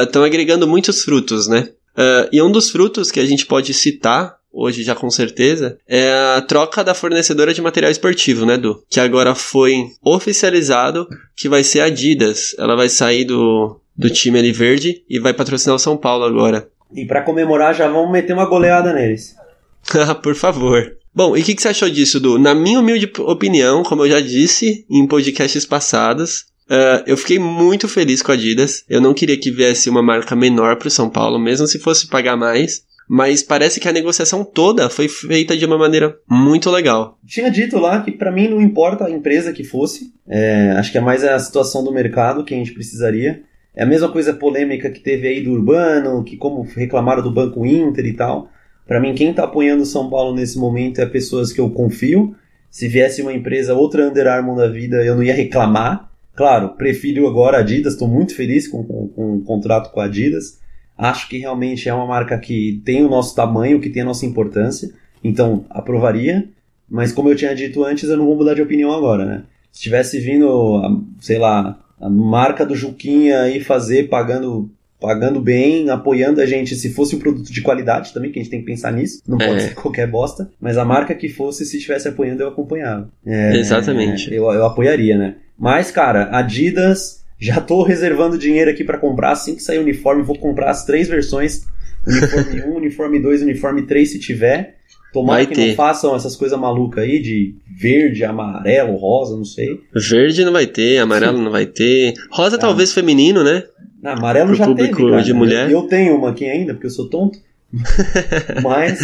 estão 0.02 0.20
uh, 0.20 0.24
agregando 0.26 0.68
muitos 0.68 1.02
frutos, 1.02 1.48
né? 1.48 1.70
Uh, 1.96 2.28
e 2.32 2.40
um 2.40 2.50
dos 2.50 2.70
frutos 2.70 3.10
que 3.10 3.20
a 3.20 3.26
gente 3.26 3.46
pode 3.46 3.74
citar 3.74 4.40
hoje 4.52 4.82
já 4.82 4.94
com 4.94 5.10
certeza, 5.10 5.78
é 5.88 6.12
a 6.36 6.42
troca 6.42 6.82
da 6.82 6.94
fornecedora 6.94 7.54
de 7.54 7.62
material 7.62 7.90
esportivo, 7.90 8.44
né, 8.44 8.56
Du? 8.56 8.82
Que 8.88 9.00
agora 9.00 9.34
foi 9.34 9.86
oficializado 10.02 11.08
que 11.36 11.48
vai 11.48 11.62
ser 11.62 11.80
a 11.80 11.84
Adidas. 11.84 12.54
Ela 12.58 12.76
vai 12.76 12.88
sair 12.88 13.24
do, 13.24 13.80
do 13.96 14.10
time 14.10 14.38
ali 14.38 14.52
verde 14.52 15.04
e 15.08 15.20
vai 15.20 15.32
patrocinar 15.32 15.76
o 15.76 15.78
São 15.78 15.96
Paulo 15.96 16.24
agora. 16.24 16.68
E 16.94 17.06
para 17.06 17.22
comemorar 17.22 17.74
já 17.74 17.86
vamos 17.88 18.10
meter 18.10 18.32
uma 18.32 18.46
goleada 18.46 18.92
neles. 18.92 19.36
Por 20.22 20.34
favor. 20.34 20.96
Bom, 21.14 21.36
e 21.36 21.40
o 21.40 21.44
que, 21.44 21.54
que, 21.54 21.62
você 21.62 21.68
achou 21.68 21.90
disso, 21.90 22.20
Du? 22.20 22.38
Na 22.38 22.54
minha 22.54 22.78
humilde 22.78 23.10
opinião, 23.18 23.82
como 23.82 24.04
eu 24.04 24.10
já 24.10 24.20
disse 24.20 24.86
em 24.88 25.06
podcasts 25.06 25.66
passados, 25.66 26.46
uh, 26.70 27.02
eu 27.06 27.16
fiquei 27.16 27.38
muito 27.38 27.88
feliz 27.88 28.22
com 28.22 28.30
a 28.30 28.34
Adidas. 28.34 28.84
Eu 28.88 29.00
não 29.00 29.12
queria 29.12 29.38
que 29.38 29.50
viesse 29.50 29.90
uma 29.90 30.02
marca 30.02 30.36
menor 30.36 30.76
para 30.76 30.88
o 30.88 30.90
São 30.90 31.10
Paulo, 31.10 31.38
mesmo 31.38 31.66
se 31.66 31.78
fosse 31.78 32.06
pagar 32.06 32.36
mais. 32.36 32.88
Mas 33.12 33.42
parece 33.42 33.80
que 33.80 33.88
a 33.88 33.92
negociação 33.92 34.44
toda 34.44 34.88
foi 34.88 35.08
feita 35.08 35.56
de 35.56 35.66
uma 35.66 35.76
maneira 35.76 36.16
muito 36.28 36.70
legal. 36.70 37.18
Tinha 37.26 37.50
dito 37.50 37.76
lá 37.76 38.00
que 38.02 38.12
para 38.12 38.30
mim 38.30 38.46
não 38.46 38.62
importa 38.62 39.04
a 39.04 39.10
empresa 39.10 39.52
que 39.52 39.64
fosse. 39.64 40.12
É, 40.28 40.70
acho 40.78 40.92
que 40.92 40.98
é 40.98 41.00
mais 41.00 41.24
a 41.24 41.36
situação 41.40 41.82
do 41.82 41.92
mercado 41.92 42.44
que 42.44 42.54
a 42.54 42.56
gente 42.56 42.72
precisaria. 42.72 43.42
É 43.74 43.82
a 43.82 43.86
mesma 43.86 44.12
coisa 44.12 44.32
polêmica 44.32 44.90
que 44.90 45.00
teve 45.00 45.26
aí 45.26 45.42
do 45.42 45.50
Urbano, 45.50 46.22
que 46.22 46.36
como 46.36 46.62
reclamaram 46.62 47.20
do 47.20 47.32
Banco 47.32 47.66
Inter 47.66 48.06
e 48.06 48.12
tal. 48.12 48.48
Para 48.86 49.00
mim, 49.00 49.14
quem 49.14 49.30
está 49.30 49.44
apoiando 49.44 49.82
o 49.82 49.86
São 49.86 50.08
Paulo 50.08 50.34
nesse 50.34 50.58
momento 50.58 51.00
é 51.00 51.06
pessoas 51.06 51.52
que 51.52 51.60
eu 51.60 51.70
confio. 51.70 52.34
Se 52.70 52.86
viesse 52.86 53.22
uma 53.22 53.32
empresa, 53.32 53.74
outra 53.74 54.08
Under 54.08 54.28
Armour 54.28 54.56
da 54.56 54.68
vida, 54.68 55.04
eu 55.04 55.16
não 55.16 55.22
ia 55.22 55.34
reclamar. 55.34 56.09
Claro, 56.34 56.70
prefiro 56.70 57.26
agora 57.26 57.58
a 57.58 57.60
Adidas, 57.60 57.94
estou 57.94 58.08
muito 58.08 58.34
feliz 58.34 58.66
com, 58.66 58.84
com, 58.84 59.08
com 59.08 59.36
o 59.36 59.40
contrato 59.42 59.90
com 59.90 60.00
a 60.00 60.04
Adidas. 60.04 60.60
Acho 60.96 61.28
que 61.28 61.38
realmente 61.38 61.88
é 61.88 61.94
uma 61.94 62.06
marca 62.06 62.38
que 62.38 62.80
tem 62.84 63.04
o 63.04 63.08
nosso 63.08 63.34
tamanho, 63.34 63.80
que 63.80 63.90
tem 63.90 64.02
a 64.02 64.06
nossa 64.06 64.26
importância. 64.26 64.92
Então, 65.24 65.64
aprovaria. 65.70 66.48
Mas 66.88 67.12
como 67.12 67.28
eu 67.28 67.36
tinha 67.36 67.54
dito 67.54 67.84
antes, 67.84 68.08
eu 68.08 68.16
não 68.16 68.26
vou 68.26 68.36
mudar 68.36 68.54
de 68.54 68.62
opinião 68.62 68.92
agora, 68.92 69.24
né? 69.24 69.44
Se 69.70 69.80
tivesse 69.80 70.18
vindo, 70.18 71.06
sei 71.20 71.38
lá, 71.38 71.78
a 72.00 72.08
marca 72.08 72.66
do 72.66 72.74
Juquinha 72.74 73.42
aí 73.42 73.60
fazer, 73.60 74.08
pagando 74.08 74.70
pagando 75.00 75.40
bem, 75.40 75.88
apoiando 75.90 76.40
a 76.40 76.46
gente 76.46 76.76
se 76.76 76.90
fosse 76.92 77.16
um 77.16 77.18
produto 77.18 77.50
de 77.50 77.62
qualidade 77.62 78.12
também, 78.12 78.30
que 78.30 78.38
a 78.38 78.42
gente 78.42 78.50
tem 78.50 78.60
que 78.60 78.66
pensar 78.66 78.92
nisso. 78.92 79.22
Não 79.26 79.38
é. 79.40 79.46
pode 79.46 79.62
ser 79.62 79.74
qualquer 79.74 80.06
bosta. 80.06 80.50
Mas 80.60 80.76
a 80.76 80.84
marca 80.84 81.14
que 81.14 81.28
fosse, 81.28 81.64
se 81.64 81.76
estivesse 81.78 82.06
apoiando, 82.08 82.42
eu 82.42 82.48
acompanhava. 82.48 83.10
É, 83.26 83.56
Exatamente. 83.56 84.32
É, 84.32 84.38
eu, 84.38 84.44
eu 84.52 84.66
apoiaria, 84.66 85.16
né? 85.16 85.36
Mas, 85.58 85.90
cara, 85.90 86.28
Adidas, 86.36 87.24
já 87.38 87.60
tô 87.60 87.82
reservando 87.82 88.36
dinheiro 88.38 88.70
aqui 88.70 88.84
para 88.84 88.98
comprar. 88.98 89.32
Assim 89.32 89.54
que 89.54 89.62
sair 89.62 89.78
o 89.78 89.82
uniforme, 89.82 90.22
vou 90.22 90.38
comprar 90.38 90.70
as 90.70 90.84
três 90.84 91.08
versões. 91.08 91.66
Uniforme 92.06 92.62
1, 92.62 92.74
uniforme 92.76 93.20
2, 93.20 93.42
uniforme 93.42 93.82
3, 93.86 94.10
se 94.12 94.18
tiver. 94.18 94.76
Tomara 95.12 95.38
Vai 95.38 95.46
que 95.46 95.54
ter. 95.54 95.68
não 95.68 95.74
façam 95.74 96.14
essas 96.14 96.36
coisas 96.36 96.56
malucas 96.58 97.02
aí 97.02 97.20
de 97.20 97.56
verde, 97.68 98.22
amarelo, 98.24 98.94
rosa, 98.94 99.36
não 99.36 99.44
sei. 99.44 99.80
Verde 99.92 100.44
não 100.44 100.52
vai 100.52 100.66
ter, 100.66 100.98
amarelo 100.98 101.40
não 101.42 101.50
vai 101.50 101.66
ter. 101.66 102.14
Rosa 102.30 102.56
Tá. 102.56 102.68
talvez 102.68 102.92
feminino, 102.92 103.42
né? 103.42 103.64
Não, 104.02 104.12
amarelo 104.12 104.54
já 104.54 104.72
teve, 104.74 104.92
cara. 104.92 105.22
de 105.22 105.32
mulher? 105.32 105.70
Eu, 105.70 105.80
eu 105.80 105.82
tenho 105.82 106.16
uma 106.16 106.30
aqui 106.30 106.46
ainda, 106.46 106.72
porque 106.74 106.86
eu 106.86 106.90
sou 106.90 107.08
tonto. 107.08 107.38
mas 108.62 108.98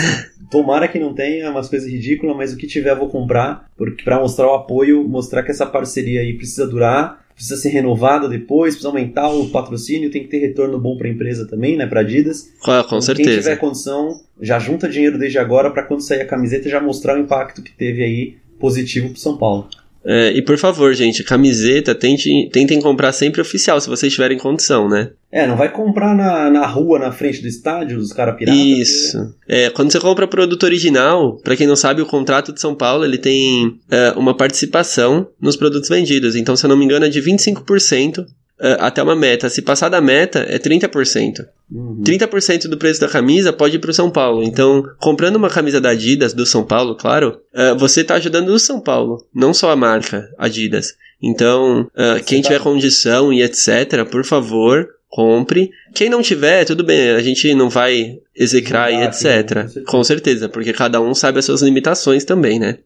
tomara 0.51 0.89
que 0.89 0.99
não 0.99 1.15
tenha 1.15 1.51
umas 1.51 1.69
coisas 1.69 1.91
ridículas, 1.91 2.37
mas 2.37 2.53
o 2.53 2.57
que 2.57 2.67
tiver 2.67 2.91
eu 2.91 2.99
vou 2.99 3.09
comprar, 3.09 3.67
porque 3.77 4.03
para 4.03 4.19
mostrar 4.19 4.49
o 4.49 4.55
apoio, 4.55 5.07
mostrar 5.07 5.43
que 5.43 5.51
essa 5.51 5.67
parceria 5.67 6.21
aí 6.21 6.35
precisa 6.35 6.67
durar, 6.67 7.25
precisa 7.35 7.61
ser 7.61 7.69
renovada 7.69 8.29
depois, 8.29 8.75
precisa 8.75 8.89
aumentar 8.89 9.29
o 9.29 9.49
patrocínio, 9.51 10.11
tem 10.11 10.23
que 10.23 10.29
ter 10.29 10.39
retorno 10.39 10.81
bom 10.81 10.97
para 10.97 11.07
a 11.07 11.11
empresa 11.11 11.47
também, 11.47 11.77
né, 11.77 11.87
para 11.87 12.01
Adidas. 12.01 12.51
Com, 12.61 12.73
com 12.73 12.79
Então, 12.79 12.89
Quem 12.89 13.03
certeza. 13.03 13.39
tiver 13.39 13.57
condição, 13.57 14.21
já 14.41 14.59
junta 14.59 14.89
dinheiro 14.89 15.19
desde 15.19 15.39
agora 15.39 15.71
para 15.71 15.83
quando 15.83 16.01
sair 16.01 16.23
a 16.23 16.27
camiseta 16.27 16.69
já 16.69 16.81
mostrar 16.81 17.17
o 17.17 17.21
impacto 17.21 17.63
que 17.63 17.73
teve 17.73 18.03
aí 18.03 18.37
positivo 18.59 19.11
pro 19.11 19.21
São 19.21 19.37
Paulo. 19.37 19.69
É, 20.07 20.31
e 20.31 20.41
por 20.41 20.57
favor, 20.57 20.95
gente, 20.95 21.25
camiseta, 21.25 21.93
tente, 21.93 22.49
tentem 22.53 22.81
comprar 22.81 23.11
sempre 23.11 23.41
oficial, 23.41 23.81
se 23.81 23.89
vocês 23.89 24.13
tiverem 24.13 24.39
condição, 24.39 24.89
né? 24.89 25.11
É, 25.33 25.47
não 25.47 25.57
vai 25.57 25.71
comprar 25.71 26.15
na, 26.15 26.49
na 26.49 26.65
rua, 26.65 26.99
na 26.99 27.11
frente 27.11 27.43
do 27.43 27.49
estádio, 27.49 27.99
os 27.99 28.13
caras 28.13 28.37
piratas. 28.37 28.59
Isso. 28.59 29.35
É, 29.49 29.69
quando 29.71 29.91
você 29.91 29.99
compra 29.99 30.29
produto 30.29 30.63
original, 30.63 31.37
pra 31.43 31.57
quem 31.57 31.67
não 31.67 31.75
sabe, 31.75 32.01
o 32.01 32.07
contrato 32.07 32.53
de 32.53 32.61
São 32.61 32.75
Paulo 32.75 33.05
ele 33.05 33.19
tem 33.19 33.79
é, 33.91 34.13
uma 34.13 34.37
participação 34.37 35.27
nos 35.41 35.57
produtos 35.57 35.89
vendidos. 35.89 36.37
Então, 36.37 36.55
se 36.57 36.65
eu 36.65 36.69
não 36.69 36.77
me 36.77 36.85
engano, 36.85 37.05
é 37.05 37.09
de 37.09 37.21
25% 37.21 38.25
é, 38.61 38.77
até 38.81 39.03
uma 39.03 39.15
meta. 39.17 39.49
Se 39.49 39.63
passar 39.63 39.89
da 39.89 40.01
meta, 40.01 40.41
é 40.49 40.59
30%. 40.59 41.47
Uhum. 41.71 42.03
30% 42.05 42.69
do 42.69 42.79
preço 42.79 43.01
da 43.01 43.09
camisa 43.09 43.53
pode 43.53 43.77
ir 43.77 43.79
pro 43.79 43.93
São 43.93 44.11
Paulo. 44.11 44.43
Então, 44.43 44.83
comprando 44.99 45.37
uma 45.37 45.51
camisa 45.51 45.81
da 45.81 45.91
Adidas, 45.91 46.33
do 46.33 46.47
São 46.47 46.65
Paulo, 46.65 46.95
claro, 46.97 47.41
é, 47.53 47.75
você 47.75 48.05
tá 48.05 48.15
ajudando 48.15 48.49
o 48.51 48.59
São 48.59 48.81
Paulo, 48.81 49.27
não 49.35 49.53
só 49.53 49.71
a 49.71 49.77
marca 49.77 50.29
Adidas. 50.39 50.95
Então, 51.23 51.91
é, 51.97 52.21
quem 52.21 52.41
tá- 52.43 52.49
tiver 52.49 52.61
condição 52.61 53.33
e 53.33 53.43
etc., 53.43 54.05
por 54.11 54.25
favor, 54.25 54.89
compre. 55.09 55.71
Quem 55.95 56.09
não 56.11 56.23
tiver, 56.23 56.65
tudo 56.65 56.85
bem, 56.85 57.11
a 57.11 57.21
gente 57.21 57.53
não 57.55 57.71
vai 57.71 58.19
execrar 58.35 58.91
e 58.91 58.95
Julgar, 58.95 59.09
etc. 59.09 59.23
sim, 59.23 59.25
com 59.25 59.69
certeza. 59.69 59.85
Com 59.87 60.05
certeza, 60.05 60.49
porque 60.49 60.73
cada 60.73 61.01
um 61.01 61.15
sabe 61.15 61.39
as 61.39 61.45
suas 61.45 61.63
limitações 61.63 62.25
também, 62.25 62.59
né? 62.59 62.79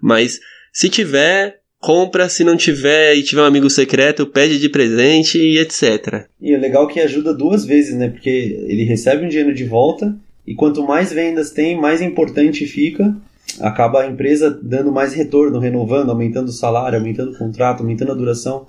Mas 0.00 0.40
se 0.72 0.88
tiver, 0.88 1.60
compra, 1.84 2.30
se 2.30 2.42
não 2.42 2.56
tiver 2.56 3.14
e 3.14 3.22
tiver 3.22 3.42
um 3.42 3.44
amigo 3.44 3.68
secreto, 3.68 4.26
pede 4.26 4.58
de 4.58 4.70
presente 4.70 5.36
e 5.36 5.58
etc. 5.58 6.24
E 6.40 6.54
é 6.54 6.56
legal 6.56 6.88
que 6.88 6.98
ajuda 6.98 7.34
duas 7.34 7.66
vezes, 7.66 7.94
né? 7.94 8.08
Porque 8.08 8.64
ele 8.66 8.84
recebe 8.84 9.26
um 9.26 9.28
dinheiro 9.28 9.54
de 9.54 9.64
volta 9.64 10.16
e 10.46 10.54
quanto 10.54 10.82
mais 10.82 11.12
vendas 11.12 11.50
tem, 11.50 11.78
mais 11.78 12.00
importante 12.00 12.66
fica. 12.66 13.14
Acaba 13.60 14.00
a 14.00 14.06
empresa 14.06 14.50
dando 14.62 14.90
mais 14.90 15.12
retorno, 15.12 15.58
renovando, 15.58 16.08
aumentando 16.08 16.48
o 16.48 16.52
salário, 16.52 16.98
aumentando 16.98 17.32
o 17.32 17.38
contrato, 17.38 17.82
aumentando 17.82 18.12
a 18.12 18.14
duração. 18.14 18.66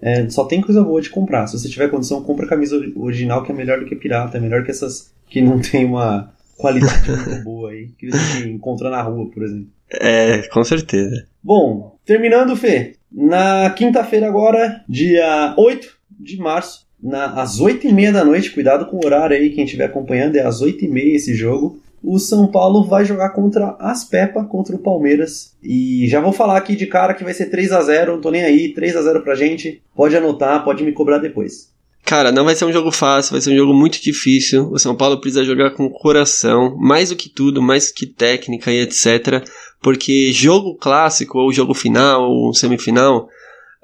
É, 0.00 0.26
só 0.30 0.46
tem 0.46 0.62
coisa 0.62 0.82
boa 0.82 1.02
de 1.02 1.10
comprar. 1.10 1.46
Se 1.46 1.58
você 1.58 1.68
tiver 1.68 1.90
condição, 1.90 2.22
compra 2.22 2.46
a 2.46 2.48
camisa 2.48 2.80
original 2.96 3.42
que 3.42 3.52
é 3.52 3.54
melhor 3.54 3.78
do 3.78 3.84
que 3.84 3.94
pirata, 3.94 4.38
é 4.38 4.40
melhor 4.40 4.64
que 4.64 4.70
essas 4.70 5.12
que 5.28 5.42
não 5.42 5.60
tem 5.60 5.84
uma 5.84 6.32
qualidade 6.56 7.10
muito 7.10 7.44
boa 7.44 7.72
aí, 7.72 7.88
que 7.98 8.10
você 8.10 8.48
encontra 8.48 8.88
na 8.88 9.02
rua, 9.02 9.30
por 9.30 9.42
exemplo. 9.42 9.73
É, 10.00 10.42
com 10.48 10.64
certeza. 10.64 11.26
Bom, 11.42 11.96
terminando, 12.04 12.56
Fê. 12.56 12.94
Na 13.12 13.70
quinta-feira 13.70 14.26
agora, 14.26 14.82
dia 14.88 15.54
8 15.56 15.88
de 16.18 16.36
março, 16.36 16.84
na, 17.02 17.26
às 17.40 17.60
8h30 17.60 18.12
da 18.12 18.24
noite, 18.24 18.50
cuidado 18.50 18.86
com 18.86 18.96
o 18.96 19.04
horário 19.04 19.36
aí, 19.36 19.50
quem 19.50 19.64
estiver 19.64 19.84
acompanhando, 19.84 20.36
é 20.36 20.40
às 20.40 20.62
8h30 20.62 21.14
esse 21.14 21.34
jogo. 21.34 21.78
O 22.02 22.18
São 22.18 22.46
Paulo 22.46 22.84
vai 22.84 23.04
jogar 23.04 23.30
contra 23.30 23.76
as 23.78 24.04
Pepa, 24.04 24.44
contra 24.44 24.76
o 24.76 24.78
Palmeiras. 24.78 25.54
E 25.62 26.06
já 26.08 26.20
vou 26.20 26.32
falar 26.32 26.58
aqui 26.58 26.76
de 26.76 26.86
cara 26.86 27.14
que 27.14 27.24
vai 27.24 27.32
ser 27.32 27.46
3 27.46 27.72
a 27.72 27.80
0 27.80 28.12
não 28.12 28.20
tô 28.20 28.30
nem 28.30 28.42
aí, 28.42 28.74
3 28.74 28.96
a 28.96 29.02
0 29.02 29.22
pra 29.22 29.34
gente. 29.34 29.82
Pode 29.94 30.14
anotar, 30.14 30.64
pode 30.64 30.84
me 30.84 30.92
cobrar 30.92 31.18
depois. 31.18 31.72
Cara, 32.04 32.30
não 32.30 32.44
vai 32.44 32.54
ser 32.54 32.66
um 32.66 32.72
jogo 32.72 32.90
fácil, 32.90 33.32
vai 33.32 33.40
ser 33.40 33.50
um 33.50 33.56
jogo 33.56 33.72
muito 33.72 34.02
difícil. 34.02 34.70
O 34.70 34.78
São 34.78 34.94
Paulo 34.94 35.18
precisa 35.18 35.42
jogar 35.42 35.70
com 35.70 35.88
coração, 35.88 36.76
mais 36.78 37.08
do 37.08 37.16
que 37.16 37.30
tudo, 37.30 37.62
mais 37.62 37.88
do 37.88 37.94
que 37.94 38.06
técnica 38.06 38.70
e 38.70 38.80
etc. 38.80 39.42
Porque 39.84 40.32
jogo 40.32 40.74
clássico, 40.76 41.38
ou 41.38 41.52
jogo 41.52 41.74
final, 41.74 42.22
ou 42.22 42.54
semifinal, 42.54 43.28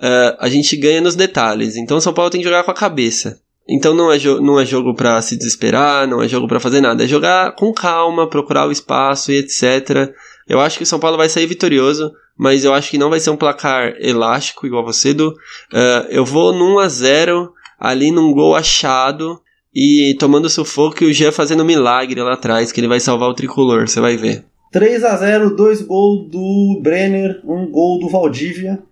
uh, 0.01 0.35
a 0.39 0.49
gente 0.49 0.75
ganha 0.75 0.99
nos 0.99 1.15
detalhes. 1.15 1.77
Então 1.77 1.99
o 1.99 2.01
São 2.01 2.15
Paulo 2.15 2.31
tem 2.31 2.41
que 2.41 2.47
jogar 2.47 2.65
com 2.65 2.71
a 2.71 2.75
cabeça. 2.75 3.39
Então 3.69 3.93
não 3.93 4.11
é, 4.11 4.19
não 4.41 4.59
é 4.59 4.65
jogo 4.65 4.95
para 4.95 5.21
se 5.21 5.37
desesperar, 5.37 6.09
não 6.09 6.23
é 6.23 6.27
jogo 6.27 6.49
para 6.49 6.59
fazer 6.59 6.81
nada. 6.81 7.05
É 7.05 7.07
jogar 7.07 7.55
com 7.55 7.71
calma, 7.71 8.27
procurar 8.27 8.67
o 8.67 8.73
espaço 8.73 9.31
e 9.31 9.37
etc. 9.37 10.11
Eu 10.49 10.59
acho 10.59 10.79
que 10.79 10.85
o 10.85 10.87
São 10.87 10.99
Paulo 10.99 11.19
vai 11.19 11.29
sair 11.29 11.47
vitorioso, 11.47 12.11
mas 12.35 12.65
eu 12.65 12.73
acho 12.73 12.91
que 12.91 12.97
não 12.97 13.11
vai 13.11 13.21
ser 13.21 13.29
um 13.29 13.37
placar 13.37 13.95
elástico 14.01 14.67
igual 14.67 14.83
você, 14.83 15.13
do. 15.13 15.29
Uh, 15.29 16.09
eu 16.09 16.25
vou 16.25 16.51
num 16.55 16.77
1 16.77 16.79
a 16.79 16.89
0 16.89 17.53
ali 17.79 18.11
num 18.11 18.33
gol 18.33 18.57
achado 18.57 19.39
e 19.75 20.17
tomando 20.19 20.49
sufoco 20.49 21.05
e 21.05 21.07
o 21.09 21.13
Jean 21.13 21.31
fazendo 21.31 21.63
milagre 21.63 22.23
lá 22.23 22.33
atrás, 22.33 22.73
que 22.73 22.81
ele 22.81 22.89
vai 22.89 23.01
salvar 23.01 23.29
o 23.29 23.35
tricolor, 23.35 23.87
você 23.87 24.01
vai 24.01 24.17
ver. 24.17 24.47
3 24.71 25.05
a 25.05 25.17
0 25.17 25.57
dois 25.57 25.83
gols 25.83 26.31
do 26.31 26.81
Brenner, 26.83 27.41
um 27.45 27.71
gol 27.71 27.99
do 27.99 28.09
Valdívia 28.09 28.83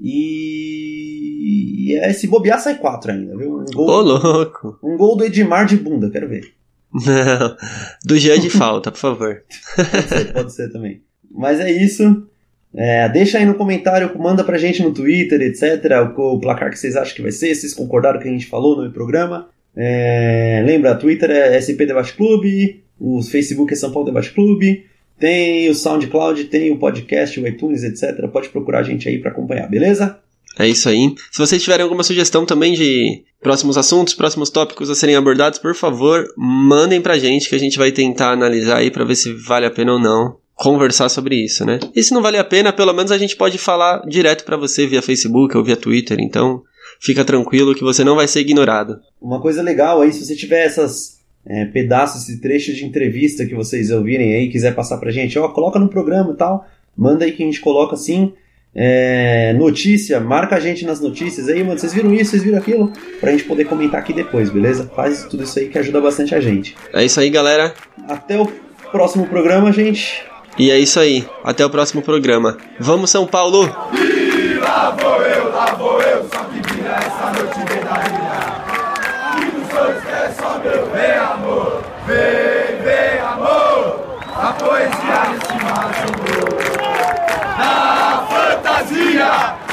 e, 0.00 1.90
e 1.90 1.96
é, 1.96 2.12
se 2.12 2.26
bobear 2.26 2.60
sai 2.60 2.78
4 2.78 3.12
ainda, 3.12 3.36
viu? 3.36 3.58
Um 3.60 3.64
gol, 3.64 3.88
Ô, 3.88 4.00
louco! 4.00 4.78
Um 4.82 4.96
gol 4.96 5.16
do 5.16 5.24
Edmar 5.24 5.66
de 5.66 5.76
bunda, 5.76 6.10
quero 6.10 6.28
ver. 6.28 6.52
Não, 6.92 7.56
do 8.04 8.16
Jean 8.16 8.38
de 8.38 8.48
falta, 8.48 8.90
por 8.90 8.98
favor. 8.98 9.42
pode 9.76 10.08
ser, 10.08 10.32
pode 10.32 10.52
ser 10.52 10.72
também. 10.72 11.02
Mas 11.30 11.60
é 11.60 11.70
isso. 11.70 12.26
É, 12.74 13.08
deixa 13.08 13.38
aí 13.38 13.44
no 13.44 13.54
comentário, 13.54 14.18
manda 14.18 14.44
pra 14.44 14.58
gente 14.58 14.82
no 14.82 14.92
Twitter, 14.92 15.40
etc. 15.40 16.14
O, 16.16 16.34
o, 16.34 16.40
placar 16.40 16.70
que 16.70 16.78
vocês 16.78 16.96
acham 16.96 17.14
que 17.14 17.22
vai 17.22 17.32
ser, 17.32 17.54
se 17.54 17.62
vocês 17.62 17.74
concordaram 17.74 18.18
com 18.18 18.20
o 18.20 18.22
que 18.22 18.28
a 18.28 18.32
gente 18.32 18.46
falou 18.46 18.82
no 18.82 18.90
programa. 18.90 19.48
É, 19.74 20.62
lembra, 20.64 20.94
Twitter 20.94 21.30
é 21.30 21.60
SP 21.60 21.84
Debate 21.84 22.14
Clube, 22.14 22.82
o 22.98 23.22
Facebook 23.22 23.72
é 23.72 23.76
São 23.76 23.92
Paulo 23.92 24.06
Debate 24.06 24.32
Clube, 24.32 24.86
tem 25.18 25.68
o 25.68 25.74
SoundCloud, 25.74 26.44
tem 26.44 26.72
o 26.72 26.78
podcast, 26.78 27.38
o 27.40 27.46
iTunes, 27.46 27.82
etc. 27.82 28.28
Pode 28.30 28.48
procurar 28.48 28.80
a 28.80 28.82
gente 28.82 29.08
aí 29.08 29.18
para 29.18 29.30
acompanhar, 29.30 29.68
beleza? 29.68 30.18
É 30.58 30.66
isso 30.66 30.88
aí. 30.88 31.14
Se 31.30 31.38
vocês 31.38 31.62
tiverem 31.62 31.84
alguma 31.84 32.02
sugestão 32.02 32.46
também 32.46 32.72
de 32.72 33.22
próximos 33.42 33.76
assuntos, 33.76 34.14
próximos 34.14 34.48
tópicos 34.48 34.88
a 34.88 34.94
serem 34.94 35.14
abordados, 35.14 35.58
por 35.58 35.74
favor, 35.74 36.26
mandem 36.36 37.00
pra 37.00 37.18
gente 37.18 37.48
que 37.48 37.54
a 37.54 37.58
gente 37.58 37.76
vai 37.76 37.92
tentar 37.92 38.32
analisar 38.32 38.78
aí 38.78 38.90
para 38.90 39.04
ver 39.04 39.16
se 39.16 39.32
vale 39.34 39.66
a 39.66 39.70
pena 39.70 39.92
ou 39.92 40.00
não 40.00 40.36
conversar 40.54 41.10
sobre 41.10 41.36
isso, 41.36 41.66
né? 41.66 41.78
E 41.94 42.02
se 42.02 42.14
não 42.14 42.22
vale 42.22 42.38
a 42.38 42.44
pena, 42.44 42.72
pelo 42.72 42.94
menos 42.94 43.12
a 43.12 43.18
gente 43.18 43.36
pode 43.36 43.58
falar 43.58 44.00
direto 44.08 44.44
para 44.44 44.56
você 44.56 44.86
via 44.86 45.02
Facebook 45.02 45.54
ou 45.54 45.62
via 45.62 45.76
Twitter, 45.76 46.18
então 46.18 46.62
fica 46.98 47.24
tranquilo 47.24 47.74
que 47.74 47.84
você 47.84 48.02
não 48.02 48.16
vai 48.16 48.26
ser 48.26 48.40
ignorado. 48.40 48.98
Uma 49.20 49.40
coisa 49.40 49.62
legal 49.62 50.00
aí, 50.00 50.10
se 50.10 50.24
você 50.24 50.34
tiver 50.34 50.64
essas 50.64 51.15
é, 51.46 51.64
pedaços 51.64 52.28
e 52.28 52.40
trechos 52.40 52.76
de 52.76 52.84
entrevista 52.84 53.46
que 53.46 53.54
vocês 53.54 53.90
ouvirem 53.90 54.34
aí, 54.34 54.48
quiser 54.48 54.74
passar 54.74 54.98
pra 54.98 55.10
gente, 55.10 55.38
ó, 55.38 55.48
coloca 55.48 55.78
no 55.78 55.88
programa 55.88 56.32
e 56.32 56.36
tal, 56.36 56.66
manda 56.96 57.24
aí 57.24 57.32
que 57.32 57.42
a 57.42 57.46
gente 57.46 57.60
coloca 57.60 57.94
assim. 57.94 58.32
É, 58.78 59.54
notícia, 59.54 60.20
marca 60.20 60.56
a 60.56 60.60
gente 60.60 60.84
nas 60.84 61.00
notícias 61.00 61.48
aí, 61.48 61.64
mano. 61.64 61.78
Vocês 61.78 61.94
viram 61.94 62.12
isso, 62.12 62.32
vocês 62.32 62.42
viram 62.42 62.58
aquilo? 62.58 62.92
Pra 63.20 63.30
gente 63.30 63.44
poder 63.44 63.64
comentar 63.64 63.98
aqui 63.98 64.12
depois, 64.12 64.50
beleza? 64.50 64.90
Faz 64.94 65.24
tudo 65.24 65.44
isso 65.44 65.58
aí 65.58 65.68
que 65.68 65.78
ajuda 65.78 65.98
bastante 65.98 66.34
a 66.34 66.40
gente. 66.40 66.76
É 66.92 67.02
isso 67.02 67.18
aí, 67.18 67.30
galera. 67.30 67.72
Até 68.06 68.38
o 68.38 68.46
próximo 68.92 69.26
programa, 69.26 69.72
gente. 69.72 70.22
E 70.58 70.70
é 70.70 70.78
isso 70.78 71.00
aí. 71.00 71.24
Até 71.42 71.64
o 71.64 71.70
próximo 71.70 72.02
programa. 72.02 72.58
Vamos, 72.78 73.10
São 73.10 73.26
Paulo! 73.26 73.64
E 73.94 74.58
lá 74.58 74.90
vou 74.90 75.22
eu, 75.22 75.50
lá 75.50 75.74
vou 75.74 76.02
eu. 76.02 76.05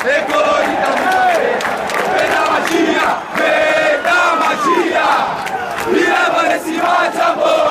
ecologista 0.10 0.88
do 0.89 0.98
planeta. 1.04 1.72
Vem 2.13 2.30
da 2.30 2.42
magia, 2.52 3.08
vem 3.36 3.96
da 4.04 4.22
magia, 4.36 5.10
e 5.88 5.94
leva 6.10 6.42
nesse 6.44 6.74
bate 6.78 7.22
amor. 7.22 7.62